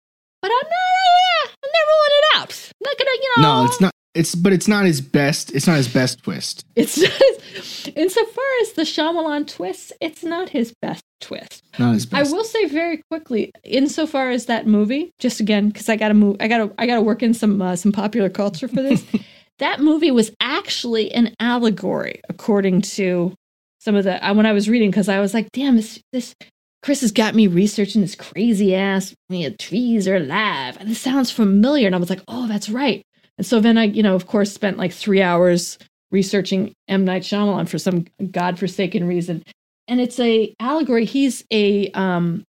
but 0.43 0.51
I'm 0.51 0.69
not. 0.69 0.93
Yeah, 1.23 1.53
I'm 1.65 1.71
not 1.73 1.87
ruling 1.89 2.15
it 2.19 2.37
out. 2.37 2.73
I'm 2.73 2.85
not 2.85 2.99
gonna, 2.99 3.11
you 3.15 3.31
know. 3.37 3.43
No, 3.43 3.65
it's 3.67 3.81
not. 3.81 3.93
It's 4.15 4.35
but 4.35 4.53
it's 4.53 4.69
not 4.69 4.85
his 4.85 5.01
best. 5.01 5.55
It's 5.55 5.67
not 5.67 5.77
his 5.77 5.89
best 5.89 6.23
twist. 6.23 6.67
It's 6.77 6.99
not. 6.99 7.97
Insofar 7.97 8.45
as 8.63 8.73
the 8.73 8.83
Shyamalan 8.83 9.47
twist, 9.47 9.93
it's 10.01 10.23
not 10.23 10.51
his 10.51 10.75
best 10.83 11.03
twist. 11.21 11.63
Not 11.79 11.95
his 11.95 12.07
best. 12.07 12.31
I 12.31 12.35
will 12.35 12.45
say 12.45 12.67
very 12.67 13.03
quickly, 13.11 13.53
insofar 13.65 14.31
as 14.31 14.47
that 14.47 14.67
movie, 14.67 15.13
just 15.19 15.41
again 15.41 15.69
because 15.69 15.89
I 15.89 15.97
got 15.97 16.09
to 16.09 16.15
move, 16.15 16.37
I 16.41 16.49
got 16.49 16.59
to, 16.59 16.75
I 16.79 16.87
got 16.87 16.97
to 16.97 17.01
work 17.01 17.23
in 17.23 17.33
some 17.33 17.63
uh, 17.63 17.77
some 17.77 17.93
popular 17.93 18.29
culture 18.29 18.69
for 18.69 18.83
this. 18.83 19.05
that 19.59 19.81
movie 19.81 20.11
was 20.11 20.31
actually 20.41 21.13
an 21.13 21.35
allegory, 21.41 22.21
according 22.29 22.83
to 22.83 23.33
some 23.79 23.95
of 23.95 24.05
the. 24.05 24.23
I, 24.23 24.33
when 24.33 24.47
I 24.47 24.53
was 24.53 24.69
reading, 24.69 24.91
because 24.91 25.09
I 25.09 25.21
was 25.21 25.33
like, 25.33 25.51
damn, 25.53 25.77
this 25.77 26.01
this 26.13 26.35
Chris 26.83 27.01
has 27.01 27.13
got 27.13 27.35
me 27.35 27.47
researching 27.47 28.03
this 28.03 28.17
crazy 28.17 28.75
ass. 28.75 29.15
You 29.29 29.51
trees 29.51 30.09
are 30.09 30.17
alive, 30.17 30.77
and 30.79 30.91
this 30.91 31.01
sounds 31.01 31.31
familiar, 31.31 31.87
and 31.87 31.95
I 31.95 31.99
was 31.99 32.11
like, 32.11 32.23
oh, 32.27 32.49
that's 32.49 32.69
right. 32.69 33.03
And 33.39 33.47
so 33.47 33.61
then 33.61 33.79
I, 33.79 33.85
you 33.85 34.03
know, 34.03 34.15
of 34.15 34.27
course, 34.27 34.53
spent 34.53 34.79
like 34.79 34.93
three 34.93 35.23
hours 35.23 35.79
researching 36.11 36.75
M 36.89 37.05
Night 37.05 37.23
Shyamalan 37.23 37.69
for 37.69 37.79
some 37.79 38.07
godforsaken 38.31 39.07
reason, 39.07 39.43
and 39.87 40.01
it's 40.01 40.19
a 40.19 40.55
allegory. 40.59 41.05
He's 41.05 41.45
a 41.53 41.91
um, 41.93 42.45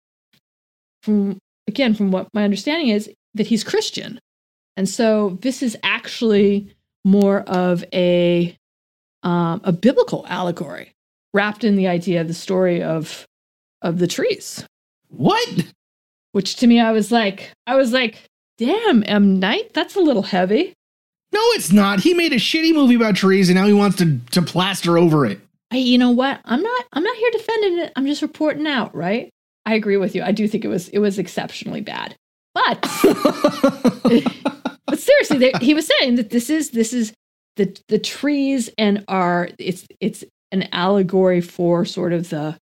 from 1.03 1.39
again 1.66 1.95
from 1.95 2.12
what 2.12 2.28
my 2.33 2.45
understanding 2.45 2.89
is 2.89 3.11
that 3.35 3.49
he's 3.49 3.64
Christian, 3.64 4.20
and 4.76 4.89
so 4.89 5.39
this 5.43 5.62
is 5.62 5.76
actually 5.83 6.72
more 7.05 7.41
of 7.43 7.85
a 7.93 8.57
um, 9.22 9.61
a 9.64 9.72
biblical 9.72 10.24
allegory 10.28 10.93
wrapped 11.35 11.64
in 11.64 11.76
the 11.76 11.89
idea 11.89 12.20
of 12.20 12.28
the 12.28 12.35
story 12.35 12.83
of 12.83 13.26
of 13.83 13.99
the 13.99 14.07
trees. 14.07 14.64
what? 15.09 15.49
Which 16.33 16.57
to 16.57 16.66
me, 16.66 16.78
I 16.78 16.93
was 16.93 17.11
like, 17.11 17.51
I 17.66 17.74
was 17.74 17.93
like, 17.93 18.22
damn, 18.59 19.03
M 19.07 19.41
Night, 19.41 19.74
that's 19.74 19.97
a 19.97 20.01
little 20.01 20.22
heavy. 20.22 20.74
No, 21.33 21.41
it's 21.53 21.72
not. 21.72 22.01
He 22.01 22.14
made 22.14 22.33
a 22.33 22.37
shitty 22.37 22.72
movie 22.72 22.95
about 22.95 23.16
trees, 23.16 23.49
and 23.49 23.59
now 23.59 23.66
he 23.66 23.72
wants 23.72 23.97
to 23.99 24.18
to 24.33 24.43
plaster 24.43 24.99
over 24.99 25.26
it. 25.26 25.41
I, 25.72 25.76
you 25.76 25.99
know 25.99 26.11
what? 26.11 26.41
I'm 26.45 26.62
not. 26.62 26.87
I'm 26.93 27.03
not 27.03 27.16
here 27.16 27.31
defending 27.33 27.78
it. 27.81 27.93
I'm 27.97 28.07
just 28.07 28.22
reporting 28.22 28.66
out. 28.66 28.95
Right? 28.95 29.31
I 29.66 29.74
agree 29.74 29.97
with 29.97 30.14
you. 30.14 30.22
I 30.22 30.33
do 30.33 30.49
think 30.49 30.64
it 30.64 30.68
was. 30.68 30.89
It 30.89 30.99
was 30.99 31.18
exceptionally 31.18 31.81
bad. 31.81 32.14
But 32.55 32.81
but 34.87 34.99
seriously, 34.99 35.39
they, 35.39 35.53
he 35.61 35.74
was 35.74 35.87
saying 35.99 36.16
that 36.16 36.31
this 36.31 36.51
is 36.51 36.70
this 36.70 36.93
is 36.93 37.12
the 37.57 37.76
the 37.89 37.99
trees 37.99 38.70
and 38.76 39.05
are 39.07 39.49
it's 39.59 39.87
it's 40.01 40.24
an 40.51 40.68
allegory 40.72 41.41
for 41.41 41.85
sort 41.85 42.12
of 42.12 42.31
the 42.31 42.57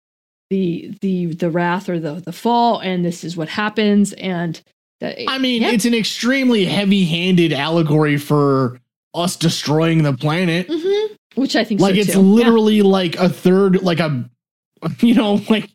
the 0.51 0.93
the 1.01 1.27
the 1.27 1.51
wrath 1.51 1.89
or 1.89 1.99
the 1.99 2.15
the 2.15 2.33
fall, 2.33 2.79
and 2.81 3.05
this 3.05 3.25
is 3.25 3.37
what 3.37 3.49
happens. 3.49 4.13
And 4.15 4.61
the, 5.01 5.29
I 5.29 5.39
mean, 5.39 5.63
yeah. 5.63 5.71
it's 5.73 5.85
an 5.85 5.95
extremely 5.95 6.65
heavy-handed 6.65 7.53
allegory 7.53 8.17
for 8.17 8.79
us 9.15 9.37
destroying 9.37 10.03
the 10.03 10.13
planet. 10.13 10.69
Mhm. 10.69 11.09
which 11.35 11.55
I 11.57 11.65
think 11.65 11.81
Like 11.81 11.95
so 11.97 12.01
it's 12.01 12.13
too. 12.13 12.19
Yeah. 12.21 12.25
literally 12.25 12.83
like 12.83 13.17
a 13.17 13.29
third, 13.29 13.83
like 13.83 14.01
a, 14.01 14.29
you 15.01 15.15
know, 15.15 15.41
like 15.51 15.71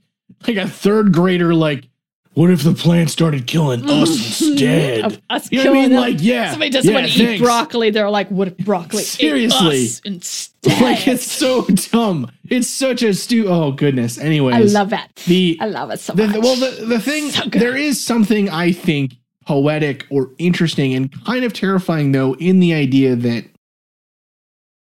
like 0.48 0.58
a 0.58 0.68
third 0.68 1.14
grader. 1.14 1.54
Like, 1.54 1.88
what 2.34 2.50
if 2.50 2.64
the 2.64 2.74
plant 2.74 3.10
started 3.10 3.46
killing 3.48 3.84
us 3.90 4.10
instead? 4.42 5.02
Of 5.04 5.22
us 5.30 5.52
You 5.52 5.64
know 5.64 5.72
what 5.72 5.78
I 5.78 5.82
killing 5.82 5.82
mean? 5.82 5.90
them. 5.92 6.00
Like, 6.00 6.18
yeah, 6.22 6.52
Somebody 6.52 6.72
doesn't 6.72 6.90
yeah, 6.92 7.00
want 7.02 7.12
to 7.12 7.20
eat 7.22 7.26
thanks. 7.26 7.42
broccoli. 7.42 7.90
They're 7.90 8.10
like, 8.10 8.30
what 8.30 8.48
if 8.48 8.58
broccoli 8.60 9.02
ate 9.02 9.06
Seriously. 9.08 9.84
us 9.86 10.00
instead? 10.06 10.82
Like 10.82 11.08
it's 11.08 11.30
so 11.30 11.66
dumb. 11.66 12.32
It's 12.50 12.68
such 12.70 13.02
a 13.04 13.14
stu. 13.16 13.48
Oh 13.48 13.72
goodness. 13.72 14.18
Anyways, 14.20 14.56
I 14.76 14.80
love 14.80 14.94
it. 14.94 15.16
the 15.26 15.58
I 15.60 15.66
love 15.66 15.90
it 15.92 16.00
so 16.00 16.14
the, 16.14 16.28
much. 16.28 16.38
well 16.38 16.56
the, 16.56 16.86
the 16.86 17.00
thing 17.00 17.30
So 17.32 17.48
good. 17.50 17.60
there 17.62 17.76
is 17.76 18.00
something 18.04 18.48
i 18.50 18.72
think 18.72 19.16
poetic 19.48 20.06
or 20.12 20.30
interesting 20.38 20.94
and 20.94 21.12
kind 21.26 21.44
of 21.44 21.52
terrifying 21.52 22.12
though 22.12 22.36
in 22.36 22.60
the 22.60 22.76
idea 22.76 23.16
that 23.16 23.44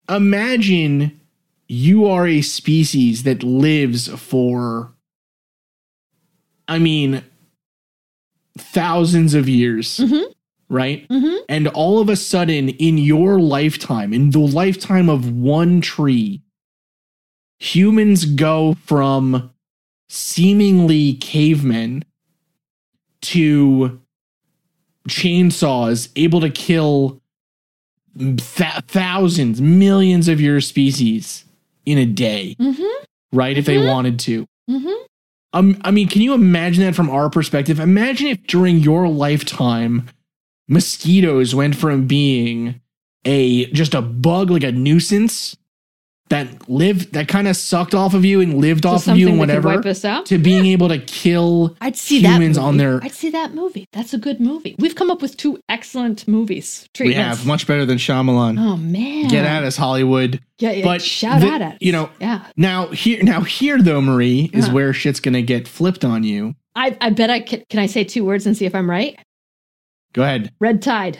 imagine 0.10 1.20
you 1.68 2.08
are 2.08 2.26
a 2.28 2.42
species 2.42 3.24
that 3.24 3.44
lives 3.44 4.08
for 4.20 4.94
i 6.68 6.80
mean 6.80 7.24
thousands 8.58 9.34
of 9.34 9.48
years 9.50 9.98
Mhm. 10.00 10.24
right 10.70 11.08
Mhm. 11.10 11.38
and 11.50 11.68
all 11.70 12.00
of 12.00 12.10
a 12.10 12.16
sudden 12.16 12.70
in 12.70 12.98
your 12.98 13.40
lifetime 13.40 14.14
in 14.14 14.32
the 14.32 14.40
lifetime 14.40 15.10
of 15.10 15.32
one 15.32 15.82
tree 15.82 16.42
humans 17.60 18.26
go 18.26 18.76
from 18.86 19.50
seemingly 20.10 21.14
cavemen 21.16 22.04
to 23.22 24.00
chainsaws 25.10 26.10
able 26.16 26.42
to 26.42 26.50
kill 26.50 27.22
th- 28.18 28.84
thousands, 28.88 29.62
millions 29.62 30.28
of 30.28 30.42
your 30.42 30.60
species 30.62 31.46
in 31.86 31.98
a 31.98 32.06
day, 32.06 32.56
Mm-hmm. 32.60 33.06
right? 33.32 33.58
If 33.58 33.66
they 33.66 33.78
wanted 33.86 34.20
to. 34.20 34.46
Mm-hmm. 34.70 35.06
Um, 35.54 35.80
I 35.84 35.92
mean, 35.92 36.08
can 36.08 36.22
you 36.22 36.34
imagine 36.34 36.84
that 36.84 36.96
from 36.96 37.10
our 37.10 37.30
perspective? 37.30 37.80
Imagine 37.80 38.28
if 38.28 38.46
during 38.48 38.78
your 38.78 39.08
lifetime, 39.08 40.08
mosquitoes 40.68 41.56
went 41.56 41.76
from 41.76 42.06
being 42.06 42.82
a 43.26 43.66
just 43.72 43.94
a 43.94 44.02
bug, 44.02 44.50
like 44.52 44.64
a 44.64 44.72
nuisance 44.72 45.56
that 46.30 46.68
lived 46.70 47.14
that 47.14 47.28
kind 47.28 47.48
of 47.48 47.56
sucked 47.56 47.96
off 47.96 48.14
of 48.14 48.26
you 48.26 48.42
and 48.42 48.56
lived 48.56 48.84
So 48.84 48.90
off 48.90 49.08
of 49.08 49.18
you 49.18 49.28
and 49.30 49.38
something 49.38 49.48
that 49.48 49.54
could 49.56 49.64
whatever, 49.66 49.78
wipe 49.80 49.86
us 49.86 50.04
out. 50.06 50.26
to 50.28 50.38
being 50.38 50.66
able 50.66 50.90
to 50.90 50.98
kill 51.00 51.76
I'd 51.80 51.96
see 51.96 52.20
humans 52.20 52.58
that 52.58 52.62
on 52.64 52.76
movie. 52.76 52.84
their- 52.86 53.04
I'd 53.04 53.12
see 53.14 53.30
that 53.30 53.54
movie. 53.54 53.86
That's 53.94 54.14
a 54.14 54.18
good 54.18 54.40
movie. 54.40 54.76
We've 54.80 54.96
come 54.96 55.10
up 55.10 55.22
with 55.22 55.38
two 55.38 55.60
excellent 55.70 56.28
movies. 56.28 56.88
we 57.00 57.14
have 57.14 57.46
much 57.46 57.66
better 57.68 57.86
than 57.86 57.98
Shyamalan. 57.98 58.60
Oh 58.60 58.76
man. 58.78 59.30
Get 59.30 59.46
at 59.46 59.64
us, 59.64 59.78
Hollywood. 59.78 60.42
Yeah, 60.60 60.72
yeah. 60.72 60.84
But 60.84 61.02
shout 61.02 61.42
the- 61.42 61.48
out 61.48 61.62
at 61.62 61.74
us. 61.74 61.78
you 61.82 61.92
know- 61.92 62.10
Yeah. 62.20 62.42
Now 62.58 62.88
here, 62.88 63.24
now 63.24 63.42
here 63.42 63.82
though, 63.82 64.02
Marie 64.02 64.50
is 64.54 64.68
Huh. 64.68 64.74
where 64.74 64.94
shit's 64.94 65.20
gonna 65.20 65.42
get 65.42 65.68
flipped 65.68 66.04
on 66.04 66.24
you. 66.24 66.56
I 66.76 66.96
I 67.02 67.10
bet 67.12 67.30
I 67.30 67.40
can. 67.40 67.64
Can 67.70 67.80
I 67.80 67.86
say 67.88 68.04
two 68.04 68.24
words 68.26 68.46
and 68.46 68.56
see 68.56 68.66
if 68.66 68.76
I'm 68.76 68.90
right? 68.90 69.18
Go 70.14 70.24
ahead. 70.24 70.52
Red 70.60 70.82
Tide. 70.82 71.20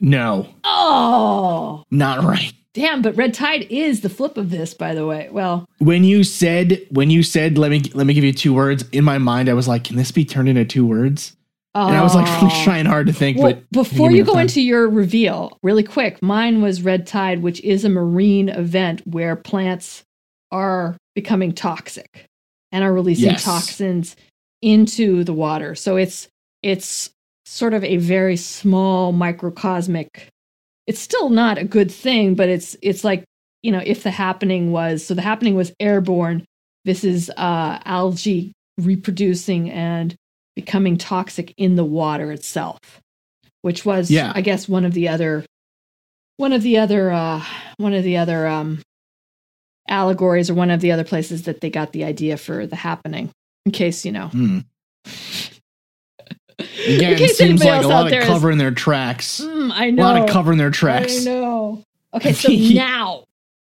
No, 0.00 0.48
Oh, 0.64 1.84
not 1.90 2.22
right. 2.24 2.52
Damn! 2.74 3.00
But 3.02 3.16
Red 3.16 3.32
Tide 3.32 3.66
is 3.70 4.02
the 4.02 4.10
flip 4.10 4.36
of 4.36 4.50
this, 4.50 4.74
by 4.74 4.94
the 4.94 5.06
way. 5.06 5.28
Well, 5.30 5.66
when 5.78 6.04
you 6.04 6.24
said 6.24 6.86
when 6.90 7.10
you 7.10 7.22
said 7.22 7.56
let 7.58 7.70
me 7.70 7.82
let 7.94 8.06
me 8.06 8.14
give 8.14 8.24
you 8.24 8.32
two 8.32 8.52
words 8.54 8.84
in 8.92 9.04
my 9.04 9.18
mind 9.18 9.48
i 9.48 9.52
was 9.52 9.68
like 9.68 9.84
can 9.84 9.96
this 9.96 10.10
be 10.10 10.24
turned 10.24 10.48
into 10.48 10.64
two 10.64 10.86
words 10.86 11.36
and 11.74 11.94
i 11.96 12.02
was 12.02 12.14
like 12.14 12.26
really 12.40 12.52
oh. 12.54 12.64
trying 12.64 12.86
hard 12.86 13.06
to 13.06 13.12
think 13.12 13.36
Well, 13.38 13.52
but 13.54 13.70
before 13.70 14.10
you 14.10 14.24
go 14.24 14.32
time. 14.34 14.42
into 14.42 14.60
your 14.60 14.88
reveal, 14.88 15.58
really 15.62 15.82
quick, 15.82 16.22
mine 16.22 16.62
was 16.62 16.82
Red 16.82 17.06
Tide, 17.06 17.42
which 17.42 17.60
is 17.62 17.84
a 17.84 17.88
marine 17.88 18.48
event 18.48 19.02
where 19.06 19.34
plants 19.36 20.04
are 20.52 20.96
becoming 21.14 21.52
toxic 21.52 22.26
and 22.70 22.84
are 22.84 22.92
releasing 22.92 23.30
Yes. 23.30 23.44
toxins 23.44 24.16
into 24.62 25.24
the 25.24 25.32
water. 25.32 25.74
So 25.74 25.96
it's 25.96 26.28
it's 26.62 27.10
sort 27.44 27.74
of 27.74 27.84
a 27.84 27.96
very 27.98 28.36
small 28.36 29.12
microcosmic. 29.12 30.28
It's 30.86 31.00
still 31.00 31.30
not 31.30 31.58
a 31.58 31.64
good 31.64 31.90
thing, 31.90 32.34
but 32.34 32.48
it's 32.48 32.76
it's 32.82 33.04
like 33.04 33.24
you 33.62 33.72
know 33.72 33.82
if 33.84 34.02
the 34.02 34.10
happening 34.10 34.72
was 34.72 35.04
so 35.06 35.14
the 35.14 35.22
happening 35.22 35.54
was 35.54 35.72
airborne. 35.80 36.44
This 36.84 37.02
is 37.04 37.30
uh, 37.30 37.78
algae 37.84 38.52
reproducing 38.78 39.70
and 39.70 40.14
becoming 40.54 40.98
toxic 40.98 41.54
in 41.56 41.76
the 41.76 41.84
water 41.84 42.30
itself, 42.30 42.78
which 43.62 43.86
was, 43.86 44.10
Yeah. 44.10 44.32
I 44.34 44.42
guess, 44.42 44.68
one 44.68 44.84
of 44.84 44.92
the 44.92 45.08
other, 45.08 45.46
one 46.36 46.52
of 46.52 46.62
the 46.62 46.76
other, 46.78 47.10
uh, 47.10 47.42
one 47.78 47.94
of 47.94 48.04
the 48.04 48.18
other 48.18 48.46
um, 48.46 48.82
allegories, 49.88 50.50
or 50.50 50.54
one 50.54 50.70
of 50.70 50.80
the 50.80 50.92
other 50.92 51.04
places 51.04 51.44
that 51.44 51.60
they 51.62 51.70
got 51.70 51.92
the 51.92 52.04
idea 52.04 52.36
for 52.36 52.66
the 52.66 52.76
happening. 52.76 53.30
In 53.64 53.72
case 53.72 54.04
you 54.04 54.12
know, 54.12 54.28
Hmm. 54.28 54.58
In 56.58 56.96
again 56.96 57.16
case 57.18 57.36
seems 57.38 57.64
like 57.64 57.82
a 57.84 57.86
lot 57.88 58.04
of 58.06 58.10
there 58.10 58.22
is- 58.22 58.26
covering 58.28 58.58
their 58.58 58.70
tracks 58.70 59.40
Mm, 59.40 59.70
I 59.74 59.90
know, 59.90 60.02
A 60.02 60.04
lot 60.04 60.22
of 60.22 60.28
covering 60.30 60.58
their 60.58 60.70
tracks 60.70 61.22
I 61.22 61.30
know. 61.30 61.84
Okay, 62.14 62.32
so 62.34 62.48
now 62.50 63.24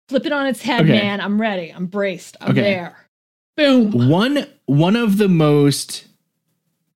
flip 0.07 0.25
it 0.25 0.31
on 0.31 0.47
its 0.47 0.61
head, 0.61 0.81
Okay. 0.81 0.91
man. 0.93 1.21
I'm 1.21 1.39
ready. 1.39 1.69
I'm 1.71 1.85
braced. 1.85 2.37
I'm 2.41 2.51
Okay. 2.51 2.61
there. 2.61 2.95
Boom. 3.57 4.09
one 4.09 4.45
one 4.67 4.95
of 4.95 5.17
the 5.17 5.27
most 5.27 6.05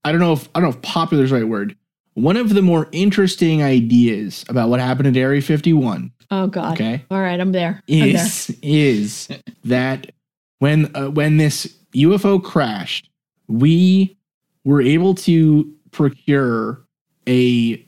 i 0.05 0.11
don't 0.13 0.21
know 0.21 0.31
if 0.31 0.47
i 0.55 0.59
don't 0.61 0.69
know 0.71 0.75
if 0.77 0.81
popular 0.81 1.25
is 1.25 1.29
the 1.31 1.35
right 1.35 1.47
word 1.47 1.75
one 2.13 2.37
of 2.37 2.53
the 2.53 2.61
more 2.61 2.87
interesting 2.93 3.61
ideas 3.61 4.45
about 4.47 4.69
what 4.69 4.79
happened 4.79 5.07
at 5.09 5.17
area 5.17 5.41
51 5.41 6.11
Oh 6.31 6.47
God. 6.47 6.73
okay 6.75 7.03
All 7.11 7.19
right, 7.19 7.37
I'm 7.39 7.51
there. 7.51 7.81
I'm 7.89 7.99
there. 7.99 8.07
is 8.15 8.57
is 8.61 9.27
that 9.65 10.11
when 10.59 10.89
uh, 10.95 11.09
when 11.09 11.35
this 11.37 11.65
UFO 11.95 12.41
crashed, 12.41 13.09
we 13.49 14.17
were 14.65 14.81
able 14.81 15.15
to 15.15 15.71
procure 15.91 16.81
a 17.27 17.83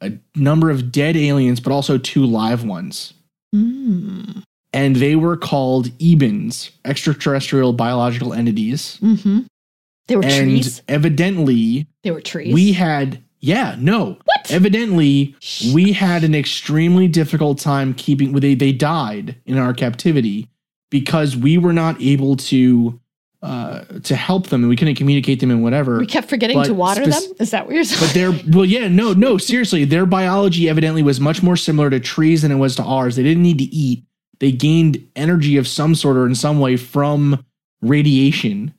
a 0.00 0.12
number 0.34 0.68
of 0.70 0.90
dead 0.90 1.16
aliens, 1.16 1.60
but 1.60 1.72
also 1.72 1.96
two 1.96 2.26
live 2.26 2.64
ones, 2.64 3.12
Mm. 3.54 4.42
and 4.72 4.96
they 4.96 5.14
were 5.14 5.36
called 5.36 5.86
Ebens, 5.98 6.70
extraterrestrial 6.84 7.72
biological 7.72 8.32
entities. 8.32 8.98
Mm-hmm. 9.00 9.40
They 10.08 10.16
were 10.16 10.24
and 10.24 10.48
trees. 10.50 10.82
evidently, 10.88 11.86
They 12.02 12.10
were 12.10 12.20
trees. 12.20 12.52
we 12.52 12.72
had 12.72 13.22
yeah 13.44 13.76
no 13.78 14.16
what? 14.24 14.50
evidently 14.50 15.34
we 15.72 15.92
had 15.92 16.22
an 16.24 16.32
extremely 16.34 17.08
difficult 17.08 17.58
time 17.58 17.92
keeping 17.94 18.32
with 18.32 18.42
they 18.42 18.54
they 18.54 18.72
died 18.72 19.34
in 19.46 19.58
our 19.58 19.72
captivity 19.74 20.48
because 20.90 21.36
we 21.36 21.58
were 21.58 21.72
not 21.72 22.00
able 22.00 22.36
to 22.36 23.00
uh 23.42 23.84
to 24.02 24.14
help 24.14 24.48
them 24.48 24.62
and 24.62 24.68
we 24.68 24.76
couldn't 24.76 24.94
communicate 24.94 25.40
them 25.40 25.50
and 25.50 25.62
whatever 25.62 25.98
we 25.98 26.06
kept 26.06 26.28
forgetting 26.28 26.56
but 26.56 26.66
to 26.66 26.74
water 26.74 27.10
spec- 27.10 27.22
them. 27.22 27.36
Is 27.40 27.50
that 27.50 27.66
what 27.66 27.74
you're 27.74 27.84
saying? 27.84 28.00
but 28.00 28.14
their 28.14 28.52
well 28.56 28.64
yeah 28.64 28.88
no 28.88 29.12
no 29.12 29.36
seriously 29.36 29.84
their 29.84 30.06
biology 30.06 30.68
evidently 30.68 31.02
was 31.02 31.20
much 31.20 31.42
more 31.42 31.56
similar 31.56 31.90
to 31.90 31.98
trees 31.98 32.42
than 32.42 32.52
it 32.52 32.56
was 32.56 32.76
to 32.76 32.84
ours 32.84 33.16
they 33.16 33.22
didn't 33.22 33.42
need 33.42 33.58
to 33.58 33.64
eat 33.64 34.04
they 34.38 34.52
gained 34.52 35.04
energy 35.16 35.56
of 35.56 35.66
some 35.66 35.94
sort 35.94 36.16
or 36.16 36.26
in 36.26 36.34
some 36.34 36.60
way 36.60 36.76
from 36.76 37.44
radiation 37.80 38.72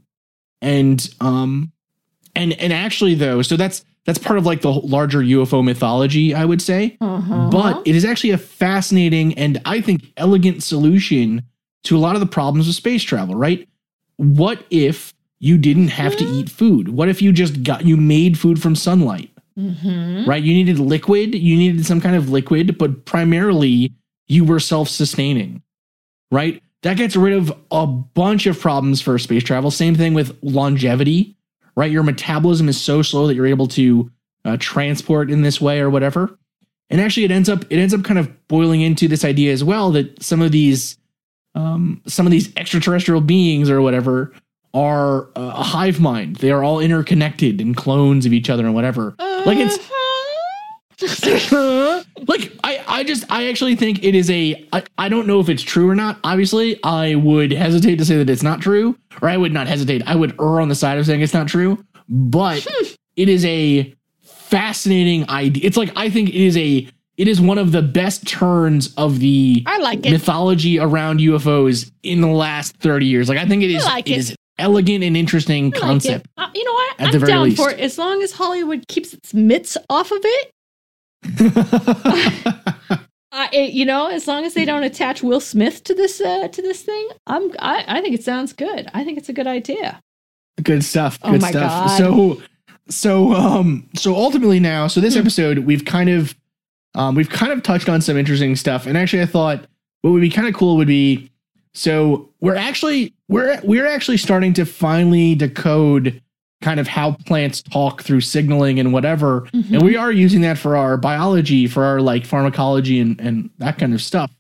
and 0.62 1.14
um 1.20 1.72
and 2.36 2.54
and 2.54 2.72
actually 2.72 3.16
though 3.16 3.42
so 3.42 3.58
that's 3.58 3.84
that's 4.06 4.20
part 4.20 4.38
of 4.38 4.46
like 4.46 4.62
the 4.62 4.72
larger 4.72 5.20
UFO 5.20 5.64
mythology 5.64 6.34
I 6.34 6.46
would 6.46 6.62
say 6.62 6.98
uh-huh. 7.02 7.50
but 7.50 7.86
it 7.86 7.96
is 7.96 8.06
actually 8.06 8.32
a 8.32 8.38
fascinating 8.38 9.38
and 9.38 9.62
I 9.66 9.82
think 9.82 10.04
elegant 10.18 10.64
solution 10.64 11.44
to 11.84 11.98
a 11.98 12.00
lot 12.00 12.16
of 12.16 12.22
the 12.22 12.28
problems 12.28 12.68
of 12.70 12.76
space 12.76 13.04
travel, 13.04 13.36
right? 13.36 13.68
What 14.18 14.66
if 14.70 15.14
you 15.40 15.58
didn't 15.58 15.90
have 15.90 16.16
to 16.18 16.26
eat 16.26 16.50
food? 16.50 16.90
What 16.90 17.10
if 17.10 17.22
you 17.22 17.32
just 17.32 17.64
got 17.64 17.86
you 17.86 17.98
made 17.98 18.38
food 18.40 18.62
from 18.62 18.76
sunlight, 18.76 19.30
Mhm. 19.60 20.26
right? 20.26 20.42
You 20.44 20.54
needed 20.54 20.80
liquid, 20.80 21.36
you 21.36 21.56
needed 21.56 21.86
some 21.86 22.00
kind 22.02 22.16
of 22.16 22.30
liquid, 22.30 22.78
but 22.78 23.06
primarily 23.06 23.94
you 24.28 24.44
were 24.46 24.60
self-sustaining, 24.60 25.62
right? 26.32 26.62
That 26.84 26.98
gets 26.98 27.16
rid 27.16 27.34
of 27.34 27.54
a 27.72 27.86
bunch 27.88 28.46
of 28.46 28.60
problems 28.60 29.02
for 29.02 29.18
space 29.18 29.44
travel. 29.44 29.72
Same 29.72 29.96
thing 29.96 30.14
with 30.14 30.38
longevity, 30.42 31.36
right? 31.76 31.92
Your 31.92 32.04
metabolism 32.04 32.68
is 32.70 32.80
so 32.80 33.02
slow 33.02 33.28
that 33.28 33.36
you're 33.36 33.46
able 33.46 33.68
to 33.70 34.10
uh, 34.46 34.58
transport 34.60 35.32
in 35.32 35.42
this 35.42 35.62
way 35.62 35.80
or 35.80 35.90
whatever. 35.90 36.38
And 36.90 37.00
actually, 37.00 37.24
it 37.24 37.32
ends 37.32 37.48
up 37.50 37.64
it 37.70 37.78
ends 37.80 37.94
up 37.94 38.04
kind 38.04 38.20
of 38.20 38.30
boiling 38.50 38.82
into 38.82 39.08
this 39.08 39.24
idea 39.26 39.54
as 39.54 39.64
well 39.64 39.92
that 39.92 40.22
some 40.22 40.42
of 40.42 40.52
these 40.52 40.98
um, 41.56 42.02
some 42.08 42.26
of 42.26 42.32
these 42.32 42.54
extraterrestrial 42.56 43.22
beings 43.22 43.70
or 43.70 43.82
whatever 43.82 44.34
are 44.74 45.28
uh, 45.36 45.54
a 45.56 45.64
hive 45.64 46.00
mind. 46.00 46.38
They 46.38 46.52
are 46.52 46.64
all 46.64 46.80
interconnected 46.80 47.62
and 47.62 47.76
clones 47.76 48.26
of 48.26 48.34
each 48.34 48.50
other 48.50 48.66
and 48.66 48.74
whatever. 48.74 49.16
Like 49.20 49.58
it's 49.60 49.78
like 52.28 52.52
I, 52.64 52.84
I 52.88 53.04
just 53.04 53.26
I 53.30 53.48
actually 53.48 53.76
think 53.76 54.04
it 54.04 54.16
is 54.16 54.30
a 54.30 54.68
I, 54.72 54.84
I 54.98 55.10
don't 55.10 55.28
know 55.28 55.40
if 55.40 55.50
it's 55.50 55.64
true 55.64 55.90
or 55.90 55.96
not. 55.96 56.20
Obviously, 56.24 56.82
I 56.84 57.16
would 57.16 57.52
hesitate 57.52 57.98
to 57.98 58.06
say 58.06 58.18
that 58.18 58.30
it's 58.30 58.44
not 58.44 58.62
true, 58.62 58.98
or 59.22 59.30
I 59.30 59.38
would 59.38 59.52
not 59.52 59.68
hesitate. 59.68 60.02
I 60.08 60.16
would 60.16 60.40
err 60.40 60.62
on 60.62 60.70
the 60.70 60.76
side 60.76 60.98
of 60.98 61.06
saying 61.06 61.22
it's 61.22 61.34
not 61.34 61.48
true, 61.48 61.84
but 62.08 62.66
it 63.16 63.30
is 63.30 63.44
a 63.46 63.94
fascinating 64.22 65.30
idea. 65.30 65.66
It's 65.66 65.78
like 65.78 65.92
I 65.96 66.10
think 66.10 66.30
it 66.30 66.36
is 66.36 66.56
a 66.58 66.88
it 67.18 67.28
is 67.28 67.40
one 67.40 67.58
of 67.58 67.72
the 67.72 67.82
best 67.82 68.28
turns 68.28 68.94
of 68.96 69.20
the 69.20 69.64
I 69.66 69.78
like 69.80 70.06
it. 70.06 70.12
mythology 70.12 70.80
around 70.80 71.20
UFOs 71.20 71.92
in 72.04 72.22
the 72.22 72.28
last 72.28 72.76
30 72.78 73.06
years. 73.06 73.30
Like 73.30 73.38
I 73.38 73.46
think 73.48 73.64
it 73.64 73.72
is 73.72 73.86
like 73.86 74.10
it 74.10 74.18
is 74.18 74.36
elegant 74.58 75.04
and 75.04 75.16
interesting 75.18 75.66
I 75.66 75.78
like 75.78 75.82
concept. 75.82 76.28
Uh, 76.38 76.50
you 76.56 76.64
know 76.64 76.74
what? 76.74 77.00
At 77.00 77.06
I'm 77.08 77.12
the 77.12 77.20
very 77.20 77.32
down 77.32 77.44
least. 77.46 77.58
for 77.58 77.70
it 77.72 77.80
as 77.80 77.98
long 77.98 78.22
as 78.24 78.32
Hollywood 78.32 78.88
keeps 78.88 79.14
its 79.14 79.34
mitts 79.34 79.78
off 79.90 80.12
of 80.12 80.20
it. 80.24 80.52
Uh, 83.36 83.48
it- 83.52 83.74
you 83.74 83.84
know, 83.84 84.06
as 84.10 84.28
long 84.28 84.46
as 84.46 84.54
they 84.54 84.64
don't 84.64 84.84
attach 84.84 85.24
Will 85.24 85.40
Smith 85.40 85.84
to 85.86 85.96
this 85.96 86.22
uh, 86.22 86.48
to 86.50 86.62
this 86.62 86.84
thing, 86.84 87.08
I'm 87.26 87.50
I, 87.58 87.84
I 87.88 88.00
think 88.02 88.14
it 88.14 88.24
sounds 88.24 88.54
good. 88.54 88.88
I 88.94 89.04
think 89.04 89.18
it's 89.18 89.28
a 89.28 89.34
good 89.34 89.48
idea. 89.48 90.00
good 90.62 90.84
stuff 90.84 91.18
Oh 91.24 91.32
good 91.32 91.42
my 91.42 91.50
stuff 91.50 91.88
God. 91.88 91.98
so 91.98 92.42
so 92.90 93.34
um 93.34 93.90
so 93.96 94.14
ultimately 94.16 94.60
now 94.60 94.86
so 94.86 95.02
Hmm. 95.02 95.06
this 95.06 95.16
episode 95.16 95.58
we've 95.60 95.84
kind 95.84 96.12
of 96.12 96.36
um 96.96 97.16
we've 97.16 97.30
kind 97.30 97.52
of 97.52 97.64
touched 97.64 97.90
on 97.90 98.02
some 98.02 98.18
interesting 98.18 98.56
stuff 98.56 98.86
and 98.86 98.98
actually 98.98 99.22
i 99.22 99.26
thought 99.26 99.66
what 100.02 100.12
would 100.12 100.22
be 100.22 100.30
kind 100.30 100.48
of 100.48 100.54
cool 100.54 100.76
would 100.78 100.88
be 100.88 101.30
so 101.74 102.30
we're 102.42 102.56
actually 102.56 103.14
we're 103.30 103.60
we're 103.64 103.88
actually 103.88 104.18
starting 104.18 104.54
to 104.54 104.66
finally 104.66 105.36
decode 105.36 106.22
kind 106.62 106.80
of 106.80 106.88
how 106.88 107.12
plants 107.26 107.62
talk 107.62 108.02
through 108.04 108.22
signaling 108.22 108.80
and 108.80 108.94
whatever 108.94 109.42
Mhm. 109.54 109.74
and 109.74 109.82
we 109.84 109.96
are 109.98 110.12
using 110.12 110.42
that 110.42 110.58
for 110.58 110.78
our 110.78 110.98
biology 110.98 111.68
for 111.68 111.84
our 111.84 112.00
like 112.02 112.26
pharmacology 112.26 113.00
and 113.00 113.20
and 113.20 113.50
that 113.58 113.78
kind 113.78 113.94
of 113.94 114.02
stuff 114.02 114.32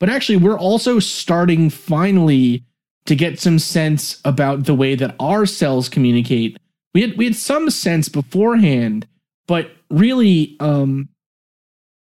but 0.00 0.08
actually 0.08 0.36
we're 0.38 0.58
also 0.58 0.98
starting 0.98 1.70
finally 1.70 2.62
to 3.06 3.14
get 3.16 3.40
some 3.40 3.58
sense 3.58 4.20
about 4.24 4.64
the 4.64 4.74
way 4.74 4.94
that 4.94 5.14
our 5.18 5.46
cells 5.46 5.88
communicate. 5.88 6.58
We 6.94 7.00
had 7.00 7.16
we 7.16 7.24
had 7.24 7.34
some 7.36 7.70
sense 7.70 8.06
beforehand, 8.10 9.06
but 9.46 9.70
really 9.90 10.56
um 10.60 11.08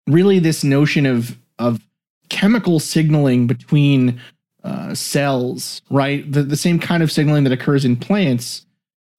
really 0.09 0.39
this 0.39 0.63
notion 0.63 1.05
of 1.05 1.37
of 1.57 1.81
chemical 2.29 2.79
signaling 2.79 3.47
between 3.47 4.19
uh, 4.63 4.93
cells, 4.93 5.81
right? 5.89 6.29
The, 6.31 6.43
the 6.43 6.57
same 6.57 6.79
kind 6.79 7.01
of 7.03 7.11
signaling 7.11 7.43
that 7.45 7.53
occurs 7.53 7.85
in 7.85 7.95
plants 7.95 8.65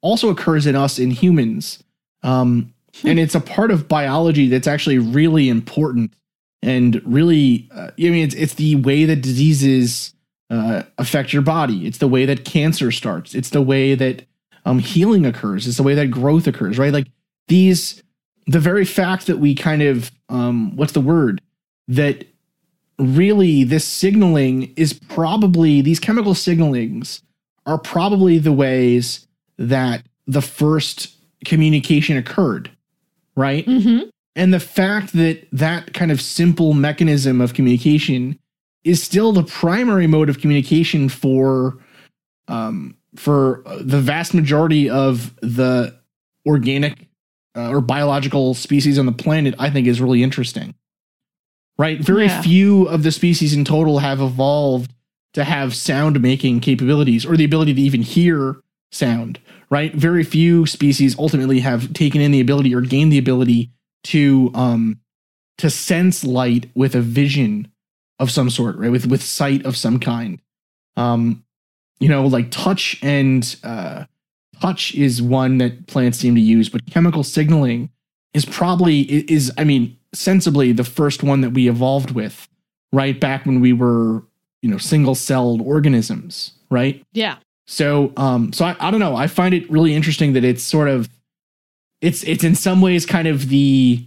also 0.02 0.30
occurs 0.30 0.66
in 0.66 0.76
us 0.76 0.98
in 0.98 1.10
humans. 1.10 1.82
Um, 2.22 2.72
and 3.04 3.18
it's 3.18 3.34
a 3.34 3.40
part 3.40 3.70
of 3.70 3.88
biology 3.88 4.48
that's 4.48 4.66
actually 4.66 4.98
really 4.98 5.48
important 5.48 6.12
and 6.62 7.00
really, 7.06 7.68
uh, 7.74 7.90
I 7.98 8.02
mean, 8.02 8.24
it's, 8.24 8.34
it's 8.34 8.54
the 8.54 8.76
way 8.76 9.06
that 9.06 9.22
diseases 9.22 10.14
uh, 10.50 10.82
affect 10.98 11.32
your 11.32 11.42
body. 11.42 11.86
It's 11.86 11.98
the 11.98 12.08
way 12.08 12.26
that 12.26 12.44
cancer 12.44 12.90
starts. 12.90 13.34
It's 13.34 13.50
the 13.50 13.62
way 13.62 13.94
that 13.94 14.26
um, 14.66 14.78
healing 14.78 15.24
occurs. 15.24 15.66
It's 15.66 15.78
the 15.78 15.82
way 15.82 15.94
that 15.94 16.10
growth 16.10 16.46
occurs, 16.46 16.78
right? 16.78 16.92
Like 16.92 17.06
these, 17.48 18.02
the 18.50 18.58
very 18.58 18.84
fact 18.84 19.28
that 19.28 19.38
we 19.38 19.54
kind 19.54 19.80
of, 19.80 20.10
um, 20.28 20.74
what's 20.74 20.90
the 20.90 21.00
word? 21.00 21.40
That 21.86 22.26
really 22.98 23.62
this 23.62 23.84
signaling 23.84 24.74
is 24.76 24.92
probably, 24.92 25.82
these 25.82 26.00
chemical 26.00 26.34
signalings 26.34 27.22
are 27.64 27.78
probably 27.78 28.38
the 28.38 28.52
ways 28.52 29.28
that 29.56 30.02
the 30.26 30.42
first 30.42 31.14
communication 31.44 32.16
occurred, 32.16 32.72
right? 33.36 33.64
Mm-hmm. 33.64 34.08
And 34.34 34.52
the 34.52 34.58
fact 34.58 35.12
that 35.12 35.46
that 35.52 35.94
kind 35.94 36.10
of 36.10 36.20
simple 36.20 36.72
mechanism 36.72 37.40
of 37.40 37.54
communication 37.54 38.36
is 38.82 39.00
still 39.00 39.30
the 39.30 39.44
primary 39.44 40.08
mode 40.08 40.28
of 40.28 40.40
communication 40.40 41.08
for 41.08 41.78
um, 42.48 42.96
for 43.14 43.62
the 43.80 44.00
vast 44.00 44.34
majority 44.34 44.90
of 44.90 45.36
the 45.40 45.96
organic 46.46 47.09
uh, 47.56 47.68
or 47.70 47.80
biological 47.80 48.54
species 48.54 48.98
on 48.98 49.06
the 49.06 49.12
planet, 49.12 49.54
I 49.58 49.70
think 49.70 49.86
is 49.86 50.00
really 50.00 50.22
interesting. 50.22 50.74
Right? 51.78 52.00
Very 52.00 52.26
Yeah. 52.26 52.42
few 52.42 52.84
of 52.84 53.02
the 53.02 53.10
species 53.12 53.54
in 53.54 53.64
total 53.64 54.00
have 54.00 54.20
evolved 54.20 54.92
to 55.34 55.44
have 55.44 55.74
sound 55.74 56.20
making 56.20 56.60
capabilities 56.60 57.24
or 57.24 57.36
the 57.36 57.44
ability 57.44 57.72
to 57.74 57.80
even 57.80 58.02
hear 58.02 58.56
sound, 58.92 59.38
right? 59.70 59.94
Very 59.94 60.24
few 60.24 60.66
species 60.66 61.16
ultimately 61.18 61.60
have 61.60 61.92
taken 61.92 62.20
in 62.20 62.32
the 62.32 62.40
ability 62.40 62.74
or 62.74 62.80
gained 62.80 63.12
the 63.12 63.18
ability 63.18 63.70
to 64.04 64.50
um 64.54 65.00
to 65.58 65.70
sense 65.70 66.24
light 66.24 66.70
with 66.74 66.94
a 66.94 67.00
vision 67.00 67.68
of 68.18 68.30
some 68.30 68.50
sort, 68.50 68.76
right? 68.76 68.90
With 68.90 69.06
with 69.06 69.22
sight 69.22 69.64
of 69.64 69.76
some 69.76 69.98
kind. 70.00 70.40
Um, 70.96 71.44
you 72.00 72.08
know, 72.08 72.26
like 72.26 72.50
touch 72.50 72.98
and 73.02 73.56
uh 73.62 74.04
touch 74.60 74.94
is 74.94 75.22
one 75.22 75.58
that 75.58 75.86
plants 75.86 76.18
seem 76.18 76.34
to 76.34 76.40
use, 76.40 76.68
but 76.68 76.84
chemical 76.86 77.22
signaling 77.22 77.90
is 78.34 78.44
probably 78.44 79.00
is 79.30 79.52
I 79.58 79.64
mean, 79.64 79.96
sensibly 80.12 80.72
the 80.72 80.84
first 80.84 81.22
one 81.22 81.40
that 81.40 81.50
we 81.50 81.68
evolved 81.68 82.12
with, 82.12 82.48
right? 82.92 83.18
Back 83.18 83.46
when 83.46 83.60
we 83.60 83.72
were, 83.72 84.22
you 84.62 84.70
know, 84.70 84.78
single-celled 84.78 85.60
organisms, 85.62 86.52
right? 86.70 87.04
Yeah. 87.12 87.36
So, 87.66 88.12
um, 88.16 88.52
so 88.52 88.64
I, 88.64 88.76
I 88.80 88.90
don't 88.90 89.00
know. 89.00 89.16
I 89.16 89.26
find 89.26 89.54
it 89.54 89.70
really 89.70 89.94
interesting 89.94 90.32
that 90.32 90.44
it's 90.44 90.62
sort 90.62 90.88
of, 90.88 91.08
it's 92.00 92.22
it's 92.24 92.44
in 92.44 92.54
some 92.54 92.80
ways 92.80 93.06
kind 93.06 93.28
of 93.28 93.48
the 93.48 94.06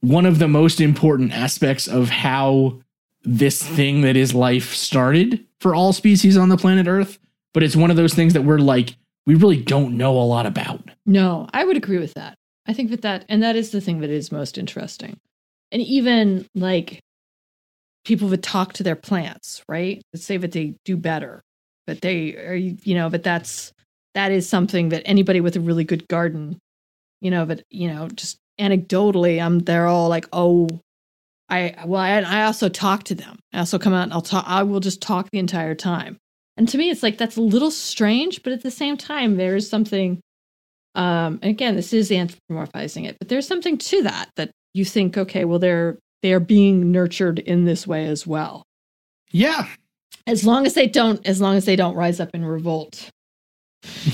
one 0.00 0.26
of 0.26 0.38
the 0.38 0.48
most 0.48 0.80
important 0.80 1.32
aspects 1.32 1.86
of 1.86 2.08
how 2.08 2.80
this 3.22 3.62
thing 3.62 4.00
that 4.02 4.16
is 4.16 4.34
life 4.34 4.74
started 4.74 5.44
for 5.60 5.74
all 5.74 5.92
species 5.92 6.36
on 6.36 6.48
the 6.48 6.56
planet 6.56 6.88
Earth. 6.88 7.18
But 7.54 7.62
it's 7.62 7.76
one 7.76 7.90
of 7.90 7.96
those 7.96 8.14
things 8.14 8.32
that 8.32 8.42
we're 8.42 8.58
like 8.58 8.96
we 9.26 9.34
really 9.34 9.62
don't 9.62 9.96
know 9.96 10.18
a 10.18 10.24
lot 10.24 10.46
about. 10.46 10.90
No, 11.06 11.48
I 11.52 11.64
would 11.64 11.76
agree 11.76 11.98
with 11.98 12.14
that. 12.14 12.36
I 12.66 12.72
think 12.72 12.90
that 12.90 13.02
that, 13.02 13.24
and 13.28 13.42
that 13.42 13.56
is 13.56 13.70
the 13.70 13.80
thing 13.80 14.00
that 14.00 14.10
is 14.10 14.32
most 14.32 14.58
interesting. 14.58 15.18
And 15.70 15.82
even 15.82 16.46
like 16.54 17.00
people 18.04 18.28
would 18.28 18.42
talk 18.42 18.72
to 18.74 18.82
their 18.82 18.96
plants, 18.96 19.62
right? 19.68 20.02
Let's 20.12 20.26
say 20.26 20.36
that 20.36 20.52
they 20.52 20.74
do 20.84 20.96
better, 20.96 21.42
but 21.86 22.00
they 22.00 22.36
are, 22.36 22.54
you 22.54 22.94
know, 22.94 23.08
but 23.08 23.22
that's, 23.22 23.72
that 24.14 24.32
is 24.32 24.48
something 24.48 24.90
that 24.90 25.02
anybody 25.06 25.40
with 25.40 25.56
a 25.56 25.60
really 25.60 25.84
good 25.84 26.06
garden, 26.08 26.58
you 27.20 27.30
know, 27.30 27.46
but, 27.46 27.62
you 27.70 27.88
know, 27.88 28.08
just 28.08 28.38
anecdotally, 28.60 29.42
I'm, 29.42 29.60
they're 29.60 29.86
all 29.86 30.08
like, 30.08 30.26
oh, 30.32 30.68
I, 31.48 31.74
well, 31.86 32.00
I, 32.00 32.20
I 32.20 32.44
also 32.44 32.68
talk 32.68 33.04
to 33.04 33.14
them. 33.14 33.38
I 33.52 33.60
also 33.60 33.78
come 33.78 33.94
out 33.94 34.04
and 34.04 34.12
I'll 34.12 34.20
talk, 34.20 34.44
I 34.46 34.62
will 34.62 34.80
just 34.80 35.00
talk 35.00 35.30
the 35.30 35.38
entire 35.38 35.74
time. 35.74 36.18
And 36.56 36.68
to 36.68 36.78
me, 36.78 36.90
it's 36.90 37.02
like, 37.02 37.18
that's 37.18 37.36
a 37.36 37.40
little 37.42 37.70
strange, 37.70 38.42
but 38.42 38.52
at 38.52 38.62
the 38.62 38.70
same 38.70 38.96
time, 38.96 39.36
there 39.36 39.56
is 39.56 39.68
something 39.68 40.20
um 40.94 41.38
and 41.40 41.44
again 41.44 41.74
this 41.74 41.94
is 41.94 42.10
anthropomorphizing 42.10 43.06
it 43.08 43.16
but 43.18 43.30
there's 43.30 43.48
something 43.48 43.78
to 43.78 44.02
that 44.02 44.28
that 44.36 44.50
you 44.74 44.84
think 44.84 45.16
okay 45.16 45.46
well 45.46 45.58
they're 45.58 45.96
they're 46.22 46.38
being 46.38 46.92
nurtured 46.92 47.38
in 47.38 47.64
this 47.64 47.86
way 47.86 48.04
as 48.04 48.26
well 48.26 48.62
Yeah, 49.30 49.68
as 50.26 50.44
long 50.44 50.66
as 50.66 50.74
they 50.74 50.86
don't 50.86 51.26
as 51.26 51.40
long 51.40 51.56
as 51.56 51.64
they 51.64 51.76
don't 51.76 51.94
rise 51.94 52.20
up 52.20 52.28
in 52.34 52.44
revolt 52.44 53.08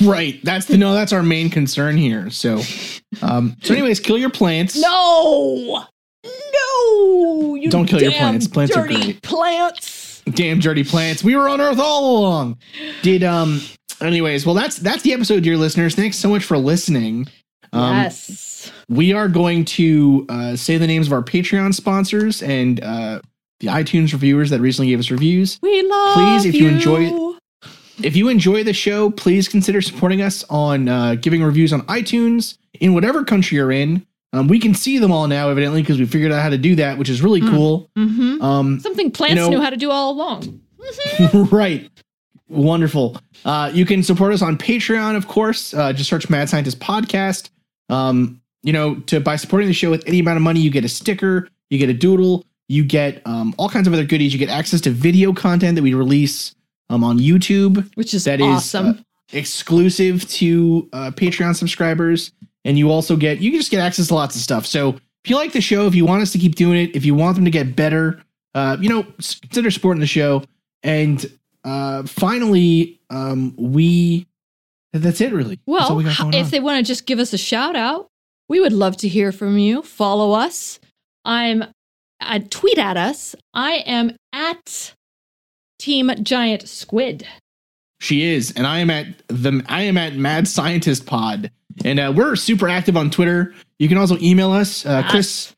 right. 0.05 0.39
That's 0.45 0.67
the 0.67 0.79
no. 0.79 0.95
That's 0.95 1.13
our 1.13 1.23
main 1.25 1.51
concern 1.51 1.97
here. 1.97 2.31
So, 2.31 2.63
um, 3.23 3.57
so 3.61 3.75
anyways, 3.75 3.99
kill 3.99 4.17
your 4.17 4.31
plants. 4.31 4.81
no 4.81 5.85
no 6.25 7.55
you 7.57 7.71
Don't 7.71 7.87
kill 7.87 8.01
your 8.01 8.13
plants. 8.13 8.47
Plants 8.47 8.77
are 8.77 8.87
great. 8.87 9.21
plants 9.23 10.08
damn 10.31 10.59
dirty 10.61 10.85
plants. 10.85 11.23
We 11.25 11.37
were 11.37 11.49
on 11.49 11.61
Earth 11.61 11.79
all 11.79 12.19
along. 12.19 12.59
Did 13.03 13.23
um 13.25 13.61
anyways, 14.01 14.47
well 14.47 14.55
that's 14.55 14.77
that's 14.77 15.03
the 15.03 15.13
episode, 15.13 15.43
dear 15.43 15.57
listeners. 15.57 15.95
Thanks 15.95 16.17
so 16.17 16.29
much 16.29 16.45
for 16.45 16.59
listening. 16.59 17.27
Um 17.73 17.95
yes 17.97 18.73
we 18.89 19.13
are 19.13 19.29
going 19.29 19.65
to 19.65 20.27
uh, 20.29 20.57
say 20.57 20.79
the 20.79 20.87
names 20.87 21.07
of 21.07 21.13
our 21.13 21.23
Patreon 21.23 21.75
sponsors 21.75 22.43
and 22.43 22.83
uh 22.83 23.21
the 23.61 23.69
iTunes 23.69 24.13
reviewers 24.13 24.51
that 24.51 24.61
recently 24.61 24.91
gave 24.91 24.99
us 25.01 25.11
reviews. 25.11 25.59
we 25.63 25.83
love 25.83 26.15
Please, 26.15 26.45
if 26.45 26.55
you 26.55 26.69
enjoy 26.69 27.11
If 28.03 28.15
you 28.15 28.29
enjoy 28.29 28.63
the 28.63 28.73
show, 28.73 29.11
please 29.11 29.49
consider 29.49 29.83
supporting 29.83 30.23
us 30.23 30.45
on 30.49 30.89
uh, 30.89 31.17
giving 31.17 31.43
reviews 31.43 31.73
on 31.73 31.83
iTunes 31.87 32.57
in 32.81 32.95
whatever 32.95 33.25
country 33.25 33.57
you're 33.57 33.73
in. 33.73 34.07
Um, 34.33 34.47
we 34.49 34.59
can 34.59 34.75
see 34.75 34.99
them 34.99 35.11
all 35.11 35.27
now, 35.27 35.49
evidently, 35.49 35.81
because 35.83 35.99
we 35.99 36.05
figured 36.07 36.33
out 36.33 36.43
how 36.43 36.51
to 36.51 36.59
do 36.59 36.75
that, 36.77 36.99
which 36.99 37.09
is 37.09 37.23
really 37.23 37.41
Mm. 37.41 37.51
cool. 37.51 37.91
hmm 37.97 38.43
Um, 38.43 38.81
something 38.81 39.11
plants 39.11 39.37
know- 39.37 39.49
knew 39.49 39.61
how 39.61 39.71
to 39.71 39.77
do 39.77 39.91
all 39.91 40.13
along 40.13 40.61
right. 41.51 41.89
Wonderful. 42.49 43.21
Uh, 43.45 43.71
you 43.75 43.85
can 43.85 44.03
support 44.03 44.33
us 44.33 44.41
on 44.43 44.57
Patreon, 44.57 45.17
of 45.17 45.29
course. 45.29 45.75
Uh, 45.75 45.93
just 45.93 46.09
search 46.09 46.31
Mad 46.31 46.49
Scientist 46.49 46.81
Podcast. 46.81 47.51
Um, 47.91 48.41
you 48.63 48.73
know, 48.73 48.97
to 49.07 49.21
by 49.21 49.37
supporting 49.37 49.69
the 49.69 49.75
show 49.75 49.91
with 49.91 50.03
any 50.07 50.21
amount 50.21 50.37
of 50.39 50.43
money, 50.43 50.61
you 50.61 50.71
get 50.71 50.85
a 50.85 50.89
sticker, 50.89 51.49
you 51.71 51.79
get 51.79 51.91
a 51.91 51.95
doodle, 51.95 52.45
you 52.69 52.85
get 52.85 53.21
um, 53.27 53.55
all 53.59 53.69
kinds 53.69 53.87
of 53.87 53.93
other 53.93 54.05
goodies. 54.05 54.33
You 54.33 54.39
get 54.39 54.49
access 54.49 54.81
to 54.83 54.91
video 54.91 55.33
content 55.33 55.75
that 55.77 55.83
we 55.83 55.95
release 55.95 56.55
um, 56.91 57.05
on 57.05 57.19
YouTube 57.19 57.87
which 57.97 58.15
is 58.15 58.25
that 58.25 58.41
is 58.41 58.47
awesome 58.47 58.87
uh, 58.89 58.95
exclusive 59.33 60.27
to 60.31 60.89
uh, 60.95 61.11
Patreon 61.11 61.55
subscribers, 61.55 62.33
and 62.69 62.79
you 62.79 62.91
also 62.91 63.17
get 63.17 63.41
you 63.41 63.51
can 63.51 63.59
just 63.59 63.71
get 63.71 63.81
access 63.81 64.09
to 64.09 64.15
lots 64.15 64.37
of 64.37 64.43
stuff. 64.43 64.67
So 64.67 64.91
if 65.25 65.31
you 65.31 65.37
like 65.37 65.53
the 65.53 65.61
show, 65.63 65.87
if 65.87 65.95
you 65.95 66.05
want 66.05 66.23
us 66.23 66.33
to 66.33 66.39
keep 66.39 66.55
doing 66.55 66.79
it, 66.85 66.95
if 66.95 67.05
you 67.05 67.15
want 67.15 67.35
them 67.35 67.47
to 67.47 67.51
get 67.51 67.75
better, 67.75 68.23
uh, 68.55 68.77
you 68.79 68.91
know, 68.91 69.05
consider 69.41 69.71
supporting 69.71 70.01
the 70.01 70.07
show. 70.07 70.45
And 70.83 71.25
uh, 71.65 72.03
finally, 72.05 73.01
um, 73.09 73.55
we 73.57 74.27
that's 74.93 75.21
it 75.23 75.33
really. 75.33 75.59
Well, 75.67 75.97
we 75.97 76.05
got 76.05 76.13
h- 76.13 76.19
going 76.19 76.35
if 76.35 76.45
on. 76.45 76.51
they 76.51 76.61
want 76.61 76.85
to 76.85 76.89
just 76.89 77.07
give 77.07 77.19
us 77.19 77.33
a 77.33 77.39
shout 77.39 77.75
out, 77.75 78.09
we 78.49 78.61
would 78.61 78.73
love 78.73 78.99
to 78.99 79.09
hear 79.09 79.33
from 79.33 79.59
you. 79.59 79.83
Follow 79.83 80.33
us. 80.33 80.79
I'm 81.25 81.65
uh, 82.21 82.41
tweet 82.51 82.79
at 82.79 82.99
us. 82.99 83.35
I 83.55 83.83
am 83.87 84.15
at 84.33 84.95
Team 85.79 86.11
Giant 86.23 86.69
Squid. 86.69 87.27
She 88.01 88.25
is, 88.25 88.53
and 88.53 88.67
I 88.67 88.79
am 88.79 88.91
at 88.91 89.07
the 89.29 89.65
I 89.69 89.83
am 89.83 89.97
at 89.97 90.15
Mad 90.15 90.47
Scientist 90.47 91.07
Pod, 91.07 91.51
and 91.85 91.99
uh, 92.01 92.13
we're 92.15 92.37
super 92.37 92.69
active 92.69 92.97
on 92.97 93.11
Twitter. 93.11 93.55
You 93.79 93.89
can 93.89 93.99
also 93.99 94.17
email 94.19 94.53
us, 94.53 94.85
uh, 94.85 95.03
Chris. 95.09 95.55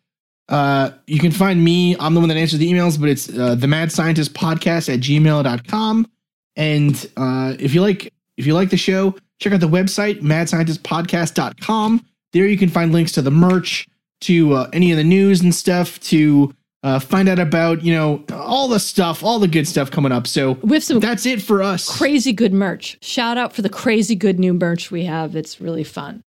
Uh, 0.49 0.91
you 1.07 1.21
can 1.21 1.31
find 1.31 1.63
me. 1.63 1.97
I'm 1.99 2.15
the 2.15 2.21
one 2.21 2.29
that 2.29 2.37
answers 2.37 2.59
the 2.59 2.71
emails, 2.71 2.99
but 3.01 3.09
it's 3.09 3.29
uh, 3.37 3.55
the 3.55 3.69
Mad 3.69 3.93
Scientist 3.93 4.35
Podcast 4.35 4.93
at 4.93 5.01
gmail.com. 5.01 6.11
And 6.57 7.11
uh, 7.17 7.55
if 7.59 7.75
you 7.75 7.81
like 7.81 8.13
if 8.37 8.47
you 8.47 8.55
like 8.55 8.71
the 8.71 8.77
show, 8.77 9.15
check 9.39 9.53
out 9.53 9.61
the 9.61 9.69
website 9.69 10.21
madscientistpodcast.com. 10.23 12.05
There 12.33 12.47
you 12.47 12.59
can 12.59 12.69
find 12.69 12.93
links 12.93 13.13
to 13.13 13.23
the 13.23 13.31
merch, 13.31 13.87
to 14.23 14.55
uh, 14.55 14.71
any 14.73 14.91
of 14.91 14.97
the 14.97 15.05
news 15.05 15.41
and 15.41 15.55
stuff, 15.55 16.01
to 16.01 16.55
uh, 16.83 16.99
find 16.99 17.29
out 17.29 17.39
about 17.39 17.83
you 17.83 17.93
know 17.95 18.25
all 18.33 18.69
the 18.69 18.81
stuff, 18.81 19.23
all 19.23 19.39
the 19.39 19.49
good 19.49 19.67
stuff 19.69 19.91
coming 19.91 20.13
up. 20.13 20.27
So 20.27 20.53
We 20.63 20.75
have 20.77 20.85
some 20.85 21.01
that's 21.01 21.27
it 21.27 21.43
for 21.43 21.63
us. 21.63 21.97
crazy 21.99 22.33
good 22.33 22.53
merch. 22.53 22.97
Shout 23.03 23.37
out 23.39 23.53
for 23.53 23.63
the 23.63 23.69
crazy 23.69 24.15
good 24.15 24.39
new 24.39 24.55
merch 24.55 24.91
we 24.91 25.05
have. 25.05 25.37
It's 25.37 25.61
really 25.61 25.85
fun. 25.85 26.23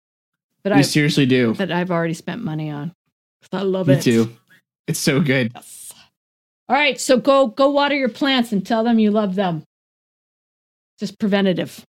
But 0.64 0.72
I 0.72 0.82
seriously 0.82 1.24
do. 1.26 1.54
that 1.54 1.70
I've 1.70 1.90
already 1.90 2.14
spent 2.14 2.42
money 2.42 2.70
on. 2.70 2.92
I 3.52 3.62
love 3.62 3.86
Me 3.88 3.94
it. 3.94 4.02
too. 4.02 4.36
It's 4.86 4.98
so 4.98 5.20
good. 5.20 5.52
Yes. 5.54 5.92
All 6.68 6.76
right, 6.76 7.00
so 7.00 7.18
go 7.18 7.46
go 7.46 7.70
water 7.70 7.94
your 7.94 8.08
plants 8.10 8.52
and 8.52 8.66
tell 8.66 8.84
them 8.84 8.98
you 8.98 9.10
love 9.10 9.34
them. 9.34 9.62
Just 10.98 11.18
preventative. 11.18 11.84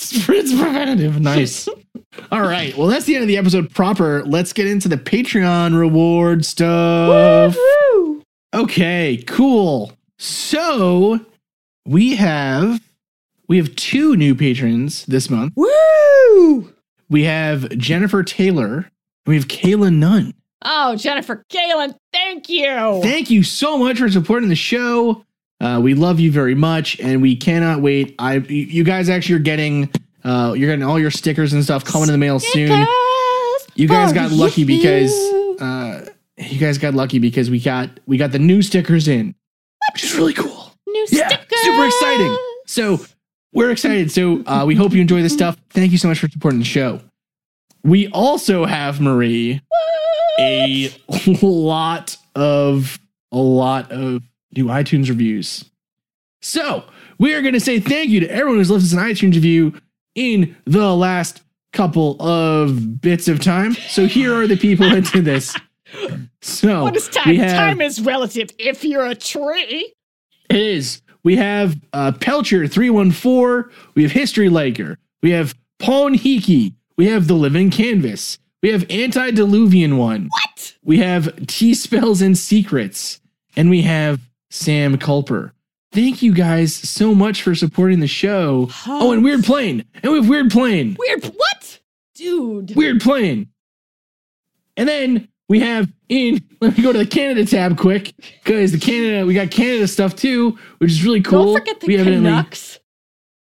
It's 0.00 0.24
preventative. 0.24 1.20
Nice. 1.20 1.68
All 2.32 2.42
right. 2.42 2.76
Well, 2.76 2.88
that's 2.88 3.04
the 3.04 3.14
end 3.14 3.22
of 3.22 3.28
the 3.28 3.36
episode 3.36 3.70
proper. 3.70 4.24
Let's 4.24 4.52
get 4.52 4.66
into 4.66 4.88
the 4.88 4.96
Patreon 4.96 5.78
reward 5.78 6.44
stuff. 6.44 7.56
Woo! 7.56 8.22
Okay, 8.54 9.22
cool. 9.26 9.92
So 10.18 11.20
we 11.86 12.16
have 12.16 12.80
we 13.46 13.56
have 13.58 13.74
two 13.76 14.16
new 14.16 14.34
patrons 14.34 15.04
this 15.06 15.30
month. 15.30 15.52
Woo! 15.56 16.72
We 17.08 17.24
have 17.24 17.68
Jennifer 17.78 18.22
Taylor. 18.22 18.74
and 18.76 18.86
We 19.26 19.36
have 19.36 19.48
Kayla 19.48 19.94
Nunn. 19.94 20.34
Oh, 20.64 20.96
Jennifer 20.96 21.44
Galen, 21.50 21.94
thank 22.12 22.48
you. 22.48 23.00
Thank 23.02 23.30
you 23.30 23.42
so 23.42 23.78
much 23.78 23.98
for 23.98 24.10
supporting 24.10 24.48
the 24.48 24.56
show. 24.56 25.24
Uh, 25.60 25.80
we 25.82 25.94
love 25.94 26.18
you 26.20 26.30
very 26.32 26.54
much, 26.54 26.98
and 27.00 27.22
we 27.22 27.36
cannot 27.36 27.80
wait. 27.80 28.14
I, 28.18 28.34
you 28.36 28.82
guys 28.84 29.08
actually 29.08 29.36
are 29.36 29.40
getting, 29.40 29.90
uh, 30.28 30.52
you're 30.52 30.68
getting 30.68 30.84
all 30.84 30.98
your 30.98 31.10
stickers 31.10 31.52
and 31.52 31.64
stuff 31.64 31.84
coming 31.84 32.08
in 32.08 32.12
the 32.12 32.18
mail 32.18 32.38
soon. 32.38 32.86
You 33.74 33.88
guys 33.88 34.12
got 34.12 34.30
lucky 34.32 34.64
because, 34.64 35.12
uh, 35.60 36.06
you 36.36 36.58
guys 36.58 36.78
got 36.78 36.94
lucky 36.94 37.18
because 37.18 37.50
we 37.50 37.60
got 37.60 37.90
we 38.06 38.16
got 38.16 38.32
the 38.32 38.38
new 38.38 38.60
stickers 38.62 39.08
in, 39.08 39.34
which 39.92 40.04
is 40.04 40.14
really 40.14 40.34
cool. 40.34 40.72
new 40.86 41.06
Yeah, 41.10 41.28
stickers. 41.28 41.60
super 41.60 41.86
exciting. 41.86 42.36
So 42.66 43.00
we're 43.52 43.70
excited. 43.70 44.10
So 44.10 44.42
uh, 44.46 44.64
we 44.66 44.74
hope 44.74 44.92
you 44.92 45.00
enjoy 45.00 45.22
this 45.22 45.32
stuff. 45.32 45.56
Thank 45.70 45.92
you 45.92 45.98
so 45.98 46.08
much 46.08 46.18
for 46.18 46.28
supporting 46.28 46.58
the 46.58 46.64
show. 46.66 47.00
We 47.84 48.08
also 48.08 48.64
have 48.66 49.00
Marie 49.00 49.62
a 50.38 50.92
lot 51.42 52.16
of 52.34 52.98
a 53.32 53.38
lot 53.38 53.90
of 53.90 54.22
new 54.56 54.66
iTunes 54.66 55.08
reviews. 55.08 55.64
So 56.40 56.84
we 57.18 57.34
are 57.34 57.42
going 57.42 57.54
to 57.54 57.60
say 57.60 57.80
thank 57.80 58.10
you 58.10 58.20
to 58.20 58.30
everyone 58.30 58.58
who's 58.58 58.70
left 58.70 58.84
us 58.84 58.92
an 58.92 58.98
iTunes 58.98 59.34
review 59.34 59.74
in 60.18 60.56
the 60.64 60.94
last 60.94 61.42
couple 61.72 62.20
of 62.20 63.00
bits 63.00 63.28
of 63.28 63.40
time. 63.40 63.74
So 63.74 64.06
here 64.06 64.34
are 64.34 64.46
the 64.46 64.56
people 64.56 64.88
that 64.90 65.04
did 65.12 65.24
this. 65.24 65.54
So 66.42 66.82
What 66.82 66.96
is 66.96 67.08
time? 67.08 67.36
have- 67.36 67.56
Time 67.56 67.80
is 67.80 68.00
relative 68.00 68.50
if 68.58 68.84
you're 68.84 69.06
a 69.06 69.14
tree. 69.14 69.92
It 70.50 70.56
is. 70.56 71.02
We 71.24 71.36
have 71.36 71.76
uh, 71.92 72.12
Pelcher 72.12 72.70
three 72.70 72.90
one 72.90 73.10
four. 73.10 73.70
We 73.94 74.02
have 74.02 74.12
History 74.12 74.48
Laker. 74.48 74.98
We 75.22 75.30
have 75.32 75.54
Pawn 75.78 76.14
Hiki. 76.14 76.74
We 76.96 77.06
have 77.06 77.26
the 77.28 77.34
Living 77.34 77.70
Canvas. 77.70 78.38
We 78.62 78.70
have 78.70 78.90
Antediluvian 78.90 79.96
one. 79.98 80.28
What? 80.30 80.74
We 80.84 80.98
have 80.98 81.46
T 81.46 81.74
spells 81.74 82.22
and 82.22 82.36
secrets, 82.36 83.20
and 83.56 83.68
we 83.70 83.82
have 83.82 84.20
Sam 84.50 84.96
Culper. 84.96 85.52
Thank 85.92 86.22
you 86.22 86.34
guys 86.34 86.74
so 86.74 87.14
much 87.14 87.42
for 87.42 87.54
supporting 87.54 88.00
the 88.00 88.06
show. 88.06 88.68
Oh, 88.86 89.12
and 89.12 89.24
Weird 89.24 89.42
Plane, 89.44 89.84
and 90.02 90.12
we 90.12 90.18
have 90.18 90.28
Weird 90.28 90.50
Plane. 90.50 90.96
Weird. 90.98 91.24
What? 91.24 91.80
Dude. 92.14 92.76
Weird 92.76 93.00
Plane. 93.00 93.48
And 94.76 94.88
then 94.88 95.28
we 95.48 95.60
have 95.60 95.90
in. 96.08 96.44
Let 96.60 96.76
me 96.76 96.82
go 96.82 96.92
to 96.92 96.98
the 96.98 97.06
Canada 97.06 97.44
tab 97.46 97.78
quick 97.78 98.12
because 98.44 98.72
the 98.72 98.78
Canada 98.78 99.24
we 99.24 99.32
got 99.32 99.50
Canada 99.50 99.86
stuff 99.88 100.14
too, 100.16 100.58
which 100.78 100.90
is 100.90 101.04
really 101.04 101.22
cool. 101.22 101.54
Don't 101.54 101.58
forget 101.60 101.80
the 101.80 101.86
we 101.86 101.96
Canucks. 101.96 102.80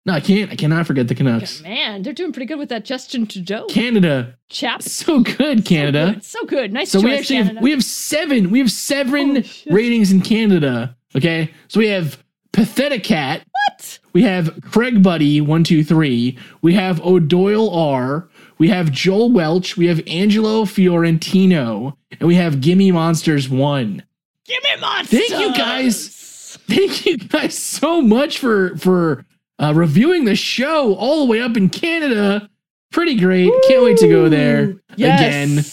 No, 0.06 0.14
I 0.14 0.20
can't. 0.20 0.52
I 0.52 0.56
cannot 0.56 0.86
forget 0.86 1.08
the 1.08 1.16
Canucks. 1.16 1.62
Man, 1.64 2.04
they're 2.04 2.14
doing 2.14 2.32
pretty 2.32 2.46
good 2.46 2.60
with 2.60 2.70
that 2.70 2.86
Justin 2.86 3.26
Trudeau 3.26 3.66
Canada, 3.68 4.38
chap. 4.50 4.84
so 4.84 5.22
good, 5.22 5.66
Canada. 5.66 6.12
Good. 6.14 6.24
So 6.24 6.46
good. 6.46 6.72
Nice 6.72 6.92
So 6.92 7.00
choice, 7.02 7.06
we 7.10 7.18
actually 7.18 7.36
Canada. 7.38 7.54
have, 7.56 7.64
we 7.64 7.72
have 7.72 7.84
seven. 7.84 8.52
We 8.52 8.60
have 8.60 8.70
seven 8.72 9.44
ratings 9.72 10.12
in 10.12 10.22
Canada. 10.22 10.96
Okay, 11.16 11.50
so 11.70 11.80
we 11.80 11.88
have 11.88 12.24
Pathetic 12.56 13.04
Cat. 13.04 13.44
what? 13.52 14.00
We 14.14 14.24
have 14.24 14.60
Craig 14.72 15.04
Buddy 15.04 15.42
one 15.42 15.64
two 15.64 15.84
three. 15.84 16.38
We 16.62 16.74
have 16.74 17.02
O'Doyle 17.02 17.70
R. 17.70 18.30
We 18.58 18.70
have 18.70 18.92
Joel 18.92 19.32
Welch. 19.32 19.76
We 19.76 19.88
have 19.88 20.02
Angelo 20.08 20.64
Fiorentino, 20.66 21.98
and 22.12 22.28
we 22.28 22.36
have 22.36 22.62
Gimme 22.62 22.92
Monsters 22.92 23.50
one. 23.50 24.04
Give 24.46 24.64
me 24.64 24.80
monsters. 24.80 25.20
Thank 25.28 25.42
you, 25.42 25.54
guys. 25.54 26.58
Thank 26.68 27.06
you 27.06 27.18
guys 27.18 27.58
so 27.58 28.02
much 28.02 28.40
for 28.40 28.78
for 28.78 29.26
uh, 29.60 29.74
reviewing 29.76 30.26
the 30.26 30.36
show 30.36 30.96
all 30.96 31.26
the 31.26 31.32
way 31.32 31.42
up 31.42 31.58
in 31.58 31.70
Canada. 31.70 32.50
Pretty 32.92 33.16
great. 33.16 33.52
Can't 33.68 33.84
wait 33.84 33.98
to 33.98 34.08
go 34.08 34.30
there 34.30 34.76
again. 34.94 35.64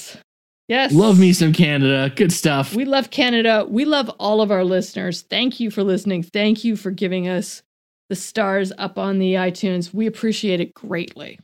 Yes. 0.72 0.94
Love 0.94 1.20
me 1.20 1.34
some 1.34 1.52
Canada. 1.52 2.10
Good 2.16 2.32
stuff. 2.32 2.74
We 2.74 2.86
love 2.86 3.10
Canada. 3.10 3.66
We 3.68 3.84
love 3.84 4.08
all 4.18 4.40
of 4.40 4.50
our 4.50 4.64
listeners. 4.64 5.20
Thank 5.20 5.60
you 5.60 5.70
for 5.70 5.84
listening. 5.84 6.22
Thank 6.22 6.64
you 6.64 6.76
for 6.76 6.90
giving 6.90 7.28
us 7.28 7.62
the 8.08 8.16
stars 8.16 8.72
up 8.78 8.96
on 8.96 9.18
the 9.18 9.34
iTunes. 9.34 9.92
We 9.92 10.06
appreciate 10.06 10.60
it 10.60 10.72
greatly. 10.72 11.38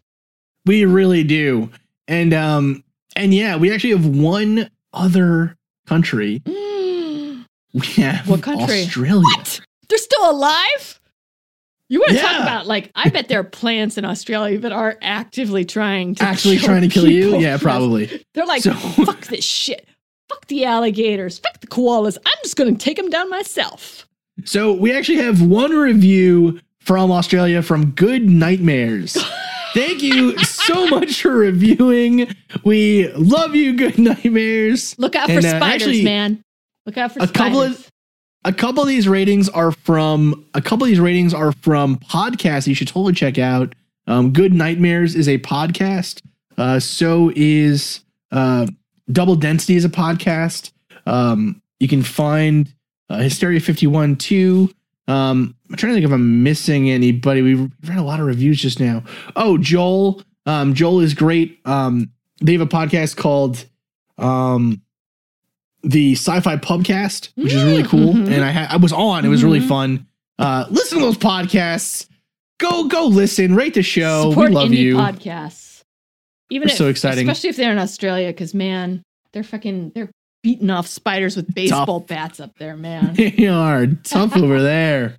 We 0.65 0.87
really 0.87 1.25
do. 1.25 1.71
And 2.07 2.33
um 2.33 2.83
and 3.17 3.35
yeah, 3.35 3.57
we 3.57 3.71
actually 3.71 3.91
have 3.91 4.07
one 4.07 4.71
other 4.95 5.59
country. 5.87 6.43
We 7.75 7.87
have 8.03 8.27
What 8.31 8.43
country? 8.43 8.85
Australia. 8.85 9.21
What? 9.21 9.61
They're 9.91 9.99
still 9.99 10.31
alive? 10.31 10.98
You 11.91 12.01
want 12.01 12.13
to 12.13 12.19
talk 12.21 12.43
about 12.43 12.67
like 12.67 12.91
I 12.95 13.09
bet 13.09 13.29
there 13.29 13.41
are 13.41 13.45
plants 13.45 13.97
in 13.97 14.05
Australia 14.05 14.59
that 14.59 14.73
are 14.73 14.99
actively 15.01 15.65
trying 15.65 16.15
to 16.17 16.23
Actually 16.25 16.59
trying 16.59 16.83
to 16.83 16.89
kill 16.89 17.09
you? 17.11 17.39
Yeah, 17.39 17.57
probably. 17.57 18.25
They're 18.35 18.45
like, 18.47 18.63
So- 18.63 18.75
fuck 19.05 19.23
this 19.27 19.45
shit. 19.45 19.87
Fuck 20.29 20.47
the 20.49 20.67
alligators. 20.67 21.39
Fuck 21.39 21.61
the 21.61 21.67
koalas. 21.67 22.19
I'm 22.19 22.39
just 22.43 22.57
gonna 22.57 22.75
take 22.77 22.97
them 22.99 23.09
down 23.09 23.31
myself. 23.31 24.07
So 24.45 24.73
we 24.73 24.93
actually 24.93 25.19
have 25.19 25.41
one 25.43 25.73
review 25.73 26.61
from 26.81 27.11
Australia 27.11 27.63
from 27.63 27.91
Good 27.93 28.29
Nightmares. 28.29 29.17
Thank 29.75 30.03
you 30.03 30.39
so 30.39 30.87
much 30.89 31.21
for 31.23 31.31
reviewing. 31.33 32.29
We 32.65 33.09
love 33.15 33.55
you, 33.55 33.77
Good 33.77 33.99
Nightmares. 33.99 34.99
Look 34.99 35.15
out 35.17 35.27
for 35.29 35.33
And, 35.37 35.45
uh, 35.45 35.57
spiders, 35.57 35.83
actually, 35.83 36.05
man. 36.05 36.43
Look 36.87 36.97
out 36.99 37.13
for 37.13 37.21
a 37.21 37.27
spiders. 37.27 37.33
couple 37.37 37.63
of- 37.63 37.88
A 38.45 38.53
couple 38.53 38.83
of 38.83 38.89
these 38.89 39.09
ratings 39.09 39.49
are 39.49 39.73
from 39.73 40.47
a 40.55 40.63
couple 40.63 40.85
of 40.85 40.89
these 40.89 41.01
ratings 41.01 41.35
are 41.35 41.53
from 41.53 41.97
podcasts 41.97 42.67
you 42.67 42.75
should 42.75 42.89
totally 42.89 43.13
check 43.13 43.39
out. 43.39 43.75
Um, 44.07 44.33
Good 44.33 44.53
Nightmares 44.53 45.15
is 45.15 45.29
a 45.29 45.39
podcast. 45.39 46.23
Uh, 46.57 46.81
so 46.81 47.33
is 47.37 48.01
uh, 48.31 48.67
Double 49.11 49.37
Density 49.37 49.77
is 49.77 49.85
a 49.85 49.89
podcast. 49.89 50.73
Um, 51.07 51.63
you 51.81 51.89
can 51.89 52.03
find 52.03 52.73
uh, 53.11 53.19
Hysteria 53.19 53.61
51 53.61 54.17
too. 54.17 54.71
Um, 55.09 55.55
I'm 55.71 55.77
trying 55.77 55.93
to 55.93 55.95
think 55.97 56.07
if 56.07 56.13
I'm 56.13 56.43
missing 56.43 56.91
anybody. 56.91 57.43
We've 57.43 57.71
read 57.87 57.99
a 57.99 58.03
lot 58.03 58.21
of 58.21 58.27
reviews 58.27 58.61
just 58.61 58.79
now. 58.79 59.03
Oh, 59.37 59.59
Joel. 59.59 60.23
Um, 60.47 60.75
Joel 60.75 61.01
is 61.01 61.15
great. 61.15 61.61
Um, 61.65 62.13
they 62.43 62.53
have 62.53 62.61
a 62.61 62.67
podcast 62.67 63.17
called 63.17 63.65
um, 64.19 64.83
the 65.83 66.13
Sci-Fi 66.15 66.57
Pubcast, 66.57 67.31
which 67.37 67.53
is 67.53 67.63
really 67.65 67.83
cool. 67.85 68.15
Mhm. 68.15 68.31
And 68.31 68.45
I 68.45 68.51
ha- 68.53 68.69
I 68.71 68.77
was 68.77 68.93
on. 68.93 69.25
It 69.25 69.29
was 69.29 69.45
really 69.45 69.61
Mhm. 69.61 69.69
fun. 69.69 70.07
Uh, 70.39 70.65
listen 70.71 70.99
to 70.99 71.05
those 71.05 71.17
podcasts. 71.19 72.07
Go 72.59 72.85
go 72.89 73.07
listen. 73.07 73.55
Rate 73.55 73.75
the 73.75 73.83
show. 73.83 74.31
Support 74.31 74.49
we 74.51 74.55
love 74.55 74.69
indie 74.71 74.77
you. 74.79 74.97
podcasts. 74.97 75.83
Even 76.51 76.69
if, 76.71 76.77
so 76.77 76.89
exciting. 76.89 77.29
especially 77.29 77.51
if 77.51 77.57
they're 77.57 77.73
in 77.73 77.79
Australia, 77.79 78.29
because 78.29 78.55
man, 78.55 79.03
they're 79.33 79.43
fucking 79.45 79.93
they're 79.95 80.11
beating 80.43 80.71
off 80.71 80.87
spiders 80.87 81.37
with 81.37 81.53
baseball 81.55 82.01
bats 82.01 82.41
up 82.41 82.57
there, 82.59 82.77
man. 82.77 83.13
they 83.17 83.47
are 83.47 83.87
tough 83.87 84.37
over 84.37 84.63
there. 84.63 85.17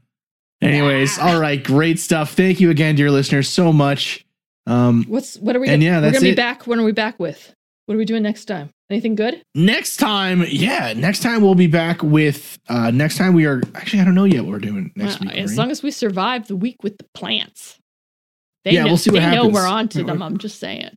Anyways, 0.61 1.17
all 1.19 1.39
right, 1.39 1.63
great 1.63 1.99
stuff. 1.99 2.33
Thank 2.33 2.59
you 2.59 2.69
again, 2.69 2.95
dear 2.95 3.11
listeners, 3.11 3.47
so 3.47 3.71
much. 3.71 4.25
Um, 4.67 5.05
What's 5.07 5.37
what 5.37 5.55
are 5.55 5.59
we? 5.59 5.67
And 5.69 5.81
gonna, 5.81 5.85
yeah, 5.85 6.01
we're 6.01 6.11
gonna 6.11 6.21
be 6.21 6.35
back. 6.35 6.67
When 6.67 6.79
are 6.79 6.83
we 6.83 6.91
back 6.91 7.17
with? 7.19 7.53
What 7.89 7.95
are 7.95 7.97
we 7.97 8.05
doing 8.05 8.21
next 8.21 8.45
time? 8.45 8.69
Anything 8.91 9.15
good? 9.15 9.41
next 9.55 9.97
time, 9.97 10.43
yeah, 10.47 10.93
next 10.95 11.23
time 11.23 11.41
we'll 11.41 11.55
be 11.55 11.65
back 11.65 12.03
with. 12.03 12.59
Uh, 12.69 12.91
next 12.91 13.17
time 13.17 13.33
we 13.33 13.47
are 13.47 13.63
actually, 13.73 13.99
I 14.01 14.05
don't 14.05 14.13
know 14.13 14.25
yet 14.25 14.43
what 14.43 14.51
we're 14.51 14.59
doing 14.59 14.91
next 14.95 15.15
Uh, 15.15 15.25
week. 15.25 15.31
as 15.39 15.49
Marie. 15.49 15.57
long 15.57 15.71
as 15.71 15.81
we 15.81 15.89
survive 15.89 16.47
the 16.47 16.55
week 16.55 16.83
with 16.83 16.99
the 16.99 17.05
plants. 17.15 17.79
They 18.63 18.73
Yeah, 18.73 18.81
know, 18.83 18.89
we'll 18.89 18.97
see 18.97 19.09
what 19.09 19.21
they 19.21 19.25
know 19.31 19.35
happens. 19.37 19.53
we're 19.55 19.67
on 19.67 19.87
to 19.89 20.03
them. 20.03 20.21
I'm 20.21 20.37
just 20.37 20.59
saying. 20.59 20.91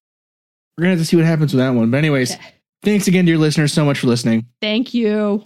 we're 0.76 0.82
gonna 0.82 0.90
have 0.90 0.98
to 0.98 1.06
see 1.06 1.16
what 1.16 1.24
happens 1.24 1.54
with 1.54 1.60
that 1.60 1.70
one. 1.70 1.90
But 1.90 1.96
anyways, 1.96 2.32
Okay. 2.34 2.42
thanks 2.82 3.06
again, 3.08 3.24
dear 3.24 3.38
listeners, 3.38 3.72
so 3.72 3.86
much 3.86 3.98
for 3.98 4.06
listening. 4.08 4.44
Thank 4.60 4.92
you. 4.92 5.44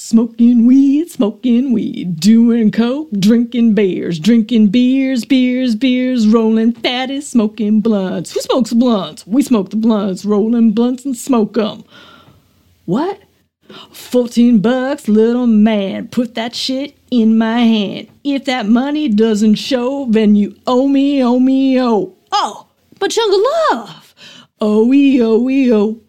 Smoking 0.00 0.64
weed, 0.64 1.10
smoking 1.10 1.72
weed, 1.72 2.20
doing 2.20 2.70
coke, 2.70 3.10
drinking 3.10 3.74
beers, 3.74 4.20
drinking 4.20 4.68
beers, 4.68 5.24
beers, 5.24 5.74
beers, 5.74 6.26
rolling 6.28 6.72
fatties, 6.72 7.24
smoking 7.24 7.80
blunts. 7.80 8.32
Who 8.32 8.40
smokes 8.40 8.72
blunts? 8.72 9.26
We 9.26 9.42
smoke 9.42 9.70
the 9.70 9.76
blunts, 9.76 10.24
rolling 10.24 10.70
blunts 10.70 11.04
and 11.04 11.16
smoke 11.16 11.54
them. 11.54 11.84
What? 12.84 13.20
14 13.92 14.60
bucks, 14.60 15.08
little 15.08 15.48
man, 15.48 16.06
put 16.08 16.36
that 16.36 16.54
shit 16.54 16.96
in 17.10 17.36
my 17.36 17.58
hand. 17.58 18.08
If 18.22 18.44
that 18.44 18.66
money 18.66 19.08
doesn't 19.08 19.56
show, 19.56 20.06
then 20.08 20.36
you 20.36 20.56
owe 20.66 20.86
me, 20.86 21.22
owe 21.24 21.40
me, 21.40 21.78
owe. 21.82 22.14
Oh, 22.30 22.68
but 23.00 23.10
Jungle 23.10 23.44
Love, 23.72 24.14
Oh, 24.60 24.92
ee, 24.94 25.20
oh, 25.22 25.48
ee, 25.50 25.74
oh. 25.74 26.00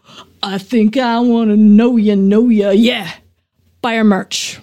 I 0.44 0.60
think 0.60 0.96
I 0.96 1.20
want 1.20 1.50
to 1.50 1.58
know 1.58 1.98
ya, 1.98 2.14
know 2.16 2.50
ya. 2.50 2.70
Yeah. 2.70 3.12
Buy 3.82 3.98
our 3.98 4.04
merch. 4.04 4.60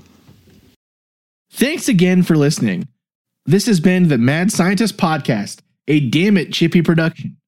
Thanks 1.53 1.89
again 1.89 2.23
for 2.23 2.37
listening. 2.37 2.89
This 3.47 3.67
has 3.67 3.81
been 3.81 4.09
the 4.09 4.19
Mad 4.19 4.53
Scientist 4.53 4.99
Podcast, 4.99 5.61
a 5.89 6.01
damn 6.01 6.37
it 6.37 6.53
chippy 6.53 6.83
production. 6.83 7.39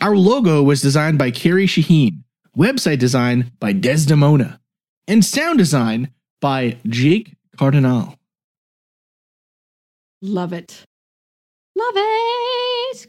Our 0.00 0.16
logo 0.16 0.62
was 0.62 0.80
designed 0.80 1.18
by 1.18 1.32
Carrie 1.32 1.66
Shaheen, 1.66 2.22
website 2.56 2.98
design 3.00 3.50
by 3.58 3.72
Desdemona, 3.72 4.60
and 5.08 5.24
sound 5.24 5.58
design 5.58 6.12
by 6.40 6.76
Jake 6.86 7.34
Cardinal. 7.56 8.14
Love 10.22 10.52
it. 10.52 10.84
Love 11.74 11.94
it. 11.96 13.08